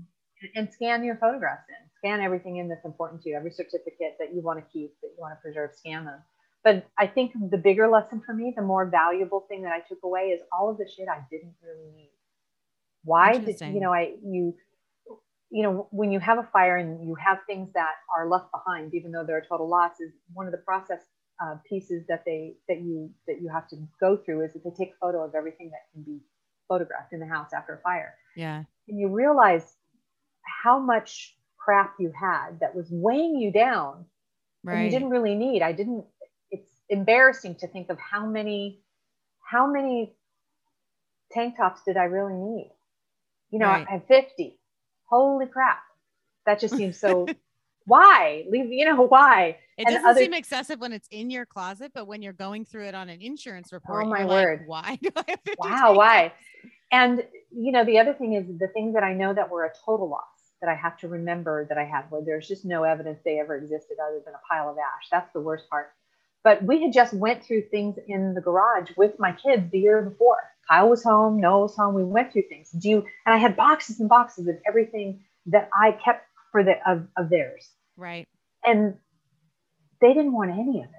and 0.54 0.72
scan 0.72 1.02
your 1.02 1.16
photographs 1.16 1.64
in, 1.68 1.90
scan 1.98 2.20
everything 2.20 2.56
in 2.56 2.68
that's 2.68 2.84
important 2.84 3.22
to 3.22 3.30
you, 3.30 3.36
every 3.36 3.50
certificate 3.50 4.16
that 4.18 4.34
you 4.34 4.42
want 4.42 4.58
to 4.58 4.64
keep, 4.72 4.94
that 5.00 5.08
you 5.08 5.20
want 5.20 5.32
to 5.32 5.40
preserve, 5.42 5.70
scan 5.74 6.04
them. 6.04 6.20
But 6.62 6.86
I 6.98 7.06
think 7.06 7.32
the 7.50 7.56
bigger 7.56 7.88
lesson 7.88 8.22
for 8.24 8.34
me, 8.34 8.52
the 8.54 8.62
more 8.62 8.86
valuable 8.86 9.46
thing 9.48 9.62
that 9.62 9.72
I 9.72 9.80
took 9.80 10.02
away 10.02 10.30
is 10.34 10.40
all 10.52 10.68
of 10.68 10.78
the 10.78 10.86
shit 10.94 11.08
I 11.08 11.20
didn't 11.30 11.54
really 11.62 11.90
need. 11.94 12.10
Why 13.04 13.38
did 13.38 13.60
you 13.60 13.80
know 13.80 13.94
I 13.94 14.14
you 14.24 14.54
you 15.50 15.62
know, 15.62 15.86
when 15.90 16.10
you 16.10 16.18
have 16.18 16.38
a 16.38 16.48
fire 16.52 16.76
and 16.76 17.06
you 17.06 17.14
have 17.14 17.38
things 17.46 17.70
that 17.74 17.94
are 18.14 18.28
left 18.28 18.46
behind, 18.50 18.94
even 18.94 19.12
though 19.12 19.24
they're 19.24 19.38
a 19.38 19.46
total 19.46 19.68
loss, 19.68 20.00
is 20.00 20.12
one 20.34 20.46
of 20.46 20.52
the 20.52 20.58
process 20.58 21.00
uh, 21.42 21.56
pieces 21.68 22.04
that 22.08 22.24
they 22.24 22.54
that 22.68 22.80
you 22.80 23.10
that 23.26 23.40
you 23.42 23.48
have 23.48 23.68
to 23.68 23.76
go 24.00 24.16
through 24.16 24.44
is 24.44 24.52
that 24.54 24.64
they 24.64 24.70
take 24.70 24.94
a 24.94 24.98
photo 24.98 25.22
of 25.22 25.34
everything 25.34 25.70
that 25.70 25.82
can 25.92 26.02
be 26.02 26.18
photographed 26.68 27.12
in 27.12 27.20
the 27.20 27.26
house 27.26 27.50
after 27.54 27.74
a 27.74 27.78
fire. 27.78 28.14
Yeah. 28.36 28.64
And 28.88 28.98
you 28.98 29.08
realize 29.08 29.76
how 30.62 30.78
much 30.78 31.36
crap 31.58 31.94
you 31.98 32.12
had 32.18 32.60
that 32.60 32.74
was 32.74 32.86
weighing 32.90 33.36
you 33.36 33.52
down 33.52 34.04
right. 34.62 34.76
and 34.76 34.84
you 34.84 34.90
didn't 34.90 35.10
really 35.10 35.34
need. 35.34 35.62
I 35.62 35.72
didn't 35.72 36.04
it's 36.50 36.70
embarrassing 36.88 37.56
to 37.56 37.68
think 37.68 37.90
of 37.90 37.98
how 37.98 38.26
many 38.26 38.80
how 39.50 39.70
many 39.70 40.14
tank 41.32 41.56
tops 41.56 41.82
did 41.84 41.96
I 41.96 42.04
really 42.04 42.34
need? 42.34 42.72
You 43.50 43.58
know, 43.60 43.66
right. 43.66 43.86
I 43.88 43.92
have 43.92 44.06
50 44.06 44.58
holy 45.08 45.46
crap, 45.46 45.78
that 46.44 46.60
just 46.60 46.76
seems 46.76 46.98
so. 46.98 47.26
why 47.86 48.44
leave? 48.50 48.70
You 48.70 48.84
know 48.84 49.02
why? 49.06 49.58
It 49.78 49.86
and 49.86 49.94
doesn't 49.94 50.08
other, 50.08 50.20
seem 50.20 50.34
excessive 50.34 50.80
when 50.80 50.92
it's 50.92 51.08
in 51.10 51.30
your 51.30 51.46
closet, 51.46 51.92
but 51.94 52.06
when 52.06 52.22
you're 52.22 52.32
going 52.32 52.64
through 52.64 52.86
it 52.86 52.94
on 52.94 53.08
an 53.08 53.20
insurance 53.20 53.68
oh 53.72 53.76
report, 53.76 54.06
oh 54.06 54.08
my 54.08 54.24
word, 54.24 54.60
like, 54.60 54.68
why 54.68 54.98
do 55.02 55.10
I 55.16 55.24
have 55.28 55.56
Wow, 55.58 55.94
why? 55.94 56.32
And 56.92 57.24
you 57.50 57.72
know, 57.72 57.84
the 57.84 57.98
other 57.98 58.14
thing 58.14 58.34
is 58.34 58.46
the 58.58 58.68
things 58.68 58.94
that 58.94 59.02
I 59.02 59.14
know 59.14 59.32
that 59.34 59.50
were 59.50 59.64
a 59.64 59.72
total 59.84 60.08
loss. 60.08 60.22
that 60.60 60.70
I 60.70 60.74
have 60.74 60.96
to 60.98 61.08
remember 61.08 61.66
that 61.68 61.78
I 61.78 61.84
had 61.84 62.04
where 62.10 62.22
there's 62.22 62.48
just 62.48 62.64
no 62.64 62.82
evidence 62.84 63.20
they 63.24 63.38
ever 63.38 63.56
existed 63.56 63.96
other 64.04 64.20
than 64.24 64.34
a 64.34 64.40
pile 64.48 64.70
of 64.70 64.76
ash. 64.78 65.08
That's 65.10 65.32
the 65.32 65.40
worst 65.40 65.68
part. 65.68 65.92
But 66.42 66.62
we 66.62 66.82
had 66.82 66.92
just 66.92 67.12
went 67.12 67.44
through 67.44 67.62
things 67.70 67.96
in 68.06 68.34
the 68.34 68.40
garage 68.40 68.90
with 68.96 69.18
my 69.18 69.32
kids 69.32 69.70
the 69.70 69.78
year 69.78 70.02
before. 70.02 70.38
Kyle 70.68 70.88
was 70.88 71.02
home, 71.02 71.40
Noah 71.40 71.62
was 71.62 71.76
home. 71.76 71.94
We 71.94 72.04
went 72.04 72.32
through 72.32 72.44
things. 72.48 72.70
Do 72.70 72.88
you, 72.88 72.96
and 73.24 73.34
I 73.34 73.38
had 73.38 73.56
boxes 73.56 74.00
and 74.00 74.08
boxes 74.08 74.48
of 74.48 74.56
everything 74.66 75.20
that 75.46 75.68
I 75.74 75.92
kept 75.92 76.26
for 76.52 76.64
the 76.64 76.74
of, 76.90 77.06
of 77.16 77.30
theirs. 77.30 77.68
Right. 77.96 78.28
And 78.64 78.94
they 80.00 80.08
didn't 80.08 80.32
want 80.32 80.50
any 80.50 80.80
of 80.80 80.84
it. 80.84 80.90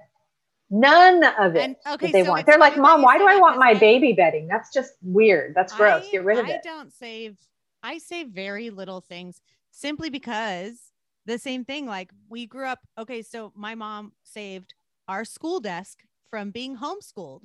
None 0.70 1.24
of 1.24 1.56
it. 1.56 1.62
And, 1.62 1.76
okay, 1.94 2.12
they 2.12 2.24
so 2.24 2.30
want. 2.30 2.46
They're 2.46 2.58
like, 2.58 2.76
Mom, 2.76 3.00
why 3.00 3.16
do 3.16 3.26
I 3.26 3.36
want 3.36 3.58
my 3.58 3.74
baby 3.74 4.12
bedding? 4.12 4.48
That's 4.48 4.72
just 4.72 4.92
weird. 5.02 5.54
That's 5.54 5.72
gross. 5.74 6.04
I, 6.06 6.10
Get 6.10 6.24
rid 6.24 6.38
of 6.38 6.46
I 6.46 6.50
it. 6.50 6.60
I 6.64 6.68
don't 6.68 6.92
save. 6.92 7.38
I 7.82 7.98
save 7.98 8.28
very 8.28 8.68
little 8.70 9.00
things 9.00 9.40
simply 9.70 10.10
because 10.10 10.92
the 11.24 11.38
same 11.38 11.64
thing. 11.64 11.86
Like 11.86 12.10
we 12.28 12.46
grew 12.46 12.66
up. 12.66 12.80
Okay, 12.98 13.22
so 13.22 13.52
my 13.56 13.74
mom 13.74 14.12
saved 14.24 14.74
our 15.06 15.24
school 15.24 15.60
desk 15.60 16.00
from 16.28 16.50
being 16.50 16.76
homeschooled 16.76 17.44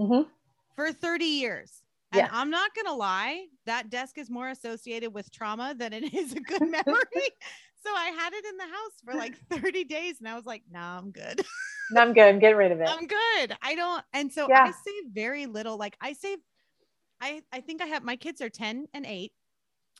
mm-hmm. 0.00 0.28
for 0.74 0.92
30 0.92 1.24
years. 1.24 1.83
And 2.14 2.28
yeah. 2.28 2.28
I'm 2.32 2.50
not 2.50 2.74
going 2.74 2.86
to 2.86 2.94
lie, 2.94 3.46
that 3.66 3.90
desk 3.90 4.18
is 4.18 4.30
more 4.30 4.48
associated 4.48 5.12
with 5.12 5.32
trauma 5.32 5.74
than 5.76 5.92
it 5.92 6.14
is 6.14 6.32
a 6.32 6.40
good 6.40 6.62
memory. 6.62 6.84
so 7.84 7.90
I 7.94 8.12
had 8.16 8.32
it 8.32 8.44
in 8.44 8.56
the 8.56 8.62
house 8.62 8.92
for 9.04 9.14
like 9.14 9.36
30 9.50 9.84
days 9.84 10.16
and 10.20 10.28
I 10.28 10.36
was 10.36 10.46
like, 10.46 10.62
no, 10.70 10.78
nah, 10.78 10.98
I'm 10.98 11.10
good. 11.10 11.44
no, 11.90 12.00
I'm 12.00 12.12
good. 12.12 12.24
I'm 12.24 12.38
getting 12.38 12.56
rid 12.56 12.72
of 12.72 12.80
it. 12.80 12.88
I'm 12.88 13.06
good. 13.06 13.56
I 13.62 13.74
don't. 13.74 14.04
And 14.12 14.32
so 14.32 14.46
yeah. 14.48 14.64
I 14.64 14.70
save 14.70 15.12
very 15.12 15.46
little. 15.46 15.76
Like 15.76 15.96
I 16.00 16.12
save, 16.12 16.38
I, 17.20 17.42
I 17.52 17.60
think 17.60 17.82
I 17.82 17.86
have, 17.86 18.04
my 18.04 18.16
kids 18.16 18.40
are 18.40 18.50
10 18.50 18.86
and 18.94 19.06
eight 19.06 19.32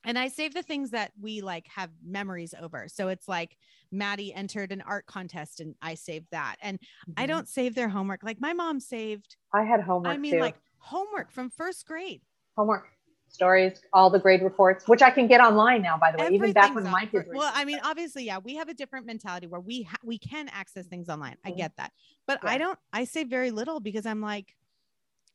and 0.04 0.18
I 0.18 0.28
save 0.28 0.54
the 0.54 0.62
things 0.62 0.90
that 0.90 1.12
we 1.20 1.40
like 1.40 1.66
have 1.68 1.90
memories 2.04 2.54
over. 2.60 2.86
So 2.88 3.08
it's 3.08 3.26
like 3.26 3.56
Maddie 3.90 4.34
entered 4.34 4.70
an 4.70 4.82
art 4.82 5.06
contest 5.06 5.60
and 5.60 5.74
I 5.80 5.94
saved 5.94 6.26
that. 6.30 6.56
And 6.60 6.78
mm-hmm. 6.78 7.12
I 7.16 7.26
don't 7.26 7.48
save 7.48 7.74
their 7.74 7.88
homework. 7.88 8.22
Like 8.22 8.40
my 8.40 8.52
mom 8.52 8.80
saved. 8.80 9.36
I 9.52 9.64
had 9.64 9.80
homework. 9.80 10.12
I 10.12 10.18
mean, 10.18 10.34
too. 10.34 10.40
like 10.40 10.56
homework 10.84 11.30
from 11.30 11.50
first 11.50 11.86
grade. 11.86 12.20
Homework 12.56 12.84
stories, 13.28 13.80
all 13.92 14.10
the 14.10 14.18
grade 14.18 14.42
reports, 14.42 14.86
which 14.86 15.02
I 15.02 15.10
can 15.10 15.26
get 15.26 15.40
online 15.40 15.82
now, 15.82 15.98
by 15.98 16.12
the 16.12 16.18
way, 16.18 16.28
even 16.30 16.52
back 16.52 16.74
when 16.74 16.84
my 16.84 17.06
kids 17.06 17.26
were. 17.26 17.34
Well, 17.34 17.52
I 17.54 17.64
mean, 17.64 17.80
obviously, 17.82 18.24
yeah, 18.24 18.38
we 18.38 18.54
have 18.56 18.68
a 18.68 18.74
different 18.74 19.06
mentality 19.06 19.46
where 19.46 19.60
we 19.60 19.82
ha- 19.82 19.96
we 20.04 20.18
can 20.18 20.48
access 20.48 20.86
things 20.86 21.08
online. 21.08 21.32
Mm-hmm. 21.32 21.48
I 21.48 21.56
get 21.56 21.72
that, 21.78 21.92
but 22.26 22.40
yeah. 22.44 22.50
I 22.50 22.58
don't. 22.58 22.78
I 22.92 23.04
say 23.04 23.24
very 23.24 23.50
little 23.50 23.80
because 23.80 24.06
I'm 24.06 24.20
like, 24.20 24.54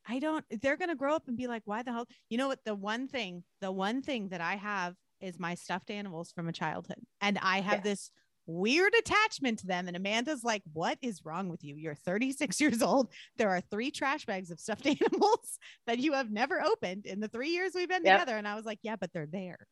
I 0.08 0.20
don't. 0.20 0.46
They're 0.62 0.78
gonna 0.78 0.96
grow 0.96 1.16
up 1.16 1.28
and 1.28 1.36
be 1.36 1.48
like, 1.48 1.64
why 1.66 1.84
the 1.84 1.92
hell? 1.92 2.08
You 2.30 2.38
know 2.38 2.48
what? 2.48 2.64
The 2.64 2.76
one 2.76 3.08
thing, 3.08 3.44
the 3.60 3.72
one 3.72 4.02
thing 4.02 4.30
that 4.30 4.42
I 4.42 4.56
have 4.56 4.96
is 5.20 5.38
my 5.38 5.56
stuffed 5.56 5.90
animals 5.90 6.32
from 6.32 6.48
a 6.48 6.54
childhood, 6.54 7.00
and 7.20 7.38
I 7.42 7.60
have 7.60 7.80
yeah. 7.80 7.92
this 7.92 8.12
weird 8.50 8.94
attachment 8.98 9.60
to 9.60 9.68
them. 9.68 9.88
And 9.88 9.96
Amanda's 9.96 10.44
like, 10.44 10.64
What 10.74 10.98
is 11.02 11.24
wrong 11.24 11.50
with 11.50 11.64
you? 11.64 11.76
You're 11.76 11.96
36 11.96 12.60
years 12.62 12.82
old. 12.82 13.10
There 13.38 13.50
are 13.50 13.62
three 13.62 13.92
trash 13.92 14.26
bags 14.26 14.52
of 14.52 14.60
stuffed 14.60 14.86
animals 14.86 15.60
that 15.88 16.00
you 16.00 16.14
have 16.14 16.32
never 16.32 16.62
opened 16.62 17.06
in 17.06 17.20
the 17.20 17.28
three 17.28 17.50
years 17.50 17.74
we've 17.76 17.88
been 17.88 18.04
yep. 18.04 18.20
together. 18.20 18.38
And 18.38 18.48
I 18.48 18.56
was 18.56 18.66
like, 18.66 18.80
Yeah, 18.82 18.96
but 18.96 19.12
they're 19.14 19.28
there. 19.28 19.68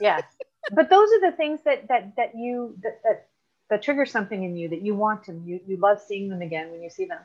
yeah. 0.00 0.20
But 0.72 0.90
those 0.90 1.08
are 1.12 1.30
the 1.30 1.36
things 1.36 1.60
that 1.64 1.86
that 1.86 2.16
that 2.16 2.32
you 2.34 2.76
that 2.82 3.00
that 3.04 3.28
that 3.70 3.82
trigger 3.82 4.04
something 4.04 4.42
in 4.42 4.56
you 4.56 4.68
that 4.70 4.82
you 4.82 4.96
want 4.96 5.22
to 5.26 5.40
you 5.44 5.60
you 5.64 5.76
love 5.76 6.00
seeing 6.00 6.28
them 6.28 6.42
again 6.42 6.72
when 6.72 6.82
you 6.82 6.90
see 6.90 7.04
them. 7.04 7.20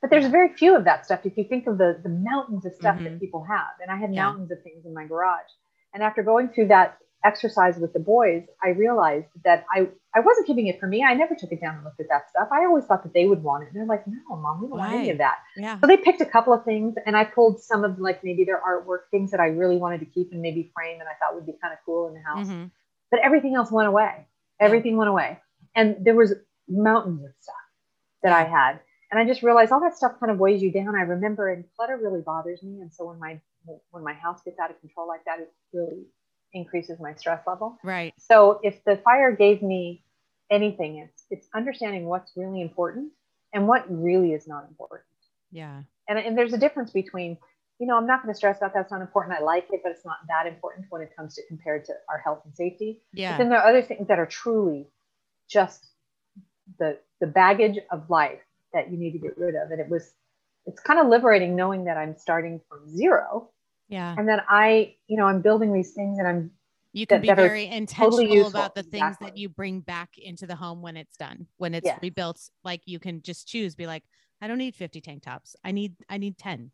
But 0.00 0.08
there's 0.08 0.26
very 0.26 0.54
few 0.54 0.74
of 0.74 0.84
that 0.84 1.04
stuff. 1.04 1.26
If 1.26 1.36
you 1.36 1.44
think 1.44 1.66
of 1.66 1.76
the 1.76 2.00
the 2.02 2.08
mountains 2.08 2.64
of 2.64 2.72
stuff 2.72 2.96
mm-hmm. 2.96 3.04
that 3.04 3.20
people 3.20 3.44
have, 3.44 3.74
and 3.82 3.90
I 3.90 3.98
had 3.98 4.14
yeah. 4.14 4.24
mountains 4.24 4.50
of 4.50 4.62
things 4.62 4.86
in 4.86 4.94
my 4.94 5.04
garage. 5.04 5.50
And 5.92 6.02
after 6.02 6.22
going 6.22 6.48
through 6.48 6.68
that 6.68 6.96
exercise 7.26 7.76
with 7.76 7.92
the 7.92 7.98
boys, 7.98 8.44
I 8.62 8.68
realized 8.70 9.26
that 9.44 9.66
I, 9.74 9.88
I 10.16 10.20
wasn't 10.20 10.46
keeping 10.46 10.66
it 10.66 10.80
for 10.80 10.86
me. 10.86 11.04
I 11.04 11.12
never 11.12 11.34
took 11.34 11.52
it 11.52 11.60
down 11.60 11.74
and 11.74 11.84
looked 11.84 12.00
at 12.00 12.08
that 12.08 12.30
stuff. 12.30 12.48
I 12.50 12.64
always 12.64 12.86
thought 12.86 13.02
that 13.02 13.12
they 13.12 13.26
would 13.26 13.42
want 13.42 13.64
it. 13.64 13.66
And 13.66 13.76
they're 13.76 13.84
like, 13.84 14.06
no, 14.06 14.36
mom, 14.36 14.62
we 14.62 14.68
don't 14.68 14.78
right. 14.78 14.86
want 14.86 15.00
any 15.00 15.10
of 15.10 15.18
that. 15.18 15.36
Yeah. 15.58 15.78
So 15.78 15.86
they 15.86 15.98
picked 15.98 16.22
a 16.22 16.26
couple 16.26 16.54
of 16.54 16.64
things 16.64 16.94
and 17.04 17.14
I 17.14 17.24
pulled 17.24 17.60
some 17.60 17.84
of 17.84 17.98
like 18.00 18.24
maybe 18.24 18.42
their 18.42 18.62
artwork, 18.66 19.10
things 19.10 19.30
that 19.32 19.40
I 19.40 19.48
really 19.48 19.76
wanted 19.76 20.00
to 20.00 20.06
keep 20.06 20.32
and 20.32 20.40
maybe 20.40 20.72
frame 20.74 21.00
and 21.00 21.08
I 21.08 21.12
thought 21.20 21.34
would 21.34 21.44
be 21.44 21.52
kind 21.60 21.74
of 21.74 21.80
cool 21.84 22.08
in 22.08 22.14
the 22.14 22.20
house. 22.20 22.46
Mm-hmm. 22.46 22.68
But 23.10 23.20
everything 23.22 23.56
else 23.56 23.70
went 23.70 23.88
away. 23.88 24.26
Everything 24.58 24.96
went 24.96 25.10
away. 25.10 25.38
And 25.74 25.96
there 26.00 26.14
was 26.14 26.32
mountains 26.66 27.22
of 27.22 27.30
stuff 27.38 27.54
that 28.22 28.32
I 28.32 28.44
had. 28.44 28.80
And 29.10 29.20
I 29.20 29.26
just 29.26 29.42
realized 29.42 29.70
all 29.70 29.80
that 29.80 29.96
stuff 29.96 30.12
kind 30.18 30.32
of 30.32 30.38
weighs 30.38 30.62
you 30.62 30.72
down. 30.72 30.96
I 30.96 31.02
remember 31.02 31.52
and 31.52 31.64
clutter 31.76 31.98
really 32.02 32.22
bothers 32.22 32.62
me. 32.62 32.80
And 32.80 32.92
so 32.92 33.04
when 33.04 33.18
my 33.18 33.38
when 33.90 34.02
my 34.02 34.14
house 34.14 34.40
gets 34.44 34.58
out 34.58 34.70
of 34.70 34.80
control 34.80 35.06
like 35.06 35.24
that, 35.26 35.40
it 35.40 35.52
really 35.72 36.06
increases 36.52 36.98
my 37.00 37.14
stress 37.14 37.42
level. 37.46 37.78
Right. 37.84 38.14
So 38.18 38.60
if 38.62 38.82
the 38.84 38.96
fire 39.04 39.34
gave 39.34 39.62
me 39.62 40.04
anything, 40.50 40.98
it's 40.98 41.24
it's 41.30 41.48
understanding 41.54 42.06
what's 42.06 42.32
really 42.36 42.60
important 42.60 43.12
and 43.52 43.66
what 43.68 43.84
really 43.88 44.32
is 44.32 44.46
not 44.46 44.66
important. 44.68 45.06
Yeah. 45.50 45.82
And, 46.08 46.18
and 46.18 46.36
there's 46.36 46.52
a 46.52 46.58
difference 46.58 46.90
between, 46.90 47.38
you 47.78 47.86
know, 47.86 47.96
I'm 47.96 48.06
not 48.06 48.22
going 48.22 48.32
to 48.32 48.36
stress 48.36 48.58
about 48.58 48.74
that's 48.74 48.92
not 48.92 49.00
important. 49.00 49.36
I 49.38 49.42
like 49.42 49.66
it, 49.70 49.80
but 49.82 49.92
it's 49.92 50.04
not 50.04 50.18
that 50.28 50.46
important 50.46 50.86
when 50.90 51.02
it 51.02 51.10
comes 51.16 51.34
to 51.34 51.42
compared 51.48 51.84
to 51.86 51.94
our 52.08 52.18
health 52.18 52.42
and 52.44 52.54
safety. 52.54 53.00
Yeah. 53.12 53.32
But 53.32 53.38
then 53.38 53.48
there 53.48 53.60
are 53.60 53.68
other 53.68 53.82
things 53.82 54.08
that 54.08 54.18
are 54.18 54.26
truly 54.26 54.88
just 55.48 55.86
the 56.78 56.98
the 57.20 57.26
baggage 57.26 57.78
of 57.90 58.10
life 58.10 58.40
that 58.72 58.90
you 58.90 58.98
need 58.98 59.12
to 59.12 59.18
get 59.18 59.38
rid 59.38 59.54
of. 59.54 59.70
And 59.70 59.80
it 59.80 59.88
was 59.88 60.12
it's 60.66 60.80
kind 60.80 60.98
of 60.98 61.06
liberating 61.06 61.54
knowing 61.56 61.84
that 61.84 61.96
I'm 61.96 62.16
starting 62.16 62.60
from 62.68 62.88
zero 62.88 63.50
yeah. 63.88 64.14
And 64.16 64.28
then 64.28 64.40
I, 64.48 64.94
you 65.06 65.16
know, 65.16 65.26
I'm 65.26 65.40
building 65.40 65.72
these 65.72 65.92
things 65.92 66.18
and 66.18 66.26
I'm 66.26 66.50
you 66.96 67.06
can 67.06 67.20
that, 67.20 67.36
be 67.36 67.42
very 67.42 67.66
intentional 67.66 68.10
totally 68.10 68.40
about 68.40 68.74
the 68.74 68.82
things 68.82 68.94
exactly. 68.94 69.26
that 69.26 69.36
you 69.36 69.50
bring 69.50 69.80
back 69.80 70.16
into 70.16 70.46
the 70.46 70.56
home 70.56 70.80
when 70.80 70.96
it's 70.96 71.14
done, 71.18 71.46
when 71.58 71.74
it's 71.74 71.84
yes. 71.84 71.98
rebuilt. 72.00 72.40
Like 72.64 72.80
you 72.86 72.98
can 72.98 73.20
just 73.20 73.46
choose, 73.46 73.74
be 73.74 73.86
like, 73.86 74.02
I 74.40 74.48
don't 74.48 74.56
need 74.56 74.74
50 74.74 75.02
tank 75.02 75.22
tops. 75.22 75.54
I 75.62 75.72
need, 75.72 75.94
I 76.08 76.16
need 76.16 76.38
10. 76.38 76.70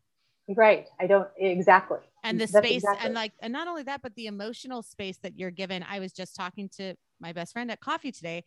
Right. 0.55 0.87
I 0.97 1.07
don't 1.07 1.27
exactly. 1.35 1.97
And 2.23 2.39
the 2.39 2.45
That's 2.45 2.65
space 2.65 2.83
exactly. 2.83 3.05
and 3.05 3.13
like, 3.13 3.33
and 3.41 3.51
not 3.51 3.67
only 3.67 3.83
that, 3.83 4.01
but 4.01 4.15
the 4.15 4.27
emotional 4.27 4.81
space 4.81 5.17
that 5.23 5.37
you're 5.37 5.51
given. 5.51 5.83
I 5.89 5.99
was 5.99 6.13
just 6.13 6.37
talking 6.37 6.69
to 6.77 6.95
my 7.19 7.33
best 7.33 7.51
friend 7.51 7.69
at 7.69 7.81
coffee 7.81 8.13
today. 8.13 8.45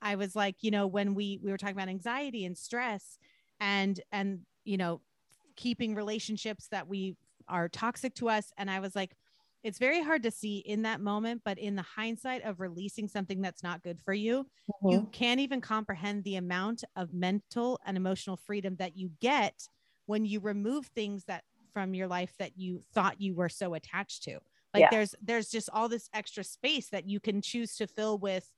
I 0.00 0.16
was 0.16 0.34
like, 0.34 0.56
you 0.60 0.72
know, 0.72 0.88
when 0.88 1.14
we, 1.14 1.38
we 1.40 1.52
were 1.52 1.56
talking 1.56 1.76
about 1.76 1.88
anxiety 1.88 2.44
and 2.44 2.58
stress 2.58 3.16
and, 3.60 4.00
and, 4.10 4.40
you 4.64 4.76
know, 4.76 5.00
keeping 5.54 5.94
relationships 5.94 6.66
that 6.72 6.88
we 6.88 7.14
are 7.46 7.68
toxic 7.68 8.16
to 8.16 8.28
us. 8.28 8.52
And 8.58 8.68
I 8.68 8.80
was 8.80 8.96
like, 8.96 9.12
it's 9.62 9.78
very 9.78 10.02
hard 10.02 10.22
to 10.24 10.30
see 10.30 10.58
in 10.58 10.82
that 10.82 11.00
moment, 11.00 11.42
but 11.44 11.58
in 11.58 11.76
the 11.76 11.82
hindsight 11.82 12.42
of 12.42 12.60
releasing 12.60 13.08
something 13.08 13.40
that's 13.40 13.62
not 13.62 13.82
good 13.82 14.00
for 14.00 14.12
you, 14.12 14.44
mm-hmm. 14.70 14.88
you 14.88 15.08
can't 15.12 15.40
even 15.40 15.60
comprehend 15.60 16.24
the 16.24 16.36
amount 16.36 16.84
of 16.96 17.14
mental 17.14 17.78
and 17.86 17.96
emotional 17.96 18.36
freedom 18.36 18.76
that 18.76 18.96
you 18.96 19.10
get 19.20 19.68
when 20.06 20.24
you 20.24 20.40
remove 20.40 20.86
things 20.86 21.24
that 21.24 21.44
from 21.72 21.94
your 21.94 22.08
life 22.08 22.34
that 22.38 22.58
you 22.58 22.80
thought 22.92 23.20
you 23.20 23.34
were 23.34 23.48
so 23.48 23.74
attached 23.74 24.24
to. 24.24 24.38
Like 24.74 24.82
yeah. 24.82 24.90
there's 24.90 25.14
there's 25.22 25.48
just 25.48 25.68
all 25.72 25.88
this 25.88 26.08
extra 26.14 26.44
space 26.44 26.88
that 26.88 27.08
you 27.08 27.20
can 27.20 27.40
choose 27.40 27.76
to 27.76 27.86
fill 27.86 28.18
with 28.18 28.50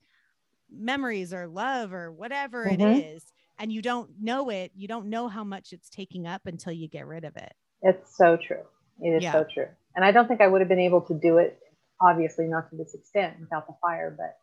memories 0.71 1.33
or 1.35 1.47
love 1.47 1.93
or 1.93 2.11
whatever 2.11 2.67
mm-hmm. 2.67 2.81
it 2.81 3.05
is 3.17 3.25
and 3.59 3.73
you 3.73 3.83
don't 3.83 4.11
know 4.21 4.51
it, 4.51 4.73
you 4.75 4.89
don't 4.89 5.07
know 5.07 5.29
how 5.29 5.45
much 5.45 5.73
it's 5.73 5.89
taking 5.89 6.27
up 6.27 6.43
until 6.47 6.73
you 6.73 6.89
get 6.89 7.07
rid 7.07 7.25
of 7.25 7.37
it. 7.37 7.53
It's 7.83 8.17
so 8.17 8.37
true. 8.37 8.63
It 9.01 9.11
is 9.11 9.23
yeah. 9.23 9.33
so 9.33 9.45
true. 9.53 9.69
And 9.95 10.05
I 10.05 10.13
don't 10.13 10.27
think 10.29 10.41
I 10.41 10.47
would 10.47 10.61
have 10.61 10.69
been 10.69 10.79
able 10.81 11.03
to 11.03 11.15
do 11.15 11.39
it, 11.39 11.59
obviously 12.01 12.47
not 12.47 12.71
to 12.71 12.77
this 12.77 12.95
extent 12.95 13.37
without 13.41 13.67
the 13.67 13.75
fire, 13.81 14.15
but 14.17 14.37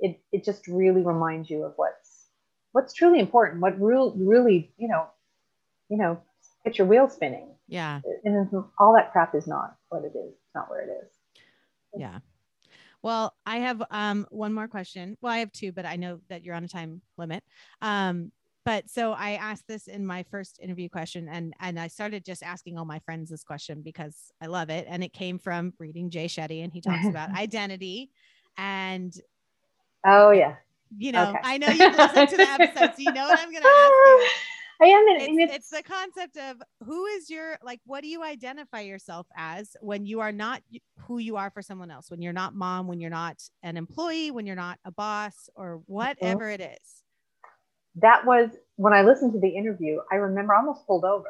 it, 0.00 0.20
it 0.32 0.44
just 0.44 0.66
really 0.66 1.02
reminds 1.02 1.50
you 1.50 1.64
of 1.64 1.72
what's 1.76 2.26
what's 2.72 2.94
truly 2.94 3.20
important, 3.20 3.60
what 3.60 3.80
real 3.80 4.14
really, 4.16 4.72
you 4.78 4.88
know, 4.88 5.06
you 5.88 5.98
know, 5.98 6.20
get 6.64 6.78
your 6.78 6.86
wheel 6.86 7.08
spinning. 7.08 7.54
Yeah. 7.68 8.00
And 8.24 8.48
all 8.78 8.94
that 8.94 9.12
crap 9.12 9.34
is 9.34 9.46
not 9.46 9.76
what 9.88 10.04
it 10.04 10.16
is. 10.16 10.32
It's 10.32 10.54
not 10.54 10.70
where 10.70 10.80
it 10.80 10.90
is. 11.04 11.12
Yeah. 11.94 12.18
Well, 13.02 13.34
I 13.44 13.58
have 13.58 13.82
um, 13.90 14.26
one 14.30 14.54
more 14.54 14.68
question. 14.68 15.18
Well, 15.20 15.32
I 15.32 15.38
have 15.38 15.52
two, 15.52 15.72
but 15.72 15.84
I 15.84 15.96
know 15.96 16.20
that 16.28 16.44
you're 16.44 16.54
on 16.54 16.64
a 16.64 16.68
time 16.68 17.02
limit. 17.18 17.42
Um, 17.80 18.30
but 18.64 18.88
so 18.88 19.12
I 19.12 19.32
asked 19.32 19.66
this 19.66 19.88
in 19.88 20.06
my 20.06 20.22
first 20.24 20.58
interview 20.62 20.88
question 20.88 21.28
and 21.28 21.54
and 21.60 21.78
I 21.78 21.88
started 21.88 22.24
just 22.24 22.42
asking 22.42 22.78
all 22.78 22.84
my 22.84 22.98
friends 23.00 23.30
this 23.30 23.44
question 23.44 23.82
because 23.82 24.32
I 24.40 24.46
love 24.46 24.70
it 24.70 24.86
and 24.88 25.02
it 25.02 25.12
came 25.12 25.38
from 25.38 25.72
reading 25.78 26.10
Jay 26.10 26.26
Shetty 26.26 26.62
and 26.62 26.72
he 26.72 26.80
talks 26.80 27.06
about 27.06 27.30
identity 27.36 28.10
and 28.56 29.14
oh 30.06 30.30
yeah. 30.30 30.56
you 30.96 31.12
know 31.12 31.30
okay. 31.30 31.38
I 31.42 31.58
know 31.58 31.68
you've 31.68 31.96
listened 31.96 32.28
to 32.28 32.36
the 32.36 32.48
episode 32.48 32.94
so 32.94 32.98
you 32.98 33.12
know 33.12 33.24
what 33.24 33.38
I'm 33.38 33.50
going 33.50 33.62
to 33.62 33.68
ask 33.68 33.90
you. 33.90 34.28
I 34.80 34.86
am 34.86 35.04
it's, 35.08 35.54
it's 35.54 35.70
the 35.70 35.82
concept 35.82 36.36
of 36.36 36.60
who 36.84 37.06
is 37.06 37.30
your 37.30 37.56
like 37.62 37.80
what 37.86 38.02
do 38.02 38.08
you 38.08 38.24
identify 38.24 38.80
yourself 38.80 39.28
as 39.36 39.76
when 39.80 40.06
you 40.06 40.18
are 40.18 40.32
not 40.32 40.60
who 40.98 41.18
you 41.18 41.36
are 41.36 41.50
for 41.50 41.62
someone 41.62 41.90
else 41.90 42.10
when 42.10 42.20
you're 42.20 42.32
not 42.32 42.56
mom 42.56 42.88
when 42.88 43.00
you're 43.00 43.10
not 43.10 43.40
an 43.62 43.76
employee 43.76 44.32
when 44.32 44.44
you're 44.44 44.56
not 44.56 44.80
a 44.84 44.90
boss 44.90 45.48
or 45.54 45.82
whatever 45.86 46.48
it 46.50 46.60
is 46.60 47.01
that 47.96 48.24
was 48.24 48.50
when 48.76 48.92
I 48.92 49.02
listened 49.02 49.32
to 49.32 49.40
the 49.40 49.48
interview, 49.48 49.98
I 50.10 50.16
remember 50.16 50.54
I 50.54 50.58
almost 50.58 50.86
pulled 50.86 51.04
over. 51.04 51.28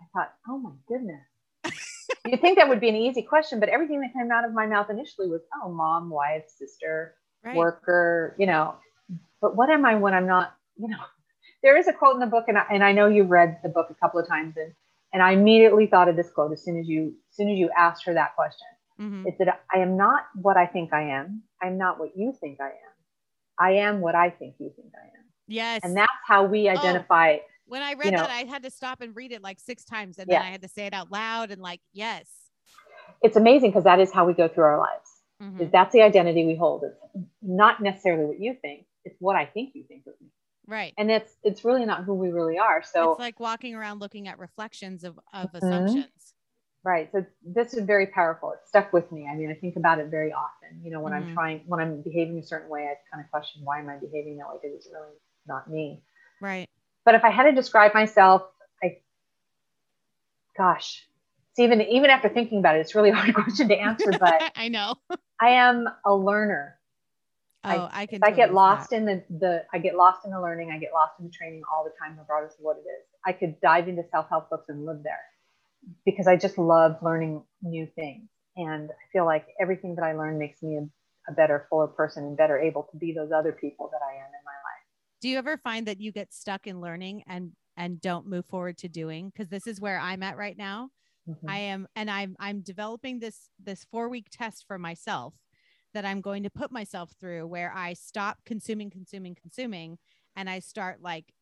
I 0.00 0.04
thought, 0.12 0.32
oh 0.48 0.58
my 0.58 0.70
goodness. 0.86 1.22
You'd 2.26 2.40
think 2.40 2.58
that 2.58 2.68
would 2.68 2.80
be 2.80 2.88
an 2.88 2.96
easy 2.96 3.22
question, 3.22 3.60
but 3.60 3.68
everything 3.68 4.00
that 4.00 4.12
came 4.12 4.30
out 4.30 4.44
of 4.44 4.52
my 4.52 4.66
mouth 4.66 4.90
initially 4.90 5.28
was, 5.28 5.40
oh, 5.62 5.70
mom, 5.70 6.10
wife, 6.10 6.44
sister, 6.48 7.14
right. 7.42 7.56
worker, 7.56 8.34
you 8.38 8.46
know. 8.46 8.74
But 9.40 9.56
what 9.56 9.70
am 9.70 9.84
I 9.84 9.94
when 9.96 10.14
I'm 10.14 10.26
not, 10.26 10.54
you 10.76 10.88
know? 10.88 10.98
There 11.62 11.78
is 11.78 11.88
a 11.88 11.94
quote 11.94 12.12
in 12.12 12.20
the 12.20 12.26
book, 12.26 12.44
and 12.48 12.58
I, 12.58 12.66
and 12.70 12.84
I 12.84 12.92
know 12.92 13.08
you've 13.08 13.30
read 13.30 13.58
the 13.62 13.70
book 13.70 13.86
a 13.88 13.94
couple 13.94 14.20
of 14.20 14.28
times, 14.28 14.54
and 14.58 14.74
and 15.14 15.22
I 15.22 15.30
immediately 15.30 15.86
thought 15.86 16.08
of 16.08 16.16
this 16.16 16.28
quote 16.28 16.52
as 16.52 16.62
soon 16.62 16.78
as 16.78 16.86
you 16.86 17.14
as 17.30 17.36
soon 17.36 17.48
as 17.48 17.56
you 17.56 17.70
asked 17.74 18.04
her 18.04 18.12
that 18.12 18.34
question. 18.36 18.66
Mm-hmm. 19.00 19.28
It's 19.28 19.38
that 19.38 19.62
I 19.74 19.78
am 19.78 19.96
not 19.96 20.24
what 20.34 20.58
I 20.58 20.66
think 20.66 20.92
I 20.92 21.10
am. 21.16 21.42
I'm 21.62 21.78
not 21.78 21.98
what 21.98 22.10
you 22.16 22.34
think 22.38 22.60
I 22.60 22.66
am. 22.66 22.94
I 23.58 23.70
am 23.76 24.00
what 24.00 24.14
I 24.14 24.28
think 24.28 24.56
you 24.58 24.70
think 24.76 24.92
I 24.94 25.06
am. 25.06 25.23
Yes. 25.46 25.80
And 25.82 25.96
that's 25.96 26.12
how 26.26 26.44
we 26.44 26.68
oh, 26.68 26.72
identify. 26.72 27.34
Oh, 27.34 27.40
when 27.66 27.82
I 27.82 27.94
read 27.94 28.06
you 28.06 28.10
know, 28.12 28.18
that, 28.18 28.30
I 28.30 28.44
had 28.44 28.62
to 28.64 28.70
stop 28.70 29.00
and 29.00 29.14
read 29.16 29.32
it 29.32 29.42
like 29.42 29.58
six 29.60 29.84
times 29.84 30.18
and 30.18 30.28
then 30.28 30.40
I 30.40 30.50
had 30.50 30.62
to 30.62 30.68
say 30.68 30.86
it 30.86 30.92
out 30.92 31.10
loud 31.10 31.50
and 31.50 31.62
like, 31.62 31.80
yes. 31.92 32.26
It's 33.22 33.36
amazing 33.36 33.70
because 33.70 33.84
that 33.84 34.00
is 34.00 34.12
how 34.12 34.26
we 34.26 34.34
go 34.34 34.48
through 34.48 34.64
our 34.64 34.78
lives. 34.78 35.10
Mm-hmm. 35.42 35.70
That's 35.72 35.92
the 35.92 36.02
identity 36.02 36.44
we 36.44 36.56
hold. 36.56 36.84
It's 36.84 37.26
not 37.42 37.82
necessarily 37.82 38.24
what 38.26 38.38
you 38.38 38.56
think, 38.60 38.86
it's 39.04 39.16
what 39.18 39.36
I 39.36 39.46
think 39.46 39.74
you 39.74 39.84
think 39.88 40.02
of 40.06 40.14
me. 40.20 40.28
Right. 40.66 40.94
And 40.96 41.10
it's 41.10 41.32
it's 41.42 41.64
really 41.64 41.84
not 41.84 42.04
who 42.04 42.14
we 42.14 42.30
really 42.30 42.58
are. 42.58 42.82
So 42.82 43.12
it's 43.12 43.20
like 43.20 43.40
walking 43.40 43.74
around 43.74 44.00
looking 44.00 44.28
at 44.28 44.38
reflections 44.38 45.04
of, 45.04 45.18
of 45.32 45.52
mm-hmm. 45.52 45.56
assumptions. 45.56 46.34
Right. 46.84 47.10
So 47.12 47.24
this 47.42 47.72
is 47.72 47.84
very 47.84 48.08
powerful. 48.08 48.52
It 48.52 48.58
stuck 48.66 48.92
with 48.92 49.10
me. 49.10 49.26
I 49.30 49.34
mean, 49.36 49.50
I 49.50 49.54
think 49.54 49.76
about 49.76 50.00
it 50.00 50.08
very 50.10 50.32
often. 50.32 50.82
You 50.82 50.90
know, 50.90 51.00
when 51.00 51.14
mm-hmm. 51.14 51.28
I'm 51.28 51.34
trying, 51.34 51.60
when 51.66 51.80
I'm 51.80 52.02
behaving 52.02 52.38
a 52.38 52.42
certain 52.42 52.68
way, 52.68 52.82
I 52.82 52.94
kind 53.10 53.24
of 53.24 53.30
question 53.30 53.62
why 53.64 53.78
am 53.80 53.88
I 53.88 53.96
behaving 53.96 54.36
that 54.38 54.48
way? 54.48 54.56
Because 54.62 54.76
it's 54.76 54.88
really 54.92 55.16
not 55.46 55.70
me. 55.70 56.02
Right. 56.40 56.68
But 57.04 57.14
if 57.14 57.24
I 57.24 57.30
had 57.30 57.44
to 57.44 57.52
describe 57.52 57.94
myself, 57.94 58.42
I, 58.82 58.98
gosh, 60.56 61.06
it's 61.50 61.60
even 61.60 61.80
even 61.82 62.10
after 62.10 62.28
thinking 62.28 62.58
about 62.58 62.76
it, 62.76 62.80
it's 62.80 62.94
really 62.94 63.10
hard 63.14 63.34
question 63.34 63.68
to 63.68 63.76
answer. 63.76 64.12
But 64.18 64.52
I 64.56 64.68
know 64.68 64.96
I 65.40 65.50
am 65.50 65.86
a 66.04 66.14
learner. 66.14 66.78
Oh, 67.66 67.88
I, 67.90 68.02
I 68.02 68.06
can. 68.06 68.20
I 68.22 68.30
get 68.30 68.52
lost 68.52 68.90
that. 68.90 68.96
in 68.96 69.04
the 69.06 69.24
the 69.30 69.64
I 69.72 69.78
get 69.78 69.96
lost 69.96 70.24
in 70.24 70.30
the 70.30 70.40
learning. 70.40 70.70
I 70.70 70.78
get 70.78 70.92
lost 70.92 71.14
in 71.18 71.26
the 71.26 71.32
training 71.32 71.62
all 71.72 71.84
the 71.84 71.92
time, 71.98 72.18
regardless 72.18 72.54
of 72.54 72.60
what 72.60 72.76
it 72.76 72.88
is. 72.88 73.06
I 73.26 73.32
could 73.32 73.60
dive 73.60 73.88
into 73.88 74.02
self 74.10 74.28
help 74.28 74.50
books 74.50 74.68
and 74.68 74.84
live 74.84 75.02
there 75.02 75.20
because 76.04 76.26
I 76.26 76.36
just 76.36 76.58
love 76.58 76.96
learning 77.02 77.42
new 77.62 77.86
things. 77.94 78.28
And 78.56 78.90
I 78.90 79.04
feel 79.12 79.24
like 79.24 79.46
everything 79.60 79.96
that 79.96 80.04
I 80.04 80.12
learn 80.12 80.38
makes 80.38 80.62
me 80.62 80.76
a, 80.76 81.30
a 81.30 81.34
better, 81.34 81.66
fuller 81.68 81.88
person 81.88 82.24
and 82.24 82.36
better 82.36 82.58
able 82.58 82.84
to 82.90 82.96
be 82.96 83.12
those 83.12 83.32
other 83.32 83.52
people 83.52 83.90
that 83.92 84.00
I 84.04 84.14
am 84.14 84.26
in 84.26 84.43
my 84.43 84.43
life. 84.43 84.43
Do 85.24 85.30
you 85.30 85.38
ever 85.38 85.56
find 85.56 85.86
that 85.86 86.02
you 86.02 86.12
get 86.12 86.34
stuck 86.34 86.66
in 86.66 86.82
learning 86.82 87.22
and 87.26 87.52
and 87.78 87.98
don't 87.98 88.26
move 88.26 88.44
forward 88.44 88.76
to 88.76 88.88
doing? 88.88 89.30
Because 89.30 89.48
this 89.48 89.66
is 89.66 89.80
where 89.80 89.98
I'm 89.98 90.22
at 90.22 90.36
right 90.36 90.54
now. 90.54 90.90
Mm-hmm. 91.26 91.48
I 91.48 91.56
am, 91.60 91.88
and 91.96 92.10
I'm 92.10 92.36
I'm 92.38 92.60
developing 92.60 93.20
this 93.20 93.48
this 93.58 93.86
four 93.90 94.10
week 94.10 94.26
test 94.30 94.66
for 94.68 94.78
myself 94.78 95.32
that 95.94 96.04
I'm 96.04 96.20
going 96.20 96.42
to 96.42 96.50
put 96.50 96.70
myself 96.70 97.12
through 97.18 97.46
where 97.46 97.72
I 97.74 97.94
stop 97.94 98.40
consuming, 98.44 98.90
consuming, 98.90 99.34
consuming, 99.34 99.96
and 100.36 100.50
I 100.50 100.58
start 100.58 101.00
like 101.00 101.32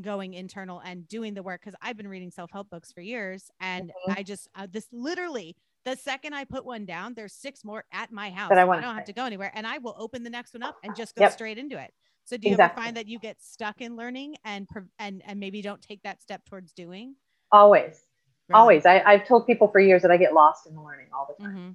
going 0.00 0.34
internal 0.34 0.80
and 0.84 1.06
doing 1.06 1.34
the 1.34 1.44
work 1.44 1.60
because 1.60 1.78
I've 1.80 1.96
been 1.96 2.08
reading 2.08 2.32
self 2.32 2.50
help 2.50 2.70
books 2.70 2.90
for 2.90 3.02
years. 3.02 3.52
And 3.60 3.90
mm-hmm. 3.90 4.18
I 4.18 4.24
just, 4.24 4.48
uh, 4.56 4.66
this 4.68 4.88
literally, 4.90 5.54
the 5.84 5.94
second 5.94 6.34
I 6.34 6.44
put 6.44 6.64
one 6.64 6.86
down, 6.86 7.14
there's 7.14 7.34
six 7.34 7.64
more 7.64 7.84
at 7.92 8.10
my 8.10 8.30
house. 8.30 8.48
But 8.48 8.58
I, 8.58 8.64
want 8.64 8.80
I 8.80 8.82
don't 8.82 8.96
have 8.96 9.04
to 9.04 9.12
go 9.12 9.26
anywhere. 9.26 9.52
And 9.54 9.64
I 9.64 9.78
will 9.78 9.94
open 9.96 10.24
the 10.24 10.30
next 10.30 10.54
one 10.54 10.64
up 10.64 10.76
and 10.82 10.96
just 10.96 11.14
go 11.14 11.22
yep. 11.22 11.32
straight 11.32 11.56
into 11.56 11.78
it. 11.78 11.94
So 12.24 12.36
do 12.36 12.48
you 12.48 12.54
exactly. 12.54 12.80
ever 12.80 12.86
find 12.86 12.96
that 12.96 13.08
you 13.08 13.18
get 13.18 13.42
stuck 13.42 13.80
in 13.80 13.96
learning 13.96 14.36
and 14.44 14.68
and 14.98 15.22
and 15.24 15.40
maybe 15.40 15.62
don't 15.62 15.82
take 15.82 16.02
that 16.02 16.22
step 16.22 16.44
towards 16.44 16.72
doing? 16.72 17.16
Always. 17.50 18.02
Really? 18.48 18.58
Always. 18.58 18.86
I, 18.86 19.02
I've 19.04 19.26
told 19.26 19.46
people 19.46 19.68
for 19.68 19.80
years 19.80 20.02
that 20.02 20.10
I 20.10 20.16
get 20.16 20.32
lost 20.32 20.66
in 20.66 20.74
the 20.74 20.82
learning 20.82 21.06
all 21.12 21.26
the 21.28 21.44
time. 21.44 21.54
Mm-hmm. 21.54 21.70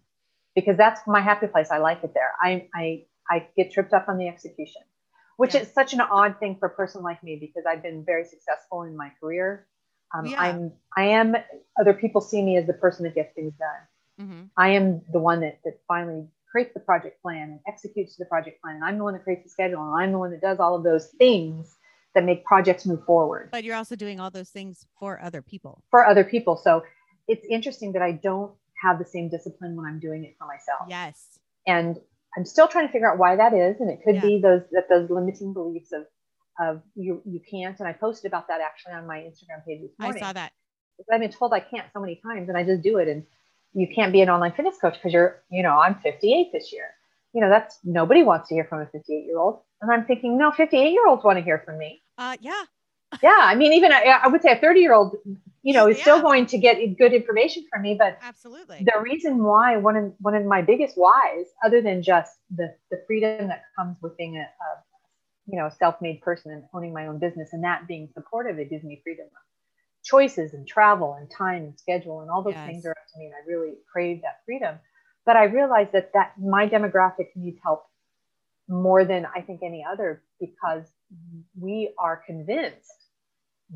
Because 0.55 0.77
that's 0.77 1.01
my 1.07 1.21
happy 1.21 1.47
place. 1.47 1.69
I 1.71 1.79
like 1.79 2.03
it 2.03 2.13
there. 2.13 2.31
I 2.41 2.69
I 2.73 3.05
I 3.29 3.47
get 3.57 3.73
tripped 3.73 3.93
up 3.93 4.07
on 4.07 4.17
the 4.17 4.27
execution 4.27 4.81
which 5.37 5.53
yeah. 5.53 5.61
is 5.61 5.73
such 5.73 5.93
an 5.93 6.01
odd 6.01 6.39
thing 6.39 6.55
for 6.59 6.67
a 6.67 6.69
person 6.69 7.03
like 7.03 7.23
me 7.23 7.35
because 7.35 7.63
I've 7.67 7.83
been 7.83 8.03
very 8.05 8.25
successful 8.25 8.83
in 8.83 8.95
my 8.95 9.11
career. 9.19 9.67
Um, 10.13 10.25
yeah. 10.25 10.41
I'm, 10.41 10.71
I 10.95 11.05
am, 11.05 11.35
other 11.79 11.93
people 11.93 12.21
see 12.21 12.41
me 12.41 12.57
as 12.57 12.67
the 12.67 12.73
person 12.73 13.03
that 13.03 13.15
gets 13.15 13.33
things 13.33 13.53
done. 13.59 14.27
Mm-hmm. 14.27 14.41
I 14.55 14.69
am 14.69 15.01
the 15.11 15.19
one 15.19 15.41
that, 15.41 15.59
that 15.65 15.79
finally 15.87 16.27
creates 16.55 16.73
the 16.73 16.79
project 16.79 17.21
plan 17.21 17.49
and 17.49 17.59
executes 17.67 18.15
the 18.15 18.23
project 18.25 18.61
plan. 18.61 18.75
And 18.75 18.85
I'm 18.85 18.97
the 18.97 19.03
one 19.03 19.13
that 19.13 19.25
creates 19.25 19.43
the 19.43 19.49
schedule. 19.49 19.81
And 19.81 20.01
I'm 20.01 20.13
the 20.13 20.17
one 20.17 20.31
that 20.31 20.39
does 20.39 20.57
all 20.57 20.73
of 20.73 20.85
those 20.85 21.07
things 21.17 21.75
that 22.13 22.23
make 22.23 22.45
projects 22.45 22.85
move 22.85 23.03
forward. 23.03 23.49
But 23.51 23.65
you're 23.65 23.75
also 23.75 23.97
doing 23.97 24.21
all 24.21 24.31
those 24.31 24.51
things 24.51 24.85
for 24.97 25.21
other 25.21 25.41
people. 25.41 25.83
For 25.91 26.07
other 26.07 26.23
people. 26.23 26.55
So 26.55 26.83
it's 27.27 27.45
interesting 27.49 27.91
that 27.91 28.01
I 28.01 28.13
don't 28.13 28.53
have 28.81 28.99
the 28.99 29.05
same 29.05 29.27
discipline 29.27 29.75
when 29.75 29.85
I'm 29.85 29.99
doing 29.99 30.23
it 30.23 30.35
for 30.39 30.47
myself. 30.47 30.87
Yes. 30.87 31.39
And 31.67 31.97
I'm 32.37 32.45
still 32.45 32.69
trying 32.69 32.87
to 32.87 32.91
figure 32.93 33.11
out 33.11 33.17
why 33.17 33.35
that 33.35 33.53
is, 33.53 33.81
and 33.81 33.89
it 33.89 33.99
could 34.05 34.15
yeah. 34.15 34.21
be 34.21 34.39
those 34.41 34.61
that 34.71 34.87
those 34.89 35.09
limiting 35.09 35.53
beliefs 35.53 35.91
of 35.91 36.03
of 36.59 36.81
you 36.95 37.21
you 37.25 37.41
can't. 37.49 37.77
And 37.79 37.87
I 37.87 37.93
posted 37.93 38.29
about 38.29 38.47
that 38.49 38.61
actually 38.61 38.93
on 38.93 39.07
my 39.07 39.17
Instagram 39.17 39.65
page 39.65 39.81
this 39.81 39.91
morning. 39.99 40.21
I 40.21 40.25
saw 40.25 40.33
that. 40.33 40.51
Because 40.97 41.09
I've 41.11 41.21
been 41.21 41.31
told 41.31 41.53
I 41.53 41.61
can't 41.61 41.87
so 41.93 41.99
many 41.99 42.21
times, 42.25 42.47
and 42.49 42.57
I 42.57 42.63
just 42.63 42.81
do 42.81 42.97
it. 42.97 43.07
And 43.07 43.23
you 43.75 43.87
can't 43.93 44.11
be 44.11 44.21
an 44.21 44.29
online 44.29 44.53
fitness 44.53 44.77
coach 44.79 44.93
because 44.93 45.13
you're, 45.13 45.43
you 45.51 45.61
know, 45.61 45.77
I'm 45.77 45.95
58 45.95 46.51
this 46.51 46.71
year. 46.71 46.87
You 47.33 47.41
know, 47.41 47.49
that's 47.49 47.77
nobody 47.83 48.23
wants 48.23 48.49
to 48.49 48.55
hear 48.55 48.65
from 48.65 48.81
a 48.81 48.85
58 48.85 49.25
year 49.25 49.37
old. 49.37 49.59
And 49.81 49.91
I'm 49.91 50.05
thinking, 50.05 50.37
no, 50.37 50.51
58 50.51 50.91
year 50.91 51.07
olds 51.07 51.23
want 51.23 51.37
to 51.37 51.43
hear 51.43 51.61
from 51.65 51.77
me. 51.77 52.01
Uh, 52.17 52.37
yeah. 52.39 52.63
yeah. 53.21 53.39
I 53.41 53.55
mean, 53.55 53.73
even 53.73 53.91
I, 53.91 54.19
I 54.23 54.27
would 54.27 54.41
say 54.41 54.53
a 54.53 54.59
30 54.59 54.79
year 54.79 54.93
old 54.93 55.17
you 55.65 55.73
know, 55.73 55.87
is 55.87 55.97
yeah. 55.97 56.03
still 56.03 56.21
going 56.21 56.45
to 56.45 56.59
get 56.59 56.77
good 56.95 57.11
information 57.11 57.65
from 57.71 57.81
me. 57.81 57.95
But 57.97 58.19
absolutely, 58.21 58.85
the 58.85 59.01
reason 59.01 59.43
why 59.43 59.77
one 59.77 59.97
of 59.97 60.13
one 60.19 60.35
of 60.35 60.45
my 60.45 60.61
biggest 60.61 60.95
whys, 60.95 61.47
other 61.65 61.81
than 61.81 62.03
just 62.03 62.37
the 62.55 62.75
the 62.91 63.01
freedom 63.07 63.47
that 63.47 63.63
comes 63.75 63.97
with 63.99 64.15
being 64.15 64.37
a, 64.37 64.41
a 64.41 64.67
you 65.47 65.57
know, 65.57 65.65
a 65.65 65.71
self-made 65.71 66.21
person 66.21 66.51
and 66.51 66.63
owning 66.71 66.93
my 66.93 67.07
own 67.07 67.17
business, 67.17 67.49
and 67.51 67.63
that 67.63 67.87
being 67.87 68.07
supportive, 68.13 68.59
it 68.59 68.69
gives 68.69 68.83
me 68.83 69.01
freedom 69.03 69.25
choices 70.05 70.53
and 70.53 70.67
travel 70.67 71.17
and 71.19 71.29
time 71.29 71.63
and 71.63 71.79
schedule 71.79 72.21
and 72.21 72.29
all 72.29 72.43
those 72.43 72.53
yes. 72.53 72.67
things 72.67 72.85
are 72.85 72.91
up 72.91 73.07
to 73.11 73.19
me 73.19 73.25
and 73.25 73.33
i 73.33 73.47
really 73.47 73.73
crave 73.91 74.21
that 74.21 74.39
freedom 74.45 74.77
but 75.25 75.35
i 75.35 75.43
realized 75.45 75.91
that 75.91 76.11
that 76.13 76.33
my 76.39 76.67
demographic 76.69 77.27
needs 77.35 77.59
help 77.63 77.85
more 78.69 79.03
than 79.03 79.25
i 79.35 79.41
think 79.41 79.61
any 79.63 79.83
other 79.83 80.23
because 80.39 80.85
we 81.59 81.91
are 81.99 82.21
convinced 82.25 83.05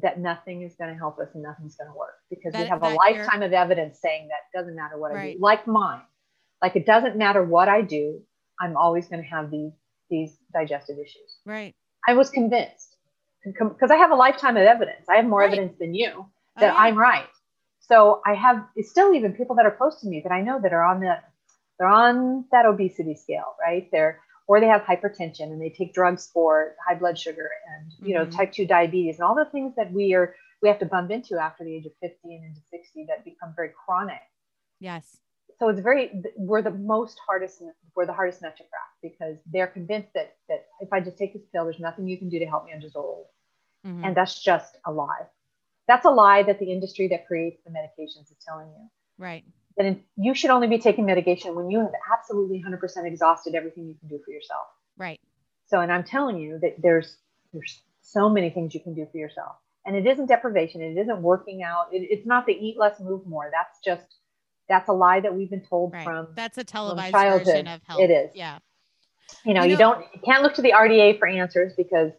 that 0.01 0.19
nothing 0.19 0.61
is 0.61 0.75
going 0.75 0.91
to 0.91 0.97
help 0.97 1.19
us 1.19 1.29
and 1.33 1.43
nothing's 1.43 1.75
going 1.75 1.89
to 1.89 1.97
work 1.97 2.15
because 2.29 2.53
that, 2.53 2.63
we 2.63 2.67
have 2.67 2.83
a 2.83 2.89
lifetime 2.89 3.41
of 3.41 3.53
evidence 3.53 3.99
saying 3.99 4.27
that 4.27 4.57
doesn't 4.57 4.75
matter 4.75 4.97
what 4.97 5.13
right. 5.13 5.31
I 5.31 5.33
do. 5.33 5.39
Like 5.39 5.67
mine, 5.67 6.01
like 6.61 6.75
it 6.75 6.85
doesn't 6.85 7.15
matter 7.15 7.43
what 7.43 7.67
I 7.69 7.81
do, 7.81 8.21
I'm 8.61 8.77
always 8.77 9.07
going 9.07 9.23
to 9.23 9.27
have 9.29 9.49
these 9.49 9.71
these 10.09 10.37
digestive 10.53 10.97
issues. 10.97 11.37
Right. 11.45 11.73
I 12.07 12.13
was 12.13 12.29
convinced 12.29 12.88
because 13.45 13.91
I 13.91 13.95
have 13.95 14.11
a 14.11 14.15
lifetime 14.15 14.57
of 14.57 14.63
evidence. 14.63 15.07
I 15.09 15.15
have 15.17 15.25
more 15.25 15.39
right. 15.39 15.47
evidence 15.47 15.77
than 15.79 15.93
you 15.93 16.11
oh, 16.17 16.29
that 16.57 16.71
oh, 16.71 16.73
yeah. 16.73 16.83
I'm 16.83 16.97
right. 16.97 17.27
So 17.79 18.21
I 18.25 18.33
have 18.35 18.65
it's 18.75 18.89
still 18.89 19.13
even 19.13 19.33
people 19.33 19.55
that 19.55 19.65
are 19.65 19.75
close 19.75 19.99
to 20.01 20.07
me 20.07 20.21
that 20.23 20.31
I 20.31 20.41
know 20.41 20.59
that 20.61 20.73
are 20.73 20.83
on 20.83 20.99
the 20.99 21.17
they're 21.77 21.87
on 21.87 22.45
that 22.51 22.65
obesity 22.65 23.15
scale, 23.15 23.55
right? 23.65 23.87
They're 23.91 24.19
or 24.49 24.59
they 24.59 24.65
have 24.65 24.81
hypertension 24.81 25.51
and 25.51 25.61
they 25.61 25.69
take 25.69 25.93
drugs 25.93 26.27
for 26.33 26.75
high 26.85 26.95
blood 26.95 27.17
sugar 27.17 27.51
and 27.77 27.93
you 28.05 28.15
know 28.15 28.25
mm-hmm. 28.25 28.35
type 28.35 28.51
2 28.51 28.65
diabetes 28.65 29.15
and 29.15 29.23
all 29.23 29.35
the 29.35 29.45
things 29.45 29.73
that 29.77 29.93
we 29.93 30.13
are 30.13 30.35
we 30.61 30.67
have 30.67 30.79
to 30.79 30.85
bump 30.85 31.11
into 31.11 31.37
after 31.37 31.63
the 31.63 31.73
age 31.73 31.85
of 31.85 31.93
50 32.01 32.17
and 32.23 32.43
into 32.43 32.59
60 32.69 33.05
that 33.07 33.23
become 33.23 33.53
very 33.55 33.71
chronic 33.85 34.21
yes 34.79 35.17
so 35.57 35.69
it's 35.69 35.79
very 35.79 36.21
we're 36.37 36.61
the 36.61 36.71
most 36.71 37.17
hardest 37.25 37.63
we're 37.95 38.05
the 38.05 38.13
hardest 38.13 38.41
nut 38.41 38.55
to 38.57 38.63
crack 38.63 38.89
because 39.01 39.37
they're 39.51 39.67
convinced 39.67 40.09
that 40.13 40.35
that 40.47 40.65
if 40.79 40.91
i 40.93 40.99
just 40.99 41.17
take 41.17 41.33
this 41.33 41.43
pill 41.53 41.63
there's 41.63 41.79
nothing 41.79 42.07
you 42.07 42.17
can 42.17 42.29
do 42.29 42.39
to 42.39 42.45
help 42.45 42.65
me 42.65 42.71
i'm 42.73 42.81
just 42.81 42.95
old 42.95 43.25
mm-hmm. 43.85 44.03
and 44.03 44.15
that's 44.15 44.41
just 44.41 44.77
a 44.85 44.91
lie 44.91 45.25
that's 45.87 46.05
a 46.05 46.09
lie 46.09 46.43
that 46.43 46.59
the 46.59 46.71
industry 46.71 47.07
that 47.07 47.27
creates 47.27 47.61
the 47.65 47.71
medications 47.71 48.31
is 48.31 48.37
telling 48.45 48.67
you 48.67 48.89
right 49.17 49.43
that 49.79 49.97
you 50.17 50.35
should 50.35 50.49
only 50.49 50.67
be 50.67 50.77
taking 50.77 51.05
medication 51.05 51.55
when 51.55 51.71
you 51.71 51.79
have 51.79 51.93
absolutely 52.13 52.61
100% 52.61 53.07
exhausted 53.07 53.55
everything 53.55 53.87
you 53.87 53.95
can 53.97 54.09
do 54.09 54.19
for 54.23 54.31
yourself. 54.31 54.67
Right. 54.97 55.19
So, 55.67 55.79
and 55.79 55.91
I'm 55.91 56.03
telling 56.03 56.37
you 56.37 56.59
that 56.61 56.75
there's 56.81 57.15
there's 57.53 57.81
so 58.01 58.29
many 58.29 58.49
things 58.49 58.73
you 58.73 58.81
can 58.81 58.93
do 58.93 59.07
for 59.09 59.17
yourself, 59.17 59.55
and 59.85 59.95
it 59.95 60.05
isn't 60.05 60.25
deprivation. 60.25 60.81
It 60.81 60.97
isn't 60.99 61.21
working 61.21 61.63
out. 61.63 61.87
It, 61.93 62.07
it's 62.11 62.27
not 62.27 62.45
the 62.45 62.53
eat 62.53 62.77
less, 62.77 62.99
move 62.99 63.25
more. 63.25 63.49
That's 63.51 63.79
just 63.83 64.18
that's 64.69 64.87
a 64.87 64.93
lie 64.93 65.19
that 65.19 65.35
we've 65.35 65.49
been 65.49 65.65
told 65.65 65.93
right. 65.93 66.03
from 66.03 66.27
that's 66.35 66.57
a 66.57 66.63
televised 66.63 67.13
version 67.13 67.67
of 67.67 67.81
health. 67.83 67.99
It 67.99 68.11
is. 68.11 68.31
Yeah. 68.35 68.59
You 69.45 69.53
know, 69.53 69.63
you, 69.63 69.67
know, 69.67 69.71
you 69.71 69.77
don't 69.77 70.05
you 70.13 70.21
can't 70.21 70.43
look 70.43 70.53
to 70.55 70.61
the 70.61 70.71
RDA 70.71 71.19
for 71.19 71.27
answers 71.27 71.73
because 71.75 72.11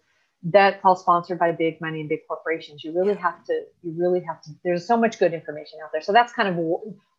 that's 0.42 0.78
all 0.84 0.96
sponsored 0.96 1.38
by 1.38 1.53
big 1.53 1.80
money 1.80 2.01
and 2.01 2.09
big 2.09 2.20
corporations. 2.26 2.82
You 2.82 2.92
really 2.92 3.14
yeah. 3.14 3.20
have 3.20 3.44
to, 3.44 3.62
you 3.82 3.94
really 3.98 4.22
have 4.26 4.40
to, 4.42 4.51
there's 4.64 4.86
so 4.86 4.96
much 4.96 5.18
good 5.18 5.34
information 5.34 5.80
out 5.84 5.90
there. 5.92 6.01
So 6.01 6.12
that's 6.12 6.32
kind 6.32 6.48
of 6.48 6.57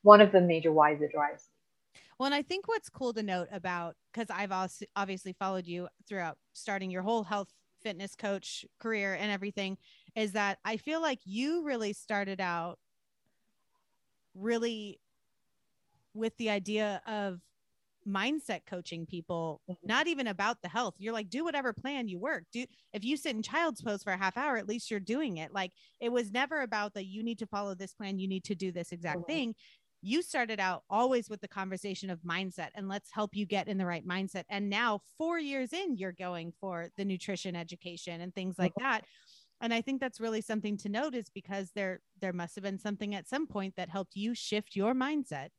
one 0.02 0.22
of 0.22 0.32
the 0.32 0.42
major 0.42 0.72
whys 0.72 1.00
that 1.02 1.12
drives 1.12 1.48
well, 2.22 2.28
and 2.28 2.36
I 2.36 2.44
think 2.44 2.68
what's 2.68 2.88
cool 2.88 3.14
to 3.14 3.24
note 3.24 3.48
about 3.52 3.96
because 4.14 4.28
I've 4.30 4.52
also 4.52 4.86
obviously 4.96 5.34
followed 5.34 5.66
you 5.66 5.88
throughout 6.08 6.38
starting 6.54 6.92
your 6.92 7.02
whole 7.02 7.24
health 7.24 7.48
fitness 7.82 8.14
coach 8.14 8.64
career 8.80 9.16
and 9.16 9.32
everything 9.32 9.76
is 10.16 10.34
that 10.34 10.60
I 10.64 10.78
feel 10.78 11.02
like 11.02 11.18
you 11.26 11.64
really 11.64 11.94
started 11.94 12.40
out 12.40 12.78
really 14.36 15.00
with 16.14 16.36
the 16.38 16.50
idea 16.50 17.02
of 17.08 17.40
mindset 18.08 18.62
coaching 18.66 19.06
people 19.06 19.62
mm-hmm. 19.70 19.88
not 19.88 20.08
even 20.08 20.28
about 20.28 20.62
the 20.62 20.70
health. 20.70 20.96
You're 20.98 21.14
like 21.14 21.30
do 21.30 21.44
whatever 21.44 21.74
plan 21.74 22.08
you 22.08 22.20
work. 22.20 22.44
Do 22.52 22.66
if 22.94 23.04
you 23.04 23.18
sit 23.18 23.36
in 23.36 23.44
child's 23.44 23.82
pose 23.82 24.04
for 24.04 24.14
a 24.14 24.18
half 24.18 24.38
hour 24.38 24.58
at 24.58 24.68
least 24.68 24.90
you're 24.90 25.00
doing 25.00 25.38
it. 25.38 25.54
Like 25.54 25.72
it 26.00 26.12
was 26.12 26.32
never 26.32 26.62
about 26.62 26.94
that 26.96 27.06
you 27.06 27.24
need 27.24 27.40
to 27.40 27.48
follow 27.48 27.76
this 27.76 27.94
plan 27.94 28.20
you 28.20 28.28
need 28.28 28.44
to 28.46 28.56
do 28.56 28.72
this 28.72 28.92
exact 28.92 29.20
mm-hmm. 29.20 29.32
thing. 29.32 29.56
You 30.02 30.24
started 30.24 30.60
out 30.60 30.84
always 30.90 31.30
with 31.30 31.42
the 31.42 31.48
conversation 31.48 32.10
of 32.10 32.22
mindset 32.22 32.70
and 32.74 32.90
let's 32.90 33.12
help 33.12 33.36
you 33.36 33.46
get 33.46 33.68
in 33.68 33.78
the 33.78 33.86
right 33.86 34.08
mindset. 34.08 34.46
And 34.50 34.68
now 34.70 35.02
4 35.20 35.38
years 35.40 35.74
in 35.74 35.96
you're 35.96 36.12
going 36.12 36.54
for 36.60 36.90
the 36.98 37.06
nutrition 37.06 37.56
education 37.56 38.22
and 38.22 38.34
things 38.34 38.56
like 38.58 38.74
mm-hmm. 38.74 38.84
that. 38.84 39.06
And 39.62 39.76
i 39.76 39.82
think 39.82 40.02
that's 40.02 40.20
really 40.20 40.42
something 40.42 40.76
to 40.78 40.90
note 40.90 41.14
is 41.14 41.30
because 41.30 41.72
there 41.76 42.00
there 42.20 42.34
must 42.34 42.56
have 42.56 42.64
been 42.64 42.80
something 42.80 43.14
at 43.14 43.30
some 43.30 43.46
point 43.46 43.76
that 43.78 43.90
helped 43.90 44.16
you 44.16 44.34
shift 44.34 44.76
your 44.76 44.96
mindset 44.96 45.50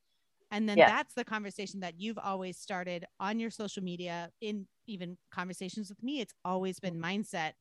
and 0.52 0.68
then 0.68 0.76
that's 0.76 1.14
the 1.14 1.24
conversation 1.24 1.80
that 1.80 1.98
you've 1.98 2.18
always 2.18 2.56
started 2.56 3.04
on 3.18 3.40
your 3.40 3.50
social 3.50 3.82
media 3.82 4.30
in 4.40 4.66
even 4.86 5.16
conversations 5.32 5.88
with 5.88 6.02
me 6.02 6.20
it's 6.20 6.34
always 6.44 6.78
been 6.78 6.94
mm-hmm. 6.94 7.20
mindset 7.20 7.52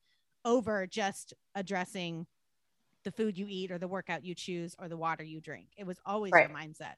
over 0.45 0.87
just 0.87 1.33
addressing 1.55 2.27
the 3.03 3.11
food 3.11 3.37
you 3.37 3.47
eat 3.49 3.71
or 3.71 3.77
the 3.77 3.87
workout 3.87 4.23
you 4.23 4.35
choose 4.35 4.75
or 4.79 4.87
the 4.87 4.97
water 4.97 5.23
you 5.23 5.41
drink. 5.41 5.67
It 5.77 5.85
was 5.85 5.99
always 6.05 6.31
right. 6.31 6.49
your 6.49 6.57
mindset. 6.57 6.95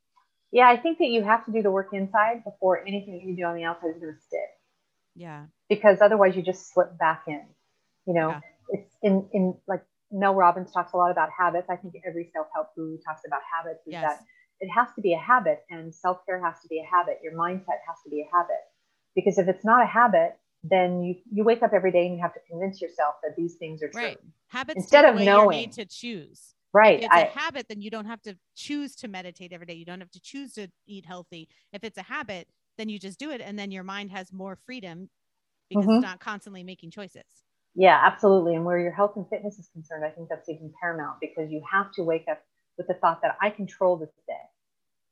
Yeah 0.52 0.68
i 0.70 0.78
think 0.78 1.00
that 1.00 1.08
you 1.08 1.24
have 1.24 1.46
to 1.46 1.52
do 1.52 1.62
the 1.62 1.72
work 1.72 1.90
inside 1.94 2.44
before 2.44 2.86
anything 2.86 3.14
that 3.14 3.24
you 3.24 3.36
do 3.36 3.44
on 3.44 3.56
the 3.56 3.64
outside 3.64 3.90
is 3.96 4.02
going 4.02 4.14
to 4.14 4.22
stick. 4.22 4.50
Yeah. 5.16 5.46
Because 5.70 6.00
otherwise 6.02 6.36
you 6.36 6.44
just 6.44 6.74
slip 6.74 6.98
back 6.98 7.24
in 7.28 7.44
you 8.06 8.14
know? 8.14 8.30
Yeah. 8.30 8.40
it's 8.70 8.96
in 9.02 9.28
in 9.34 9.56
like 9.68 9.84
mel 10.12 10.36
robbins 10.36 10.72
talks 10.72 10.94
a 10.94 10.98
lot 10.98 11.12
about 11.12 11.30
habits. 11.36 11.70
I 11.70 11.76
think 11.76 11.96
every 12.06 12.30
self-help 12.34 12.76
guru 12.76 12.98
talks 13.00 13.22
about 13.26 13.42
habits 13.52 13.82
is 13.88 13.94
yes. 13.94 14.04
that 14.04 14.26
it 14.64 14.70
has 14.70 14.88
to 14.96 15.02
be 15.02 15.14
a 15.14 15.20
habit 15.20 15.60
and 15.70 15.94
self-care 15.94 16.44
has 16.44 16.56
to 16.62 16.68
be 16.68 16.80
a 16.80 16.96
habit. 16.96 17.20
Your 17.24 17.34
mindset 17.34 17.80
has 17.88 17.98
to 18.04 18.10
be 18.10 18.22
a 18.22 18.36
habit. 18.36 18.62
Because 19.16 19.38
if 19.38 19.48
it's 19.48 19.66
not 19.66 19.84
a 19.84 19.86
habit 19.86 20.38
then 20.64 21.04
you 21.04 21.16
you 21.32 21.44
wake 21.44 21.62
up 21.62 21.72
every 21.74 21.92
day 21.92 22.06
and 22.06 22.16
you 22.16 22.22
have 22.22 22.34
to 22.34 22.40
convince 22.50 22.82
yourself 22.82 23.16
that 23.22 23.36
these 23.36 23.56
things 23.56 23.84
are 23.84 23.90
true. 23.90 24.02
Right. 24.02 24.18
Habits 24.48 24.78
instead 24.78 25.06
of 25.06 25.20
knowing. 25.20 25.58
Need 25.58 25.74
to 25.74 25.86
choose. 25.86 26.56
Right 26.74 27.00
if 27.00 27.06
it's 27.06 27.14
I, 27.14 27.22
a 27.22 27.26
habit 27.26 27.68
then 27.70 27.82
you 27.82 27.92
don't 27.92 28.06
have 28.06 28.22
to 28.24 28.36
choose 28.56 28.96
to 28.98 29.08
meditate 29.08 29.52
every 29.52 29.66
day. 29.66 29.74
You 29.74 29.86
don't 29.86 30.00
have 30.00 30.12
to 30.12 30.22
choose 30.22 30.54
to 30.54 30.70
eat 30.88 31.06
healthy. 31.06 31.50
If 31.72 31.84
it's 31.84 31.98
a 31.98 32.04
habit 32.04 32.48
then 32.78 32.90
you 32.90 32.98
just 32.98 33.20
do 33.20 33.30
it 33.30 33.42
and 33.42 33.60
then 33.60 33.72
your 33.72 33.84
mind 33.84 34.12
has 34.12 34.34
more 34.34 34.58
freedom 34.66 35.10
because 35.70 35.86
mm-hmm. 35.86 35.98
it's 35.98 36.04
not 36.04 36.20
constantly 36.20 36.64
making 36.64 36.92
choices. 36.92 37.26
Yeah 37.76 38.00
absolutely. 38.02 38.56
And 38.56 38.66
where 38.66 38.80
your 38.80 38.94
health 38.94 39.14
and 39.18 39.28
fitness 39.30 39.60
is 39.60 39.68
concerned 39.74 40.06
i 40.06 40.10
think 40.10 40.30
that's 40.30 40.48
even 40.48 40.74
paramount 40.82 41.18
because 41.20 41.52
you 41.52 41.62
have 41.70 41.92
to 41.94 42.04
wake 42.04 42.26
up 42.32 42.42
with 42.78 42.88
the 42.88 42.94
thought 42.96 43.22
that 43.22 43.38
i 43.42 43.50
control 43.50 43.98
this 43.98 44.10
day 44.28 44.34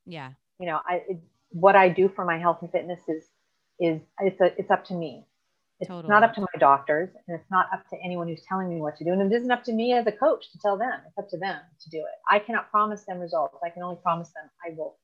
yeah. 0.06 0.30
You 0.58 0.66
know, 0.66 0.80
I 0.86 1.02
it, 1.08 1.18
what 1.50 1.76
I 1.76 1.88
do 1.88 2.08
for 2.08 2.24
my 2.24 2.38
health 2.38 2.58
and 2.62 2.70
fitness 2.70 3.00
is 3.08 3.24
is 3.80 4.00
it's 4.20 4.40
a 4.40 4.58
it's 4.58 4.70
up 4.70 4.84
to 4.86 4.94
me. 4.94 5.26
It's 5.80 5.88
totally. 5.88 6.08
not 6.08 6.22
up 6.22 6.34
to 6.34 6.40
my 6.40 6.60
doctors 6.60 7.10
and 7.26 7.40
it's 7.40 7.50
not 7.50 7.66
up 7.72 7.88
to 7.90 7.96
anyone 8.04 8.28
who's 8.28 8.42
telling 8.48 8.68
me 8.68 8.80
what 8.80 8.96
to 8.98 9.04
do. 9.04 9.12
And 9.12 9.20
it 9.20 9.34
isn't 9.34 9.50
up 9.50 9.64
to 9.64 9.72
me 9.72 9.92
as 9.94 10.06
a 10.06 10.12
coach 10.12 10.52
to 10.52 10.58
tell 10.58 10.78
them. 10.78 10.92
It's 11.08 11.18
up 11.18 11.28
to 11.30 11.38
them 11.38 11.58
to 11.80 11.90
do 11.90 11.98
it. 11.98 12.18
I 12.30 12.38
cannot 12.38 12.70
promise 12.70 13.02
them 13.04 13.18
results. 13.18 13.58
I 13.64 13.70
can 13.70 13.82
only 13.82 13.98
promise 14.00 14.28
them 14.28 14.48
I 14.64 14.76
will 14.76 14.96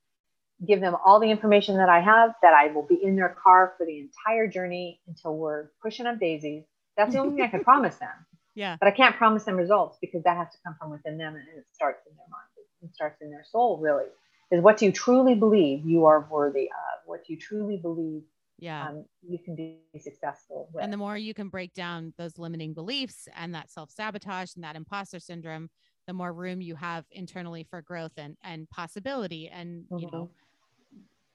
give 0.67 0.81
them 0.81 0.95
all 1.05 1.19
the 1.19 1.31
information 1.31 1.77
that 1.79 1.89
I 1.89 2.01
have, 2.01 2.35
that 2.43 2.55
I 2.55 2.69
will 2.69 2.87
be 2.87 2.99
in 3.03 3.17
their 3.17 3.37
car 3.43 3.75
for 3.77 3.87
the 3.87 3.99
entire 3.99 4.47
journey 4.47 5.01
until 5.09 5.37
we're 5.37 5.71
pushing 5.83 6.07
up 6.07 6.21
daisies. 6.21 6.65
That's 6.97 7.13
the 7.13 7.21
only 7.21 7.37
thing 7.37 7.45
I 7.45 7.49
can 7.49 7.65
promise 7.65 7.97
them. 7.97 8.27
Yeah. 8.55 8.77
But 8.79 8.87
I 8.87 8.93
can't 8.93 9.17
promise 9.17 9.45
them 9.45 9.57
results 9.57 9.99
because 10.01 10.23
that 10.25 10.37
has 10.37 10.49
to 10.53 10.59
come 10.65 10.77
from 10.79 10.91
within 10.91 11.19
them 11.19 11.35
and 11.35 11.45
it 11.59 11.65
starts 11.73 12.07
in 12.09 12.15
their 12.15 12.27
mind. 12.31 12.48
It 12.83 12.95
starts 12.95 13.21
in 13.21 13.31
their 13.31 13.45
soul, 13.51 13.79
really 13.79 14.07
is 14.51 14.63
what 14.63 14.79
do 14.79 14.87
you 14.87 14.93
truly 14.93 15.35
believe 15.35 15.85
you 15.85 16.07
are 16.07 16.27
worthy 16.31 16.65
of, 16.65 17.07
what 17.07 17.29
you 17.29 17.37
truly 17.37 17.77
believe 17.77 18.23
yeah 18.59 18.89
um, 18.89 19.05
you 19.27 19.39
can 19.39 19.55
be 19.55 19.79
successful 19.99 20.69
with. 20.73 20.83
and 20.83 20.93
the 20.93 20.97
more 20.97 21.17
you 21.17 21.33
can 21.33 21.49
break 21.49 21.73
down 21.75 22.13
those 22.19 22.39
limiting 22.39 22.75
beliefs 22.75 23.29
and 23.37 23.55
that 23.55 23.71
self-sabotage 23.71 24.51
and 24.57 24.65
that 24.65 24.77
imposter 24.77 25.21
syndrome 25.21 25.71
the 26.07 26.13
more 26.13 26.33
room 26.33 26.61
you 26.61 26.75
have 26.75 27.05
internally 27.13 27.65
for 27.71 27.81
growth 27.81 28.13
and 28.17 28.37
and 28.43 28.69
possibility 28.69 29.49
and 29.49 29.85
mm-hmm. 29.85 29.99
you 29.99 30.09
know 30.13 30.29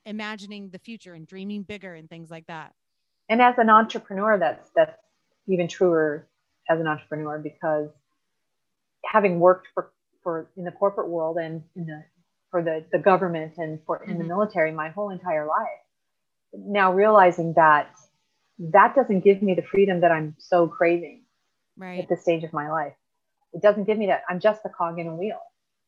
imagining 0.06 0.70
the 0.70 0.80
future 0.80 1.14
and 1.14 1.26
dreaming 1.26 1.64
bigger 1.64 1.96
and 1.96 2.10
things 2.10 2.30
like 2.30 2.46
that 2.48 2.74
and 3.30 3.42
as 3.42 3.58
an 3.58 3.70
entrepreneur 3.70 4.38
that's 4.38 4.70
that's 4.76 4.98
even 5.48 5.68
truer 5.68 6.28
as 6.70 6.80
an 6.80 6.88
entrepreneur 6.88 7.40
because 7.40 7.90
having 9.06 9.40
worked 9.40 9.68
for 9.74 9.93
for 10.24 10.50
in 10.58 10.64
the 10.64 10.72
corporate 10.72 11.10
world 11.10 11.38
and 11.38 11.64
in 11.76 11.86
the 11.86 12.04
for 12.52 12.62
the, 12.62 12.86
the 12.92 13.00
government 13.00 13.54
and 13.58 13.80
for 13.86 14.04
in 14.04 14.12
mm-hmm. 14.12 14.20
the 14.20 14.26
military 14.26 14.72
my 14.72 14.90
whole 14.90 15.10
entire 15.10 15.48
life. 15.48 15.82
Now 16.54 16.94
realizing 16.94 17.54
that 17.54 17.90
that 18.60 18.96
doesn't 18.96 19.22
give 19.22 19.42
me 19.42 19.56
the 19.56 19.64
freedom 19.64 20.02
that 20.02 20.12
I'm 20.12 20.36
so 20.38 20.68
craving 20.68 21.24
right. 21.78 22.02
at 22.02 22.10
this 22.10 22.22
stage 22.22 22.44
of 22.44 22.54
my 22.54 22.70
life. 22.70 22.94
It 23.54 23.62
doesn't 23.62 23.86
give 23.86 23.98
me 23.98 24.08
that. 24.08 24.24
I'm 24.30 24.40
just 24.40 24.62
a 24.66 24.70
cog 24.70 25.00
in 25.00 25.08
a 25.08 25.16
wheel. 25.16 25.40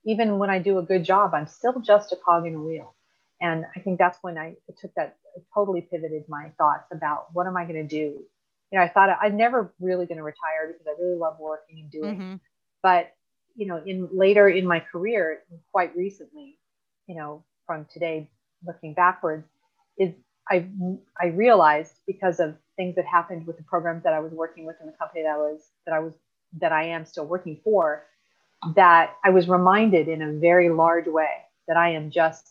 Even 0.05 0.37
when 0.37 0.49
I 0.49 0.59
do 0.59 0.77
a 0.77 0.83
good 0.83 1.03
job, 1.03 1.33
I'm 1.33 1.47
still 1.47 1.79
just 1.79 2.11
a 2.11 2.15
cog 2.15 2.45
in 2.45 2.55
a 2.55 2.61
wheel. 2.61 2.95
And 3.41 3.65
I 3.75 3.79
think 3.79 3.99
that's 3.99 4.17
when 4.21 4.37
I 4.37 4.55
took 4.79 4.93
that, 4.95 5.17
I 5.35 5.41
totally 5.53 5.81
pivoted 5.81 6.23
my 6.29 6.51
thoughts 6.57 6.87
about 6.91 7.27
what 7.33 7.47
am 7.47 7.57
I 7.57 7.65
going 7.65 7.87
to 7.87 7.87
do? 7.87 8.23
You 8.71 8.79
know, 8.79 8.81
I 8.81 8.87
thought 8.89 9.17
I'm 9.21 9.37
never 9.37 9.73
really 9.79 10.05
going 10.05 10.17
to 10.17 10.23
retire 10.23 10.67
because 10.67 10.87
I 10.87 11.01
really 11.01 11.17
love 11.17 11.37
working 11.39 11.79
and 11.79 11.91
doing. 11.91 12.15
Mm-hmm. 12.15 12.35
But 12.81 13.11
you 13.55 13.65
know, 13.65 13.81
in 13.85 14.09
later 14.11 14.47
in 14.49 14.65
my 14.65 14.79
career, 14.79 15.41
quite 15.71 15.95
recently, 15.95 16.57
you 17.07 17.15
know, 17.15 17.43
from 17.65 17.85
today 17.91 18.29
looking 18.65 18.93
backwards, 18.93 19.47
is 19.97 20.13
I 20.49 20.67
I 21.19 21.27
realized 21.27 21.93
because 22.05 22.39
of 22.39 22.55
things 22.75 22.95
that 22.95 23.05
happened 23.05 23.47
with 23.47 23.57
the 23.57 23.63
programs 23.63 24.03
that 24.03 24.13
I 24.13 24.19
was 24.19 24.33
working 24.33 24.65
with 24.65 24.75
in 24.81 24.87
the 24.87 24.93
company 24.93 25.23
that 25.23 25.29
I 25.29 25.37
was 25.37 25.61
that 25.85 25.93
I 25.93 25.99
was 25.99 26.13
that 26.59 26.71
I 26.71 26.83
am 26.85 27.05
still 27.05 27.25
working 27.25 27.59
for, 27.63 28.05
that 28.75 29.15
I 29.23 29.29
was 29.29 29.47
reminded 29.47 30.07
in 30.07 30.21
a 30.21 30.33
very 30.33 30.69
large 30.69 31.07
way 31.07 31.29
that 31.67 31.77
I 31.77 31.89
am 31.91 32.11
just 32.11 32.47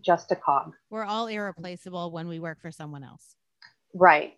just 0.00 0.32
a 0.32 0.36
cog. 0.36 0.72
We're 0.88 1.04
all 1.04 1.26
irreplaceable 1.26 2.10
when 2.10 2.26
we 2.26 2.38
work 2.38 2.60
for 2.60 2.72
someone 2.72 3.04
else. 3.04 3.36
Right 3.92 4.36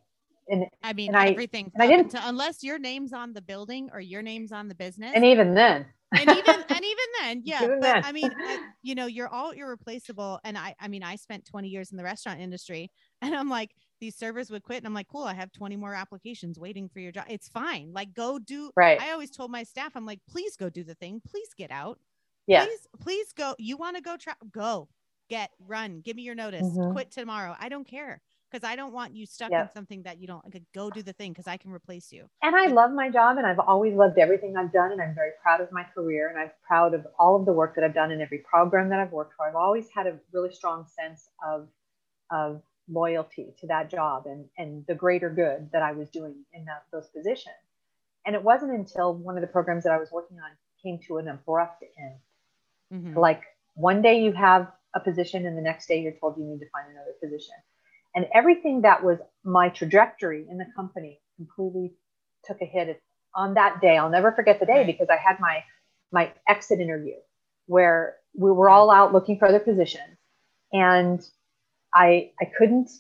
and 0.53 0.67
I 0.83 0.93
mean 0.93 1.15
and 1.15 1.31
everything. 1.31 1.73
I, 1.79 1.85
and 1.85 1.93
I 1.93 1.97
didn't 1.97 2.11
to, 2.13 2.29
unless 2.29 2.63
your 2.63 2.79
name's 2.79 3.13
on 3.13 3.33
the 3.33 3.41
building 3.41 3.89
or 3.93 4.01
your 4.01 4.23
name's 4.23 4.53
on 4.53 4.69
the 4.69 4.75
business. 4.75 5.13
And 5.15 5.25
even 5.25 5.55
then. 5.55 5.87
and 6.13 6.29
even 6.29 6.65
and 6.69 6.85
even 6.85 7.07
then, 7.21 7.43
yeah. 7.45 7.65
Even 7.65 7.81
but 7.81 7.95
then. 7.95 8.05
I 8.05 8.13
mean, 8.13 8.31
I, 8.37 8.59
you 8.83 8.95
know, 8.95 9.07
you're 9.07 9.29
all 9.29 9.51
irreplaceable. 9.51 10.39
And 10.45 10.59
I, 10.59 10.75
I 10.79 10.89
mean, 10.89 11.03
I 11.03 11.17
spent 11.17 11.47
20 11.47 11.69
years 11.69 11.91
in 11.91 11.97
the 11.97 12.05
restaurant 12.05 12.41
industry, 12.41 12.91
and 13.23 13.35
I'm 13.35 13.49
like, 13.49 13.71
these 14.01 14.15
servers 14.17 14.51
would 14.51 14.63
quit, 14.63 14.79
and 14.79 14.87
I'm 14.87 14.95
like, 14.95 15.09
cool, 15.09 15.25
I 15.25 15.35
have 15.35 15.51
20 15.53 15.77
more 15.77 15.95
applications 15.95 16.59
waiting 16.59 16.89
for 16.89 17.01
your 17.01 17.13
job. 17.13 17.25
It's 17.29 17.49
fine. 17.49 17.93
Like, 17.95 18.13
go 18.13 18.39
do. 18.39 18.71
Right. 18.77 19.01
I 19.01 19.13
always 19.13 19.31
told 19.31 19.51
my 19.51 19.63
staff, 19.63 19.93
I'm 19.95 20.07
like, 20.07 20.21
please 20.29 20.57
go 20.57 20.69
do 20.69 20.85
the 20.85 20.95
thing. 20.97 21.23
Please 21.27 21.49
get 21.57 21.71
out. 21.71 21.99
Yeah. 22.47 22.67
Please, 22.67 22.89
please 23.01 23.33
go. 23.33 23.55
You 23.59 23.77
want 23.77 23.97
to 23.97 24.03
go? 24.03 24.17
Tra- 24.17 24.37
go. 24.51 24.89
Get 25.31 25.51
run. 25.61 26.03
Give 26.05 26.17
me 26.17 26.23
your 26.23 26.35
notice. 26.35 26.63
Mm-hmm. 26.63 26.93
Quit 26.93 27.11
tomorrow. 27.11 27.57
I 27.59 27.71
don't 27.71 27.87
care 27.87 28.21
because 28.53 28.69
I 28.69 28.77
don't 28.77 28.93
want 28.93 29.15
you 29.15 29.25
stuck 29.25 29.51
yep. 29.51 29.69
in 29.69 29.73
something 29.73 30.03
that 30.03 30.21
you 30.21 30.27
don't 30.27 30.45
like, 30.45 30.63
go 30.75 30.91
do 30.91 31.03
the 31.03 31.13
thing 31.13 31.33
because 31.33 31.47
I 31.47 31.57
can 31.57 31.73
replace 31.73 32.13
you. 32.13 32.29
And 32.43 32.55
I 32.55 32.67
love 32.67 32.93
my 32.93 33.09
job 33.09 33.39
and 33.39 33.47
I've 33.47 33.59
always 33.59 33.95
loved 33.95 34.19
everything 34.19 34.57
I've 34.57 34.73
done 34.73 34.93
and 34.93 35.01
I'm 35.01 35.15
very 35.15 35.31
proud 35.43 35.61
of 35.61 35.73
my 35.73 35.85
career 35.95 36.29
and 36.29 36.39
I'm 36.39 36.51
proud 36.67 36.93
of 36.95 37.07
all 37.19 37.37
of 37.37 37.47
the 37.47 37.53
work 37.53 37.75
that 37.77 37.85
I've 37.85 37.95
done 37.95 38.11
in 38.11 38.21
every 38.21 38.39
program 38.39 38.91
that 38.91 39.01
I've 39.01 39.13
worked 39.13 39.35
for. 39.37 39.49
I've 39.49 39.57
always 39.57 39.89
had 39.95 40.07
a 40.07 40.19
really 40.33 40.53
strong 40.53 40.87
sense 40.87 41.29
of 41.47 41.69
of 42.31 42.63
loyalty 42.89 43.55
to 43.61 43.67
that 43.69 43.91
job 43.91 44.27
and 44.27 44.45
and 44.59 44.85
the 44.87 44.95
greater 44.95 45.31
good 45.31 45.71
that 45.73 45.83
I 45.83 45.93
was 45.93 46.11
doing 46.11 46.35
in 46.53 46.65
that, 46.67 46.85
those 46.93 47.09
positions. 47.09 47.57
And 48.27 48.37
it 48.37 48.43
wasn't 48.43 48.73
until 48.73 49.15
one 49.15 49.37
of 49.37 49.41
the 49.41 49.49
programs 49.49 49.85
that 49.85 49.93
I 49.93 49.99
was 49.99 50.11
working 50.13 50.39
on 50.39 50.51
came 50.83 50.99
to 51.07 51.19
an 51.19 51.29
abrupt 51.29 51.85
end. 51.99 52.15
Mm-hmm. 52.93 53.19
Like 53.19 53.43
one 53.75 54.03
day 54.03 54.23
you 54.23 54.33
have 54.33 54.71
a 54.95 55.01
position 55.01 55.47
and 55.47 55.57
the 55.57 55.63
next 55.63 55.87
day 55.87 56.03
you're 56.03 56.13
told 56.21 56.37
you 56.37 56.45
need 56.45 56.61
to 56.61 56.69
find 56.71 56.91
another 56.91 57.15
position 57.23 57.55
and 58.15 58.27
everything 58.35 58.83
that 58.83 59.03
was 59.03 59.19
my 59.45 59.69
trajectory 59.69 60.47
in 60.49 60.59
the 60.59 60.67
company 60.77 61.21
completely 61.37 61.95
took 62.45 62.59
a 62.61 62.67
hit 62.67 63.01
on 63.35 63.55
that 63.55 63.81
day. 63.81 63.97
I'll 63.97 64.11
never 64.11 64.33
forget 64.33 64.61
the 64.61 64.67
day 64.67 64.85
because 64.85 65.09
I 65.11 65.17
had 65.17 65.41
my 65.41 65.65
my 66.13 66.33
exit 66.47 66.81
interview 66.81 67.15
where 67.67 68.17
we 68.35 68.51
were 68.51 68.69
all 68.69 68.91
out 68.91 69.13
looking 69.13 69.39
for 69.39 69.49
other 69.49 69.61
positions 69.61 70.19
and 70.73 71.21
I 71.95 72.33
I 72.41 72.47
couldn't 72.59 72.91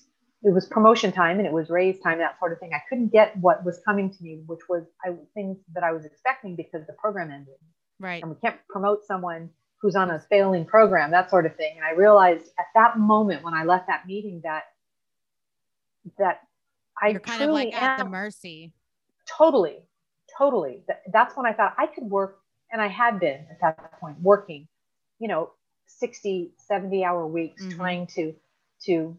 it 0.44 0.52
was 0.52 0.66
promotion 0.66 1.12
time 1.12 1.38
and 1.38 1.46
it 1.46 1.52
was 1.52 1.70
raise 1.70 2.00
time 2.00 2.18
that 2.18 2.38
sort 2.38 2.52
of 2.52 2.58
thing. 2.58 2.70
I 2.74 2.82
couldn't 2.88 3.12
get 3.12 3.36
what 3.36 3.64
was 3.64 3.80
coming 3.84 4.10
to 4.10 4.22
me, 4.22 4.42
which 4.46 4.68
was 4.68 4.84
I, 5.04 5.10
things 5.34 5.58
that 5.74 5.84
I 5.84 5.92
was 5.92 6.04
expecting 6.04 6.56
because 6.56 6.84
the 6.86 6.94
program 6.94 7.30
ended. 7.30 7.54
Right. 8.00 8.20
And 8.22 8.32
we 8.32 8.36
can't 8.40 8.58
promote 8.68 9.04
someone 9.06 9.50
who's 9.80 9.94
on 9.94 10.10
a 10.10 10.18
failing 10.30 10.64
program, 10.64 11.12
that 11.12 11.30
sort 11.30 11.46
of 11.46 11.54
thing. 11.56 11.74
And 11.76 11.84
I 11.84 11.92
realized 11.92 12.46
at 12.58 12.66
that 12.74 12.98
moment 12.98 13.44
when 13.44 13.54
I 13.54 13.64
left 13.64 13.86
that 13.86 14.06
meeting 14.06 14.40
that 14.42 14.64
that 16.18 16.40
I 17.00 17.08
You're 17.08 17.20
kind 17.20 17.42
of 17.42 17.50
like 17.50 17.74
at 17.74 17.98
the 17.98 18.04
mercy. 18.04 18.72
Totally, 19.26 19.78
totally. 20.36 20.82
That's 21.12 21.36
when 21.36 21.46
I 21.46 21.52
thought 21.52 21.74
I 21.78 21.86
could 21.86 22.04
work, 22.04 22.38
and 22.70 22.80
I 22.80 22.88
had 22.88 23.20
been 23.20 23.46
at 23.50 23.60
that 23.60 24.00
point 24.00 24.20
working, 24.20 24.68
you 25.18 25.28
know, 25.28 25.50
60, 25.86 26.52
70 26.56 27.04
hour 27.04 27.26
weeks 27.26 27.62
mm-hmm. 27.62 27.76
trying 27.76 28.06
to, 28.08 28.34
to, 28.86 29.16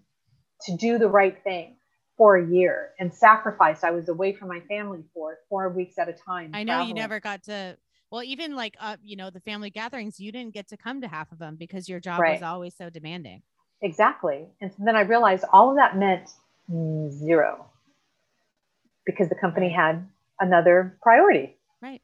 to 0.66 0.78
do 0.78 0.98
the 0.98 1.08
right 1.08 1.42
thing 1.44 1.76
for 2.18 2.38
a 2.38 2.48
year 2.48 2.92
and 3.00 3.14
sacrificed. 3.14 3.84
I 3.84 3.92
was 3.92 4.10
away 4.10 4.34
from 4.34 4.50
my 4.50 4.60
family 4.62 5.04
for 5.14 5.38
four 5.50 5.70
weeks 5.70 5.98
at 5.98 6.10
a 6.10 6.14
time. 6.14 6.52
I 6.54 6.64
know 6.64 6.74
traveling. 6.74 6.90
you 6.90 6.94
never 6.96 7.20
got 7.20 7.44
to, 7.44 7.78
well, 8.12 8.24
even 8.24 8.56
like, 8.56 8.76
uh, 8.80 8.98
you 9.04 9.16
know, 9.16 9.30
the 9.30 9.40
family 9.40 9.70
gatherings, 9.70 10.20
you 10.20 10.32
didn't 10.32 10.54
get 10.54 10.68
to 10.70 10.78
come 10.78 11.02
to 11.02 11.08
half 11.08 11.32
of 11.32 11.40
them 11.40 11.56
because 11.56 11.90
your 11.90 12.00
job 12.00 12.20
right. 12.20 12.34
was 12.34 12.44
always 12.44 12.76
so 12.76 12.90
demanding. 12.90 13.42
Exactly. 13.82 14.48
And 14.62 14.72
so 14.72 14.84
then 14.86 14.96
I 14.96 15.02
realized 15.02 15.44
all 15.52 15.70
of 15.70 15.76
that 15.78 15.98
meant 15.98 16.30
zero 17.10 17.66
because 19.06 19.30
the 19.30 19.36
company 19.36 19.70
had 19.70 20.08
another 20.40 20.98
priority. 21.02 21.58
Right. 21.82 22.02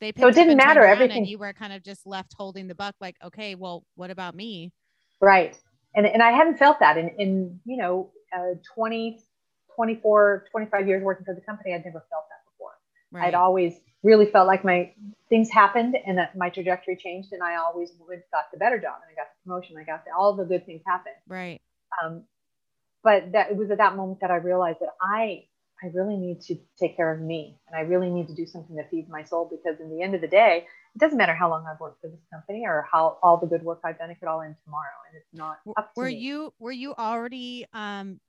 They 0.00 0.12
so 0.18 0.28
it 0.28 0.34
didn't 0.34 0.56
matter 0.56 0.82
everything. 0.82 1.24
you 1.24 1.38
were 1.38 1.52
kind 1.52 1.72
of 1.72 1.82
just 1.82 2.06
left 2.06 2.34
holding 2.36 2.66
the 2.66 2.74
buck, 2.74 2.94
like, 3.00 3.16
okay, 3.24 3.54
well, 3.54 3.84
what 3.94 4.10
about 4.10 4.34
me? 4.34 4.72
Right. 5.20 5.56
And, 5.94 6.06
and 6.06 6.22
I 6.22 6.32
hadn't 6.32 6.58
felt 6.58 6.80
that 6.80 6.96
in, 6.96 7.10
in 7.18 7.60
you 7.64 7.76
know, 7.76 8.10
uh, 8.36 8.54
20, 8.74 9.20
24, 9.76 10.46
25 10.50 10.88
years 10.88 11.02
working 11.02 11.24
for 11.24 11.34
the 11.34 11.40
company, 11.42 11.74
I'd 11.74 11.84
never 11.84 12.04
felt 12.10 12.24
that 12.28 12.50
before. 12.50 12.72
Right. 13.12 13.28
I'd 13.28 13.34
always 13.34 13.74
really 14.02 14.26
felt 14.26 14.46
like 14.46 14.64
my 14.64 14.92
things 15.28 15.50
happened 15.50 15.96
and 16.06 16.18
that 16.18 16.36
my 16.36 16.48
trajectory 16.48 16.96
changed 16.96 17.32
and 17.32 17.42
I 17.42 17.56
always 17.56 17.92
got 18.32 18.50
the 18.52 18.58
better 18.58 18.78
job 18.78 18.96
and 19.06 19.12
I 19.12 19.14
got 19.14 19.28
the 19.32 19.48
promotion. 19.48 19.76
I 19.78 19.84
got 19.84 20.04
the, 20.04 20.10
all 20.18 20.34
the 20.34 20.44
good 20.44 20.66
things 20.66 20.82
happened. 20.86 21.14
Right. 21.28 21.60
Um, 22.02 22.24
but 23.02 23.32
that 23.32 23.50
it 23.50 23.56
was 23.56 23.70
at 23.70 23.78
that 23.78 23.96
moment 23.96 24.20
that 24.20 24.30
I 24.30 24.36
realized 24.36 24.80
that 24.80 24.90
I 25.00 25.44
I 25.82 25.88
really 25.88 26.16
need 26.16 26.40
to 26.42 26.56
take 26.78 26.96
care 26.96 27.12
of 27.12 27.20
me 27.20 27.58
and 27.66 27.76
I 27.76 27.80
really 27.80 28.08
need 28.08 28.28
to 28.28 28.34
do 28.34 28.46
something 28.46 28.76
that 28.76 28.88
feeds 28.88 29.08
my 29.10 29.24
soul 29.24 29.50
because 29.50 29.80
in 29.80 29.90
the 29.90 30.00
end 30.00 30.14
of 30.14 30.20
the 30.20 30.28
day, 30.28 30.64
it 30.94 30.98
doesn't 30.98 31.18
matter 31.18 31.34
how 31.34 31.50
long 31.50 31.66
I've 31.66 31.80
worked 31.80 32.00
for 32.00 32.08
this 32.08 32.20
company 32.32 32.62
or 32.64 32.86
how 32.90 33.18
all 33.20 33.36
the 33.36 33.48
good 33.48 33.64
work 33.64 33.80
I've 33.84 33.98
done, 33.98 34.10
it 34.10 34.20
could 34.20 34.28
all 34.28 34.42
end 34.42 34.54
tomorrow. 34.64 34.84
And 35.10 35.16
it's 35.18 35.26
not 35.32 35.58
up 35.76 35.90
were 35.96 36.06
me. 36.06 36.14
you 36.14 36.54
were 36.58 36.72
you 36.72 36.94
already 36.94 37.66
um 37.72 38.20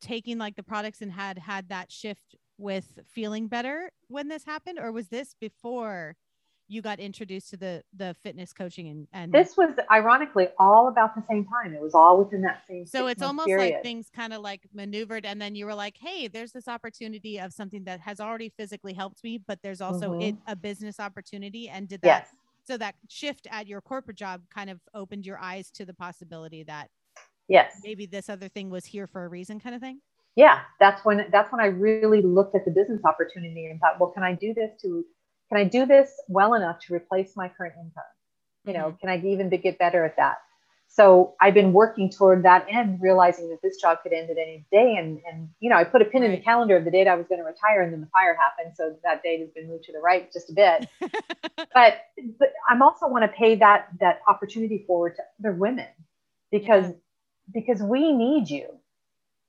taking 0.00 0.38
like 0.38 0.56
the 0.56 0.62
products 0.62 1.02
and 1.02 1.12
had 1.12 1.38
had 1.38 1.68
that 1.68 1.92
shift 1.92 2.34
with 2.58 2.98
feeling 3.08 3.48
better 3.48 3.90
when 4.08 4.28
this 4.28 4.44
happened 4.44 4.78
or 4.78 4.90
was 4.90 5.08
this 5.08 5.34
before 5.40 6.16
you 6.72 6.80
got 6.80 6.98
introduced 6.98 7.50
to 7.50 7.56
the 7.56 7.82
the 7.96 8.16
fitness 8.22 8.52
coaching 8.52 8.88
and, 8.88 9.06
and 9.12 9.30
this 9.30 9.56
was 9.56 9.70
ironically 9.90 10.48
all 10.58 10.88
about 10.88 11.14
the 11.14 11.22
same 11.28 11.44
time 11.44 11.74
it 11.74 11.80
was 11.80 11.94
all 11.94 12.18
within 12.18 12.40
that 12.40 12.62
same 12.66 12.86
so 12.86 13.06
it's 13.08 13.20
almost 13.20 13.46
period. 13.46 13.74
like 13.74 13.82
things 13.82 14.08
kind 14.14 14.32
of 14.32 14.40
like 14.40 14.62
maneuvered 14.72 15.26
and 15.26 15.40
then 15.40 15.54
you 15.54 15.66
were 15.66 15.74
like 15.74 15.96
hey 15.98 16.28
there's 16.28 16.52
this 16.52 16.68
opportunity 16.68 17.38
of 17.38 17.52
something 17.52 17.84
that 17.84 18.00
has 18.00 18.20
already 18.20 18.48
physically 18.56 18.94
helped 18.94 19.22
me 19.22 19.38
but 19.46 19.58
there's 19.62 19.82
also 19.82 20.12
mm-hmm. 20.12 20.22
it, 20.22 20.36
a 20.46 20.56
business 20.56 20.98
opportunity 20.98 21.68
and 21.68 21.88
did 21.88 22.00
that 22.00 22.26
yes. 22.26 22.28
so 22.66 22.78
that 22.78 22.94
shift 23.08 23.46
at 23.50 23.66
your 23.66 23.82
corporate 23.82 24.16
job 24.16 24.40
kind 24.52 24.70
of 24.70 24.80
opened 24.94 25.26
your 25.26 25.38
eyes 25.38 25.70
to 25.70 25.84
the 25.84 25.94
possibility 25.94 26.62
that 26.62 26.88
yes 27.48 27.80
maybe 27.84 28.06
this 28.06 28.30
other 28.30 28.48
thing 28.48 28.70
was 28.70 28.86
here 28.86 29.06
for 29.06 29.26
a 29.26 29.28
reason 29.28 29.60
kind 29.60 29.74
of 29.74 29.80
thing 29.82 30.00
yeah 30.36 30.60
that's 30.80 31.04
when 31.04 31.26
that's 31.30 31.52
when 31.52 31.60
i 31.60 31.66
really 31.66 32.22
looked 32.22 32.54
at 32.54 32.64
the 32.64 32.70
business 32.70 33.00
opportunity 33.04 33.66
and 33.66 33.78
thought 33.78 34.00
well 34.00 34.10
can 34.10 34.22
i 34.22 34.32
do 34.32 34.54
this 34.54 34.70
to 34.80 35.04
can 35.52 35.60
I 35.60 35.64
do 35.64 35.84
this 35.84 36.10
well 36.28 36.54
enough 36.54 36.78
to 36.86 36.94
replace 36.94 37.36
my 37.36 37.48
current 37.48 37.74
income? 37.76 38.04
You 38.64 38.72
know, 38.72 38.86
mm-hmm. 38.86 39.06
can 39.06 39.10
I 39.10 39.26
even 39.26 39.50
get 39.50 39.78
better 39.78 40.02
at 40.04 40.16
that? 40.16 40.38
So 40.88 41.34
I've 41.40 41.52
been 41.54 41.72
working 41.74 42.10
toward 42.10 42.42
that 42.44 42.66
end, 42.70 43.00
realizing 43.02 43.50
that 43.50 43.60
this 43.62 43.76
job 43.78 43.98
could 44.02 44.12
end 44.12 44.30
at 44.30 44.38
any 44.38 44.64
day. 44.70 44.96
And, 44.96 45.20
and 45.30 45.48
you 45.60 45.68
know, 45.68 45.76
I 45.76 45.84
put 45.84 46.00
a 46.00 46.06
pin 46.06 46.22
right. 46.22 46.30
in 46.30 46.36
the 46.36 46.42
calendar 46.42 46.76
of 46.76 46.84
the 46.84 46.90
date 46.90 47.06
I 47.06 47.16
was 47.16 47.26
going 47.26 47.38
to 47.38 47.44
retire, 47.44 47.82
and 47.82 47.92
then 47.92 48.00
the 48.00 48.06
fire 48.06 48.34
happened. 48.34 48.74
So 48.76 48.96
that 49.04 49.22
date 49.22 49.40
has 49.40 49.50
been 49.50 49.68
moved 49.68 49.84
to 49.84 49.92
the 49.92 50.00
right 50.00 50.32
just 50.32 50.50
a 50.50 50.54
bit. 50.54 50.88
but 51.74 52.02
but 52.38 52.52
I'm 52.68 52.82
also 52.82 53.08
want 53.08 53.24
to 53.24 53.28
pay 53.28 53.54
that 53.56 53.88
that 54.00 54.20
opportunity 54.28 54.84
forward 54.86 55.16
to 55.16 55.22
other 55.40 55.54
women 55.54 55.88
because 56.50 56.86
yeah. 56.86 56.94
because 57.52 57.82
we 57.82 58.12
need 58.12 58.48
you. 58.48 58.68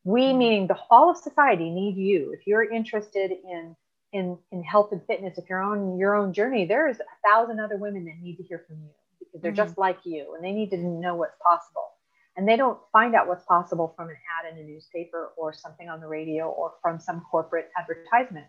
We 0.05 0.23
mm-hmm. 0.23 0.37
meaning 0.37 0.67
the 0.67 0.77
all 0.89 1.09
of 1.09 1.17
society 1.17 1.69
need 1.69 1.97
you. 1.97 2.33
If 2.33 2.47
you're 2.47 2.63
interested 2.63 3.31
in 3.31 3.75
in 4.13 4.37
in 4.51 4.63
health 4.63 4.91
and 4.91 5.01
fitness 5.05 5.37
if 5.37 5.49
you're 5.49 5.61
on 5.61 5.97
your 5.97 6.15
own 6.15 6.31
journey 6.31 6.65
there's 6.65 6.97
a 6.99 7.27
thousand 7.27 7.59
other 7.59 7.77
women 7.77 8.05
that 8.05 8.15
need 8.21 8.37
to 8.37 8.43
hear 8.43 8.63
from 8.67 8.77
you 8.77 8.89
because 9.19 9.41
they're 9.41 9.51
mm-hmm. 9.51 9.57
just 9.57 9.77
like 9.77 9.97
you 10.03 10.33
and 10.35 10.43
they 10.43 10.51
need 10.51 10.69
to 10.69 10.77
know 10.77 11.15
what's 11.15 11.35
possible 11.43 11.89
and 12.37 12.47
they 12.47 12.55
don't 12.55 12.79
find 12.91 13.15
out 13.15 13.27
what's 13.27 13.43
possible 13.45 13.93
from 13.95 14.09
an 14.09 14.15
ad 14.39 14.53
in 14.53 14.63
a 14.63 14.67
newspaper 14.67 15.31
or 15.35 15.53
something 15.53 15.89
on 15.89 15.99
the 15.99 16.07
radio 16.07 16.49
or 16.49 16.73
from 16.81 16.99
some 16.99 17.21
corporate 17.29 17.69
advertisement 17.77 18.45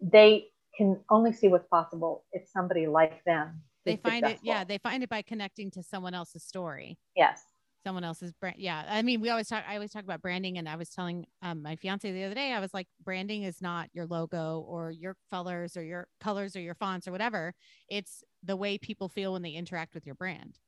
they 0.00 0.46
can 0.76 0.98
only 1.10 1.32
see 1.32 1.48
what's 1.48 1.66
possible 1.68 2.24
if 2.32 2.46
somebody 2.48 2.86
like 2.86 3.24
them 3.24 3.62
they 3.84 3.96
find 3.96 4.24
successful. 4.24 4.46
it 4.46 4.48
yeah 4.48 4.64
they 4.64 4.78
find 4.78 5.02
it 5.02 5.08
by 5.08 5.22
connecting 5.22 5.70
to 5.70 5.82
someone 5.82 6.14
else's 6.14 6.44
story 6.44 6.98
yes 7.16 7.42
someone 7.84 8.04
else's 8.04 8.32
brand. 8.32 8.56
Yeah. 8.58 8.84
I 8.88 9.02
mean, 9.02 9.20
we 9.20 9.30
always 9.30 9.48
talk, 9.48 9.64
I 9.68 9.74
always 9.74 9.90
talk 9.90 10.04
about 10.04 10.22
branding. 10.22 10.58
And 10.58 10.68
I 10.68 10.76
was 10.76 10.90
telling 10.90 11.26
um, 11.42 11.62
my 11.62 11.76
fiance 11.76 12.10
the 12.10 12.24
other 12.24 12.34
day, 12.34 12.52
I 12.52 12.60
was 12.60 12.74
like, 12.74 12.86
branding 13.02 13.44
is 13.44 13.60
not 13.60 13.88
your 13.92 14.06
logo 14.06 14.64
or 14.68 14.90
your 14.90 15.16
colors 15.30 15.76
or 15.76 15.82
your 15.82 16.08
colors 16.20 16.56
or 16.56 16.60
your 16.60 16.74
fonts 16.74 17.08
or 17.08 17.12
whatever. 17.12 17.54
It's 17.88 18.22
the 18.42 18.56
way 18.56 18.78
people 18.78 19.08
feel 19.08 19.32
when 19.32 19.42
they 19.42 19.50
interact 19.50 19.94
with 19.94 20.06
your 20.06 20.14
brand. 20.14 20.58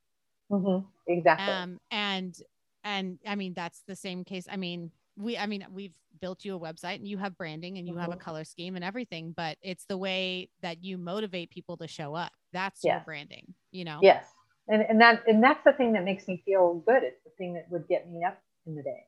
Mm-hmm. 0.51 0.85
Exactly. 1.07 1.47
Um, 1.47 1.79
and, 1.91 2.35
and 2.83 3.19
I 3.27 3.35
mean, 3.35 3.53
that's 3.53 3.83
the 3.87 3.95
same 3.95 4.23
case. 4.23 4.47
I 4.51 4.57
mean, 4.57 4.91
we, 5.15 5.37
I 5.37 5.45
mean, 5.45 5.65
we've 5.71 5.95
built 6.19 6.43
you 6.43 6.55
a 6.55 6.59
website 6.59 6.95
and 6.95 7.07
you 7.07 7.17
have 7.17 7.37
branding 7.37 7.77
and 7.77 7.87
you 7.87 7.93
mm-hmm. 7.93 8.01
have 8.01 8.09
a 8.09 8.13
mm-hmm. 8.13 8.21
color 8.21 8.43
scheme 8.43 8.75
and 8.75 8.83
everything, 8.83 9.33
but 9.35 9.57
it's 9.61 9.85
the 9.85 9.97
way 9.97 10.49
that 10.61 10.83
you 10.83 10.97
motivate 10.97 11.51
people 11.51 11.77
to 11.77 11.87
show 11.87 12.15
up. 12.15 12.31
That's 12.51 12.83
your 12.83 13.01
branding, 13.05 13.53
you 13.71 13.83
know? 13.83 13.99
Yes 14.01 14.25
and 14.67 14.81
and 14.81 15.01
that 15.01 15.23
and 15.27 15.43
that's 15.43 15.63
the 15.63 15.73
thing 15.73 15.93
that 15.93 16.03
makes 16.03 16.27
me 16.27 16.41
feel 16.45 16.83
good. 16.85 17.03
It's 17.03 17.23
the 17.23 17.31
thing 17.37 17.53
that 17.53 17.69
would 17.69 17.87
get 17.87 18.09
me 18.09 18.23
up 18.23 18.41
in 18.65 18.75
the 18.75 18.83
day. 18.83 19.05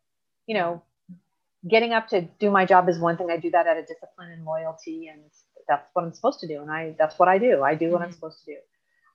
You 0.47 0.55
know 0.55 0.83
getting 1.67 1.93
up 1.93 2.07
to 2.09 2.21
do 2.39 2.51
my 2.51 2.63
job 2.65 2.87
is 2.89 2.99
one 2.99 3.17
thing. 3.17 3.31
I 3.31 3.37
do 3.37 3.49
that 3.51 3.65
out 3.65 3.77
of 3.77 3.87
discipline 3.87 4.29
and 4.31 4.45
loyalty 4.45 5.07
and 5.11 5.21
that's 5.67 5.89
what 5.93 6.05
i'm 6.05 6.13
supposed 6.13 6.39
to 6.41 6.47
do. 6.47 6.61
And 6.61 6.69
i 6.69 6.95
that's 6.97 7.17
what 7.17 7.27
i 7.27 7.37
do. 7.37 7.63
I 7.63 7.75
do 7.75 7.89
what 7.89 8.01
mm-hmm. 8.01 8.07
i'm 8.07 8.11
supposed 8.13 8.39
to 8.45 8.53
do. 8.53 8.57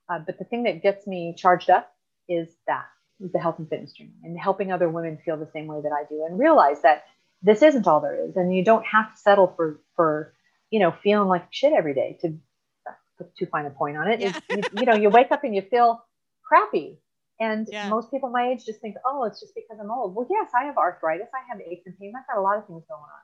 Uh, 0.09 0.19
but 0.25 0.37
the 0.37 0.45
thing 0.45 0.63
that 0.63 0.83
gets 0.83 1.07
me 1.07 1.33
charged 1.37 1.69
up 1.69 1.93
is 2.27 2.49
that 2.67 2.85
is 3.21 3.31
the 3.31 3.39
health 3.39 3.59
and 3.59 3.69
fitness 3.69 3.93
journey 3.93 4.15
and 4.23 4.37
helping 4.37 4.71
other 4.71 4.89
women 4.89 5.17
feel 5.23 5.37
the 5.37 5.49
same 5.53 5.67
way 5.67 5.79
that 5.81 5.91
i 5.93 6.03
do 6.09 6.25
and 6.27 6.37
realize 6.39 6.81
that 6.81 7.03
this 7.41 7.61
isn't 7.61 7.87
all 7.87 8.01
there 8.01 8.27
is. 8.27 8.35
And 8.35 8.55
you 8.55 8.63
don't 8.63 8.85
have 8.85 9.13
to 9.13 9.19
settle 9.19 9.53
for 9.55 9.79
for 9.95 10.33
you 10.69 10.79
know 10.79 10.93
feeling 11.03 11.27
like 11.27 11.47
shit 11.51 11.73
every 11.73 11.93
day 11.93 12.17
to 12.21 12.37
to 13.37 13.45
find 13.47 13.67
a 13.67 13.71
point 13.71 13.97
on 13.97 14.09
it. 14.09 14.19
Yeah. 14.19 14.39
you, 14.49 14.61
you 14.77 14.85
know 14.85 14.95
you 14.95 15.09
wake 15.09 15.31
up 15.31 15.43
and 15.43 15.55
you 15.55 15.61
feel 15.61 16.03
crappy. 16.51 16.97
And 17.39 17.67
yeah. 17.71 17.89
most 17.89 18.11
people 18.11 18.29
my 18.29 18.49
age 18.49 18.65
just 18.65 18.81
think, 18.81 18.95
oh, 19.05 19.23
it's 19.23 19.39
just 19.39 19.55
because 19.55 19.79
I'm 19.81 19.89
old. 19.89 20.13
Well, 20.13 20.27
yes, 20.29 20.51
I 20.55 20.65
have 20.65 20.77
arthritis, 20.77 21.27
I 21.33 21.41
have 21.49 21.59
aches 21.61 21.87
and 21.87 21.97
pains, 21.97 22.13
I've 22.17 22.27
got 22.27 22.39
a 22.39 22.43
lot 22.43 22.57
of 22.57 22.67
things 22.67 22.83
going 22.87 23.01
on. 23.01 23.23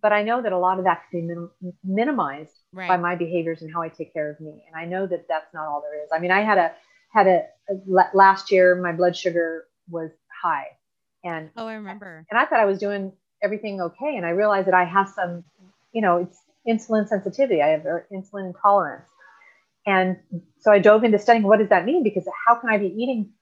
But 0.00 0.12
I 0.12 0.22
know 0.22 0.40
that 0.40 0.52
a 0.52 0.58
lot 0.58 0.78
of 0.78 0.84
that 0.84 1.02
can 1.10 1.20
be 1.20 1.26
minim- 1.26 1.50
minimized 1.82 2.54
right. 2.72 2.88
by 2.88 2.96
my 2.96 3.16
behaviors 3.16 3.62
and 3.62 3.72
how 3.72 3.82
I 3.82 3.88
take 3.88 4.12
care 4.12 4.30
of 4.30 4.38
me. 4.38 4.62
And 4.68 4.76
I 4.76 4.84
know 4.84 5.08
that 5.08 5.26
that's 5.28 5.52
not 5.52 5.66
all 5.66 5.82
there 5.82 6.00
is. 6.04 6.10
I 6.14 6.20
mean, 6.20 6.30
I 6.30 6.42
had 6.42 6.58
a 6.58 6.72
had 7.12 7.26
a, 7.26 7.42
a 7.70 7.74
last 8.14 8.52
year 8.52 8.76
my 8.76 8.92
blood 8.92 9.16
sugar 9.16 9.64
was 9.90 10.10
high, 10.42 10.66
and 11.24 11.50
oh, 11.56 11.66
I 11.66 11.74
remember. 11.74 12.26
And 12.30 12.38
I 12.38 12.44
thought 12.44 12.60
I 12.60 12.66
was 12.66 12.78
doing 12.78 13.12
everything 13.42 13.80
okay, 13.80 14.16
and 14.16 14.24
I 14.24 14.30
realized 14.30 14.68
that 14.68 14.74
I 14.74 14.84
have 14.84 15.08
some, 15.08 15.42
you 15.92 16.02
know, 16.02 16.18
it's 16.18 16.38
insulin 16.68 17.08
sensitivity. 17.08 17.60
I 17.60 17.68
have 17.68 17.86
uh, 17.86 18.00
insulin 18.12 18.46
intolerance 18.54 19.08
and 19.88 20.18
so 20.60 20.70
I 20.70 20.80
dove 20.80 21.02
into 21.02 21.18
studying 21.18 21.44
what 21.44 21.60
does 21.60 21.70
that 21.70 21.86
mean? 21.86 22.02
Because 22.02 22.28
how 22.46 22.56
can 22.56 22.68
I 22.68 22.76
be 22.76 22.88
eating 22.88 23.32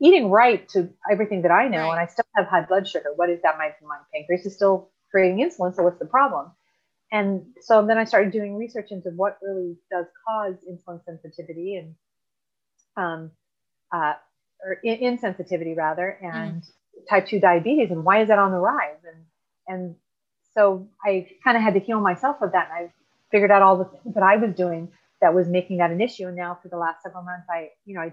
eating 0.00 0.30
right 0.30 0.68
to 0.68 0.88
everything 1.10 1.42
that 1.42 1.50
I 1.50 1.66
know 1.66 1.78
right. 1.78 1.90
and 1.90 2.00
I 2.00 2.06
still 2.06 2.24
have 2.36 2.46
high 2.46 2.64
blood 2.64 2.86
sugar? 2.86 3.08
What 3.16 3.28
is 3.28 3.42
that? 3.42 3.58
My, 3.58 3.74
my 3.82 3.96
pancreas 4.14 4.46
is 4.46 4.54
still 4.54 4.90
creating 5.10 5.38
insulin. 5.38 5.74
So 5.74 5.82
what's 5.82 5.98
the 5.98 6.06
problem? 6.06 6.52
And 7.10 7.42
so 7.60 7.84
then 7.84 7.98
I 7.98 8.04
started 8.04 8.30
doing 8.30 8.56
research 8.56 8.92
into 8.92 9.10
what 9.10 9.38
really 9.42 9.76
does 9.90 10.06
cause 10.24 10.54
insulin 10.70 11.04
sensitivity 11.04 11.74
and 11.74 11.94
um, 12.96 13.32
uh, 13.92 14.12
or 14.64 14.78
insensitivity 14.86 15.76
rather, 15.76 16.08
and 16.22 16.62
mm. 16.62 17.08
type 17.08 17.26
2 17.26 17.40
diabetes 17.40 17.90
and 17.90 18.04
why 18.04 18.22
is 18.22 18.28
that 18.28 18.38
on 18.38 18.52
the 18.52 18.58
rise? 18.58 19.02
And 19.04 19.24
and 19.66 19.96
so 20.54 20.88
I 21.04 21.26
kind 21.42 21.56
of 21.56 21.64
had 21.64 21.74
to 21.74 21.80
heal 21.80 21.98
myself 21.98 22.36
of 22.42 22.52
that. 22.52 22.68
And 22.70 22.86
I 22.86 22.92
figured 23.32 23.50
out 23.50 23.62
all 23.62 23.78
the 23.78 23.86
things 23.86 24.14
that 24.14 24.22
I 24.22 24.36
was 24.36 24.54
doing 24.54 24.92
that 25.20 25.34
was 25.34 25.48
making 25.48 25.78
that 25.78 25.90
an 25.90 26.00
issue. 26.00 26.26
And 26.26 26.36
now 26.36 26.58
for 26.62 26.68
the 26.68 26.76
last 26.76 27.02
several 27.02 27.22
months, 27.22 27.46
I, 27.50 27.70
you 27.84 27.94
know, 27.94 28.00
I 28.00 28.12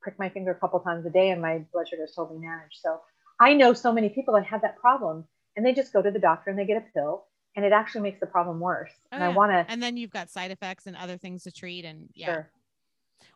prick 0.00 0.18
my 0.18 0.28
finger 0.28 0.50
a 0.50 0.54
couple 0.54 0.80
times 0.80 1.04
a 1.06 1.10
day 1.10 1.30
and 1.30 1.40
my 1.40 1.58
blood 1.72 1.88
sugar 1.88 2.04
is 2.04 2.12
totally 2.14 2.38
managed. 2.38 2.78
So 2.80 3.00
I 3.38 3.54
know 3.54 3.72
so 3.72 3.92
many 3.92 4.08
people 4.08 4.34
that 4.34 4.44
have 4.46 4.62
that 4.62 4.78
problem 4.78 5.24
and 5.56 5.64
they 5.64 5.74
just 5.74 5.92
go 5.92 6.02
to 6.02 6.10
the 6.10 6.18
doctor 6.18 6.50
and 6.50 6.58
they 6.58 6.64
get 6.64 6.78
a 6.78 6.84
pill 6.94 7.26
and 7.56 7.64
it 7.64 7.72
actually 7.72 8.02
makes 8.02 8.20
the 8.20 8.26
problem 8.26 8.60
worse. 8.60 8.92
Oh, 9.12 9.16
and 9.16 9.22
yeah. 9.22 9.28
I 9.28 9.32
want 9.32 9.52
to. 9.52 9.70
And 9.70 9.82
then 9.82 9.96
you've 9.96 10.10
got 10.10 10.30
side 10.30 10.50
effects 10.50 10.86
and 10.86 10.96
other 10.96 11.18
things 11.18 11.42
to 11.44 11.52
treat. 11.52 11.84
And 11.84 12.08
yeah. 12.14 12.26
Sure. 12.26 12.50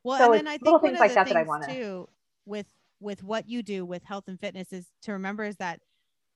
Well, 0.02 0.18
so 0.18 0.32
and 0.32 0.46
then 0.46 0.48
I 0.48 0.58
think 0.58 0.82
things 0.82 0.98
like 0.98 1.14
that 1.14 1.28
that 1.28 1.36
I 1.36 1.42
want 1.42 1.64
to 1.64 2.08
with 2.46 2.66
with 3.00 3.22
what 3.22 3.48
you 3.48 3.62
do 3.62 3.84
with 3.84 4.02
health 4.04 4.24
and 4.28 4.40
fitness 4.40 4.72
is 4.72 4.86
to 5.02 5.12
remember 5.12 5.44
is 5.44 5.56
that 5.56 5.80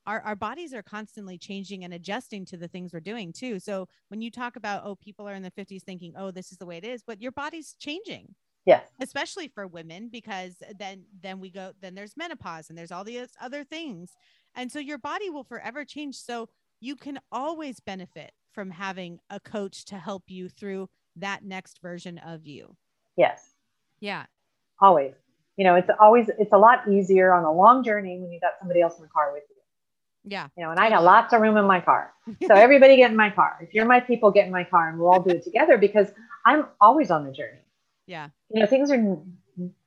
our, 0.08 0.22
our 0.22 0.36
bodies 0.36 0.72
are 0.72 0.82
constantly 0.82 1.36
changing 1.36 1.84
and 1.84 1.92
adjusting 1.92 2.46
to 2.46 2.56
the 2.56 2.66
things 2.66 2.94
we're 2.94 3.00
doing 3.00 3.30
too. 3.30 3.60
So 3.60 3.86
when 4.08 4.22
you 4.22 4.30
talk 4.30 4.56
about, 4.56 4.82
oh, 4.86 4.96
people 4.96 5.28
are 5.28 5.34
in 5.34 5.42
the 5.42 5.50
50s 5.50 5.82
thinking, 5.82 6.14
oh, 6.16 6.30
this 6.30 6.50
is 6.50 6.56
the 6.56 6.64
way 6.64 6.78
it 6.78 6.84
is, 6.84 7.02
but 7.06 7.20
your 7.20 7.30
body's 7.30 7.74
changing. 7.78 8.34
Yes. 8.64 8.88
Especially 9.00 9.48
for 9.48 9.66
women, 9.66 10.08
because 10.10 10.54
then 10.78 11.04
then 11.22 11.40
we 11.40 11.50
go 11.50 11.72
then 11.80 11.94
there's 11.94 12.16
menopause 12.16 12.68
and 12.68 12.76
there's 12.76 12.90
all 12.90 13.04
these 13.04 13.28
other 13.40 13.64
things. 13.64 14.12
And 14.54 14.72
so 14.72 14.78
your 14.78 14.98
body 14.98 15.30
will 15.30 15.44
forever 15.44 15.84
change. 15.84 16.16
So 16.16 16.48
you 16.80 16.96
can 16.96 17.18
always 17.30 17.80
benefit 17.80 18.32
from 18.52 18.70
having 18.70 19.20
a 19.30 19.40
coach 19.40 19.84
to 19.86 19.96
help 19.96 20.24
you 20.28 20.48
through 20.48 20.88
that 21.16 21.44
next 21.44 21.80
version 21.80 22.18
of 22.18 22.46
you. 22.46 22.76
Yes. 23.16 23.54
Yeah. 24.00 24.24
Always. 24.80 25.14
You 25.56 25.64
know, 25.64 25.74
it's 25.74 25.88
always 26.00 26.30
it's 26.38 26.52
a 26.52 26.58
lot 26.58 26.88
easier 26.90 27.32
on 27.32 27.44
a 27.44 27.52
long 27.52 27.84
journey 27.84 28.18
when 28.18 28.30
you 28.30 28.40
got 28.40 28.52
somebody 28.58 28.80
else 28.80 28.96
in 28.96 29.02
the 29.02 29.08
car 29.08 29.32
with 29.32 29.44
you. 29.50 29.57
Yeah. 30.24 30.48
You 30.56 30.64
know, 30.64 30.70
and 30.70 30.80
I 30.80 30.90
got 30.90 31.04
lots 31.04 31.32
of 31.32 31.40
room 31.40 31.56
in 31.56 31.64
my 31.64 31.80
car. 31.80 32.12
So 32.46 32.54
everybody 32.54 32.96
get 32.96 33.10
in 33.10 33.16
my 33.16 33.30
car. 33.30 33.58
If 33.62 33.72
you're 33.72 33.86
my 33.86 34.00
people, 34.00 34.30
get 34.30 34.46
in 34.46 34.52
my 34.52 34.64
car 34.64 34.90
and 34.90 34.98
we'll 34.98 35.08
all 35.08 35.22
do 35.22 35.30
it 35.30 35.42
together 35.42 35.78
because 35.78 36.08
I'm 36.44 36.66
always 36.80 37.10
on 37.10 37.24
the 37.24 37.32
journey. 37.32 37.60
Yeah. 38.06 38.28
You 38.52 38.60
know, 38.60 38.66
things 38.66 38.90
are 38.90 39.18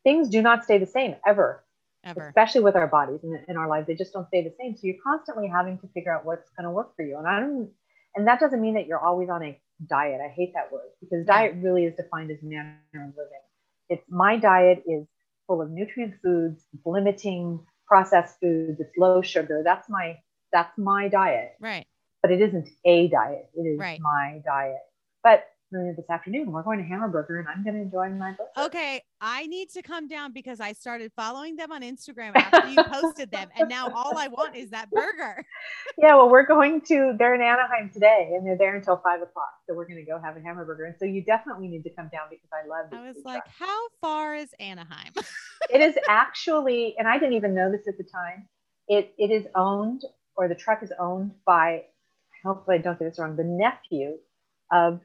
things 0.03 0.29
do 0.29 0.41
not 0.41 0.63
stay 0.63 0.79
the 0.79 0.87
same 0.87 1.15
ever. 1.25 1.63
Ever. 2.03 2.27
Especially 2.27 2.61
with 2.61 2.75
our 2.75 2.87
bodies 2.87 3.19
and 3.23 3.39
in 3.47 3.57
our 3.57 3.67
lives. 3.67 3.85
They 3.85 3.93
just 3.93 4.11
don't 4.11 4.27
stay 4.27 4.43
the 4.43 4.53
same. 4.59 4.75
So 4.75 4.81
you're 4.83 5.03
constantly 5.03 5.47
having 5.47 5.77
to 5.79 5.87
figure 5.93 6.13
out 6.15 6.25
what's 6.25 6.49
going 6.57 6.65
to 6.65 6.71
work 6.71 6.95
for 6.95 7.03
you. 7.05 7.17
And 7.19 7.27
I 7.27 7.39
don't 7.39 7.69
and 8.15 8.27
that 8.27 8.39
doesn't 8.39 8.61
mean 8.61 8.73
that 8.73 8.87
you're 8.87 8.99
always 8.99 9.29
on 9.29 9.43
a 9.43 9.59
diet. 9.87 10.19
I 10.23 10.29
hate 10.29 10.53
that 10.53 10.71
word 10.71 10.89
because 10.99 11.25
diet 11.25 11.55
really 11.57 11.85
is 11.85 11.95
defined 11.95 12.31
as 12.31 12.37
manner 12.41 12.77
of 12.95 13.15
living. 13.15 13.41
It's 13.89 14.03
my 14.09 14.37
diet 14.37 14.83
is 14.85 15.07
full 15.47 15.61
of 15.61 15.69
nutrient 15.69 16.15
foods, 16.23 16.63
limiting 16.85 17.59
processed 17.91 18.39
foods, 18.39 18.79
it's 18.79 18.97
low 18.97 19.21
sugar. 19.21 19.61
That's 19.65 19.89
my 19.89 20.17
that's 20.53 20.77
my 20.77 21.09
diet. 21.09 21.51
Right. 21.59 21.85
But 22.21 22.31
it 22.31 22.39
isn't 22.39 22.69
a 22.85 23.09
diet. 23.09 23.49
It 23.53 23.63
is 23.63 23.79
right. 23.79 23.99
my 23.99 24.41
diet. 24.45 24.79
But 25.23 25.47
this 25.71 26.09
afternoon 26.09 26.51
we're 26.51 26.63
going 26.63 26.79
to 26.79 26.85
Hammerburger 26.85 27.39
and 27.39 27.47
I'm 27.47 27.63
going 27.63 27.75
to 27.75 27.81
enjoy 27.81 28.09
my 28.09 28.31
burger. 28.31 28.65
Okay, 28.65 29.01
I 29.21 29.45
need 29.47 29.69
to 29.71 29.81
come 29.81 30.07
down 30.07 30.33
because 30.33 30.59
I 30.59 30.73
started 30.73 31.11
following 31.15 31.55
them 31.55 31.71
on 31.71 31.81
Instagram 31.81 32.31
after 32.35 32.67
you 32.69 32.83
posted 32.83 33.31
them, 33.31 33.49
and 33.57 33.69
now 33.69 33.89
all 33.93 34.17
I 34.17 34.27
want 34.27 34.55
is 34.55 34.69
that 34.71 34.89
burger. 34.91 35.45
yeah, 35.97 36.15
well, 36.15 36.29
we're 36.29 36.45
going 36.45 36.81
to. 36.87 37.15
They're 37.17 37.35
in 37.35 37.41
Anaheim 37.41 37.89
today, 37.89 38.31
and 38.33 38.45
they're 38.45 38.57
there 38.57 38.75
until 38.75 38.97
five 38.97 39.21
o'clock. 39.21 39.53
So 39.65 39.73
we're 39.73 39.87
going 39.87 40.03
to 40.03 40.11
go 40.11 40.19
have 40.19 40.35
a 40.35 40.41
Hammerburger, 40.41 40.87
and 40.87 40.95
so 40.99 41.05
you 41.05 41.23
definitely 41.23 41.69
need 41.69 41.83
to 41.83 41.89
come 41.91 42.09
down 42.11 42.27
because 42.29 42.49
I 42.51 42.67
love. 42.67 42.87
I 42.91 43.07
was 43.07 43.23
like, 43.23 43.43
truck. 43.45 43.55
how 43.57 43.87
far 44.01 44.35
is 44.35 44.53
Anaheim? 44.59 45.13
it 45.69 45.81
is 45.81 45.95
actually, 46.07 46.95
and 46.97 47.07
I 47.07 47.17
didn't 47.17 47.33
even 47.33 47.53
know 47.53 47.71
this 47.71 47.87
at 47.87 47.97
the 47.97 48.03
time. 48.03 48.47
It 48.87 49.13
it 49.17 49.31
is 49.31 49.45
owned, 49.55 50.03
or 50.35 50.47
the 50.47 50.55
truck 50.55 50.83
is 50.83 50.91
owned 50.99 51.31
by. 51.45 51.83
Hopefully, 52.43 52.77
I 52.77 52.81
don't 52.81 52.97
get 52.97 53.09
this 53.09 53.19
wrong. 53.19 53.35
The 53.35 53.43
nephew 53.43 54.17
of 54.71 55.01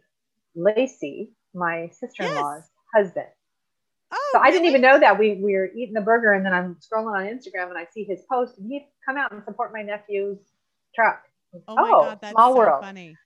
Lacey, 0.55 1.33
my 1.55 1.91
sister-in-law's 1.93 2.63
yes. 2.63 2.71
husband. 2.95 3.27
Oh, 4.13 4.31
so 4.33 4.41
I 4.41 4.51
didn't 4.51 4.67
even 4.69 4.81
know 4.81 4.99
that 4.99 5.19
we, 5.19 5.35
we 5.35 5.55
were 5.55 5.69
eating 5.77 5.95
the 5.95 6.01
burger 6.01 6.33
and 6.33 6.47
then 6.47 6.53
I'm 6.53 6.77
scrolling 6.77 7.17
on 7.17 7.25
Instagram 7.25 7.69
and 7.69 7.79
I 7.79 7.87
see 7.93 8.05
his 8.05 8.21
post 8.31 8.57
and 8.59 8.71
he 8.71 8.87
come 9.07 9.17
out 9.17 9.33
and 9.33 9.43
support 9.45 9.73
my 9.73 9.83
nephew's 9.83 10.39
truck. 10.95 11.23
Oh, 11.69 11.75
my 11.75 11.83
oh, 11.83 12.01
God, 12.03 12.19
that's 12.21 12.33
small 12.33 12.53
so 12.53 12.59
world. 12.59 12.85
funny. 12.85 13.17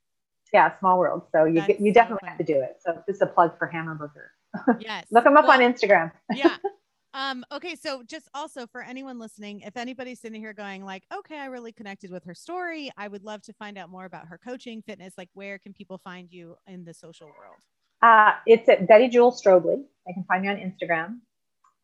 Yeah, 0.52 0.76
small 0.78 0.98
world. 0.98 1.22
So 1.32 1.44
you 1.44 1.64
get, 1.66 1.80
you 1.80 1.92
definitely 1.92 2.28
have 2.28 2.38
to 2.38 2.44
do 2.44 2.60
it. 2.60 2.78
So 2.80 3.02
this 3.06 3.16
is 3.16 3.22
a 3.22 3.26
plug 3.26 3.58
for 3.58 3.70
Hammerburger. 3.72 4.30
Yes. 4.80 5.06
Look 5.12 5.24
them 5.24 5.36
up 5.36 5.46
well, 5.46 5.62
on 5.62 5.72
Instagram. 5.72 6.10
yeah. 6.34 6.56
Um, 7.12 7.44
okay, 7.50 7.74
so 7.74 8.02
just 8.06 8.28
also 8.34 8.66
for 8.66 8.82
anyone 8.82 9.18
listening, 9.18 9.60
if 9.60 9.76
anybody's 9.76 10.20
sitting 10.20 10.40
here 10.40 10.52
going 10.52 10.84
like, 10.84 11.02
okay, 11.12 11.38
I 11.38 11.46
really 11.46 11.72
connected 11.72 12.10
with 12.10 12.24
her 12.24 12.34
story, 12.34 12.90
I 12.96 13.08
would 13.08 13.24
love 13.24 13.42
to 13.42 13.52
find 13.54 13.76
out 13.76 13.90
more 13.90 14.04
about 14.04 14.26
her 14.28 14.38
coaching, 14.38 14.82
fitness. 14.82 15.14
Like, 15.18 15.28
where 15.34 15.58
can 15.58 15.72
people 15.72 15.98
find 15.98 16.30
you 16.30 16.56
in 16.68 16.84
the 16.84 16.94
social 16.94 17.26
world? 17.26 17.58
Uh, 18.02 18.32
it's 18.46 18.68
at 18.68 18.86
Betty 18.86 19.08
Jewell 19.08 19.32
Strobele. 19.32 19.82
They 20.06 20.12
can 20.12 20.24
find 20.24 20.42
me 20.42 20.48
on 20.48 20.56
Instagram. 20.56 21.18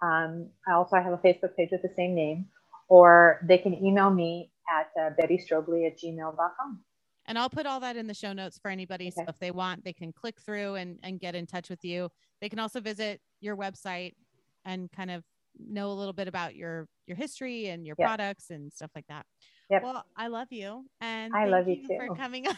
Um, 0.03 0.49
I 0.69 0.73
also 0.73 0.97
have 0.97 1.13
a 1.13 1.19
Facebook 1.19 1.57
page 1.57 1.71
with 1.73 1.83
the 1.83 1.93
same 1.97 2.15
name, 2.15 2.47
or 2.89 3.41
they 3.47 3.59
can 3.59 3.75
email 3.85 4.11
me 4.11 4.53
at 4.71 4.91
uh, 5.01 5.11
bettystrobele 5.21 5.87
at 5.87 5.99
gmail.com. 5.99 6.81
And 7.29 7.39
I'll 7.39 7.51
put 7.51 7.67
all 7.67 7.81
that 7.81 7.97
in 7.97 8.07
the 8.07 8.15
show 8.15 8.33
notes 8.33 8.59
for 8.59 8.71
anybody. 8.71 9.09
Okay. 9.09 9.15
So 9.17 9.25
if 9.29 9.39
they 9.39 9.51
want, 9.51 9.85
they 9.85 9.93
can 9.93 10.13
click 10.13 10.41
through 10.41 10.77
and, 10.77 10.99
and 11.03 11.19
get 11.19 11.35
in 11.35 11.47
touch 11.47 11.69
with 11.69 11.85
you. 11.85 12.09
They 12.41 12.49
can 12.49 12.61
also 12.61 12.81
visit 12.81 13.21
your 13.41 13.57
website, 13.57 14.13
and 14.67 14.91
kind 14.93 15.11
of 15.11 15.23
know 15.59 15.91
a 15.91 15.95
little 15.95 16.13
bit 16.13 16.29
about 16.29 16.55
your 16.55 16.87
your 17.07 17.17
history 17.17 17.69
and 17.69 17.87
your 17.87 17.97
yep. 17.99 18.07
products 18.07 18.51
and 18.51 18.73
stuff 18.73 18.91
like 18.95 19.07
that. 19.09 19.25
Yep. 19.71 19.83
Well, 19.83 20.05
I 20.17 20.29
love 20.29 20.49
you, 20.51 20.85
and 21.01 21.35
I 21.35 21.47
love 21.47 21.67
you, 21.67 21.77
too 21.77 21.99
for 22.07 22.15
coming 22.17 22.47
on. 22.47 22.57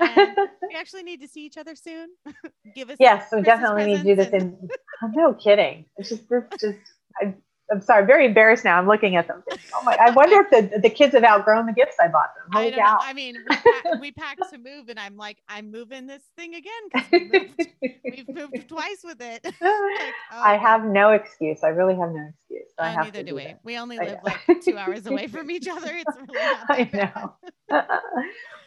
we 0.68 0.74
actually 0.76 1.02
need 1.02 1.20
to 1.20 1.28
see 1.28 1.46
each 1.46 1.56
other 1.56 1.74
soon. 1.74 2.08
Give 2.74 2.90
us 2.90 2.96
yes, 2.98 3.28
we 3.32 3.42
definitely 3.42 3.86
need 3.86 3.98
to 3.98 4.02
do 4.02 4.16
this. 4.16 4.28
And... 4.32 4.56
In 5.02 5.12
no 5.14 5.34
kidding. 5.34 5.86
It's 5.96 6.08
just 6.08 6.28
this 6.28 6.44
just 6.60 6.78
I 7.22 7.34
I'm 7.72 7.80
sorry, 7.80 8.04
very 8.04 8.26
embarrassed 8.26 8.64
now. 8.64 8.78
I'm 8.78 8.86
looking 8.86 9.16
at 9.16 9.26
them. 9.28 9.42
Oh 9.74 9.82
my! 9.82 9.96
I 9.98 10.10
wonder 10.10 10.40
if 10.40 10.50
the, 10.50 10.78
the 10.78 10.90
kids 10.90 11.14
have 11.14 11.24
outgrown 11.24 11.66
the 11.66 11.72
gifts 11.72 11.96
I 11.98 12.08
bought 12.08 12.30
them. 12.36 12.48
Holy 12.52 12.74
I 12.74 12.76
cow! 12.76 12.98
I 13.00 13.14
mean, 13.14 13.36
we, 13.48 13.56
pack, 13.56 14.00
we 14.00 14.12
packed 14.12 14.42
to 14.52 14.58
move, 14.58 14.88
and 14.88 14.98
I'm 14.98 15.16
like, 15.16 15.38
I'm 15.48 15.70
moving 15.70 16.06
this 16.06 16.22
thing 16.36 16.54
again 16.54 16.72
because 16.92 17.08
we 17.10 17.30
moved, 17.32 17.68
we've 18.04 18.31
twice 18.68 19.02
with 19.04 19.20
it. 19.20 19.44
like, 19.44 19.54
oh, 19.60 20.12
I 20.32 20.56
have 20.56 20.84
no 20.84 21.10
excuse. 21.10 21.62
I 21.62 21.68
really 21.68 21.94
have 21.94 22.10
no 22.10 22.28
excuse. 22.28 22.68
So 22.78 22.84
uh, 22.84 22.94
neither 22.94 23.22
do 23.22 23.34
we. 23.34 23.42
It. 23.42 23.58
We 23.62 23.78
only 23.78 23.98
live 23.98 24.18
like 24.22 24.40
two 24.62 24.76
hours 24.76 25.06
away 25.06 25.26
from 25.26 25.50
each 25.50 25.68
other. 25.70 25.92
It's 25.92 26.16
really 26.16 26.90
I 26.90 26.90
know. 26.92 27.34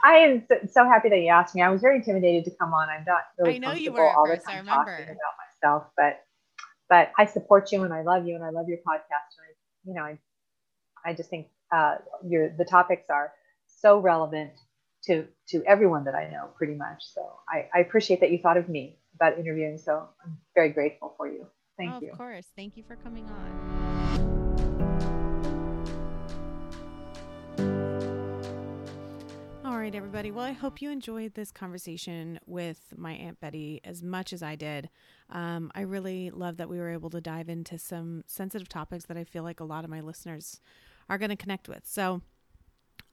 I 0.04 0.14
am 0.18 0.48
so, 0.70 0.86
happy 0.86 1.10
that 1.10 1.20
you 1.20 1.30
asked 1.30 1.56
me. 1.56 1.62
I 1.62 1.70
was 1.70 1.82
very 1.82 1.98
intimidated 1.98 2.46
to 2.46 2.52
come 2.52 2.74
on. 2.74 2.90
I'm 2.90 3.06
not 3.06 3.22
really. 3.38 3.56
I 3.56 3.58
know 3.58 3.74
you 3.74 3.92
were 3.92 4.08
at 4.08 4.16
first. 4.26 4.48
I 4.48 4.58
remember 4.58 4.96
about 4.96 5.16
myself, 5.62 5.84
but 5.98 6.22
but 6.90 7.12
I 7.18 7.26
support 7.26 7.72
you 7.72 7.84
and 7.84 7.94
I 7.94 8.04
love 8.04 8.28
you 8.28 8.36
and 8.36 8.44
I 8.44 8.50
love 8.50 8.68
your 8.68 8.78
podcast. 8.78 9.34
And 9.38 9.46
I, 9.46 9.54
you 9.86 9.94
know, 9.96 10.04
I, 10.04 11.10
I 11.10 11.14
just 11.14 11.30
think 11.30 11.48
uh, 11.72 11.96
your 12.24 12.50
the 12.50 12.66
topics 12.66 13.06
are 13.10 13.32
so 13.68 14.00
relevant 14.00 14.52
to 15.06 15.26
to 15.50 15.64
everyone 15.66 16.06
that 16.06 16.16
I 16.16 16.30
know, 16.30 16.50
pretty 16.58 16.76
much. 16.76 17.04
So 17.14 17.22
I, 17.50 17.68
I 17.74 17.80
appreciate 17.80 18.22
that 18.22 18.32
you 18.32 18.40
thought 18.40 18.58
of 18.58 18.70
me 18.70 18.98
about 19.16 19.40
interviewing. 19.40 19.78
So 19.78 20.08
I'm 20.24 20.38
very 20.54 20.70
grateful 20.70 21.14
for 21.18 21.28
you. 21.28 21.48
Thank 21.78 21.94
oh, 21.94 22.00
you. 22.02 22.12
Of 22.12 22.18
course. 22.18 22.48
Thank 22.56 22.78
you 22.78 22.84
for 22.84 22.96
coming 22.96 23.26
on. 23.26 23.76
All 29.66 29.78
right, 29.78 29.96
everybody. 29.96 30.32
Well, 30.32 30.46
I 30.46 30.52
hope 30.52 30.82
you 30.82 30.90
enjoyed 30.90 31.34
this 31.34 31.52
conversation 31.52 32.40
with 32.46 32.94
my 32.96 33.14
Aunt 33.14 33.40
Betty 33.40 33.82
as 33.84 34.02
much 34.04 34.32
as 34.32 34.42
I 34.42 34.56
did. 34.56 34.90
Um, 35.30 35.72
I 35.76 35.82
really 35.82 36.30
love 36.30 36.58
that 36.58 36.70
we 36.70 36.78
were 36.78 36.92
able 36.92 37.10
to 37.10 37.20
dive 37.20 37.50
into 37.50 37.78
some 37.78 38.24
sensitive 38.26 38.70
topics 38.70 39.06
that 39.06 39.18
I 39.18 39.24
feel 39.24 39.44
like 39.44 39.60
a 39.60 39.66
lot 39.66 39.84
of 39.84 39.90
my 39.90 40.02
listeners 40.02 40.62
are 41.10 41.18
going 41.18 41.30
to 41.30 41.36
connect 41.36 41.68
with. 41.68 41.82
So, 41.84 42.22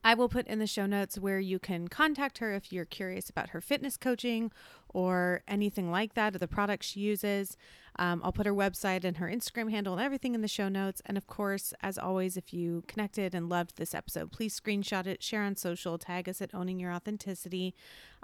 I 0.04 0.14
will 0.14 0.28
put 0.28 0.46
in 0.46 0.58
the 0.58 0.66
show 0.66 0.86
notes 0.86 1.18
where 1.18 1.38
you 1.38 1.58
can 1.58 1.88
contact 1.88 2.38
her 2.38 2.52
if 2.52 2.72
you're 2.72 2.84
curious 2.84 3.30
about 3.30 3.50
her 3.50 3.60
fitness 3.60 3.96
coaching 3.96 4.50
or 4.88 5.42
anything 5.46 5.90
like 5.90 6.14
that, 6.14 6.34
or 6.34 6.38
the 6.38 6.48
products 6.48 6.86
she 6.86 7.00
uses. 7.00 7.56
Um, 7.96 8.20
I'll 8.24 8.32
put 8.32 8.46
her 8.46 8.54
website 8.54 9.04
and 9.04 9.18
her 9.18 9.26
Instagram 9.26 9.70
handle 9.70 9.94
and 9.94 10.02
everything 10.02 10.34
in 10.34 10.40
the 10.40 10.48
show 10.48 10.68
notes. 10.68 11.02
And 11.06 11.16
of 11.16 11.26
course, 11.26 11.72
as 11.82 11.98
always, 11.98 12.36
if 12.36 12.52
you 12.52 12.84
connected 12.88 13.34
and 13.34 13.48
loved 13.48 13.76
this 13.76 13.94
episode, 13.94 14.32
please 14.32 14.58
screenshot 14.58 15.06
it, 15.06 15.22
share 15.22 15.42
on 15.42 15.56
social, 15.56 15.98
tag 15.98 16.28
us 16.28 16.42
at 16.42 16.54
Owning 16.54 16.80
Your 16.80 16.92
Authenticity. 16.92 17.74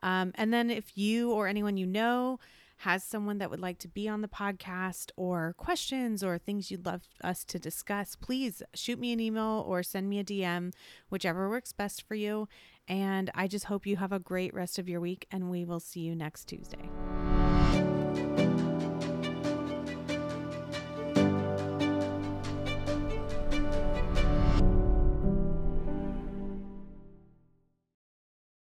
Um, 0.02 0.32
and 0.34 0.52
then 0.52 0.70
if 0.70 0.96
you 0.96 1.30
or 1.30 1.46
anyone 1.46 1.76
you 1.76 1.86
know, 1.86 2.38
has 2.78 3.02
someone 3.02 3.38
that 3.38 3.50
would 3.50 3.60
like 3.60 3.78
to 3.78 3.88
be 3.88 4.08
on 4.08 4.20
the 4.20 4.28
podcast 4.28 5.10
or 5.16 5.54
questions 5.56 6.22
or 6.22 6.38
things 6.38 6.70
you'd 6.70 6.86
love 6.86 7.02
us 7.22 7.44
to 7.44 7.58
discuss, 7.58 8.14
please 8.16 8.62
shoot 8.74 8.98
me 8.98 9.12
an 9.12 9.20
email 9.20 9.64
or 9.66 9.82
send 9.82 10.08
me 10.08 10.18
a 10.18 10.24
DM, 10.24 10.72
whichever 11.10 11.48
works 11.48 11.72
best 11.72 12.02
for 12.06 12.14
you. 12.14 12.48
And 12.86 13.30
I 13.34 13.48
just 13.48 13.66
hope 13.66 13.86
you 13.86 13.96
have 13.96 14.12
a 14.12 14.18
great 14.18 14.54
rest 14.54 14.78
of 14.78 14.88
your 14.88 15.00
week, 15.00 15.26
and 15.30 15.50
we 15.50 15.64
will 15.64 15.80
see 15.80 16.00
you 16.00 16.14
next 16.14 16.44
Tuesday. 16.46 16.88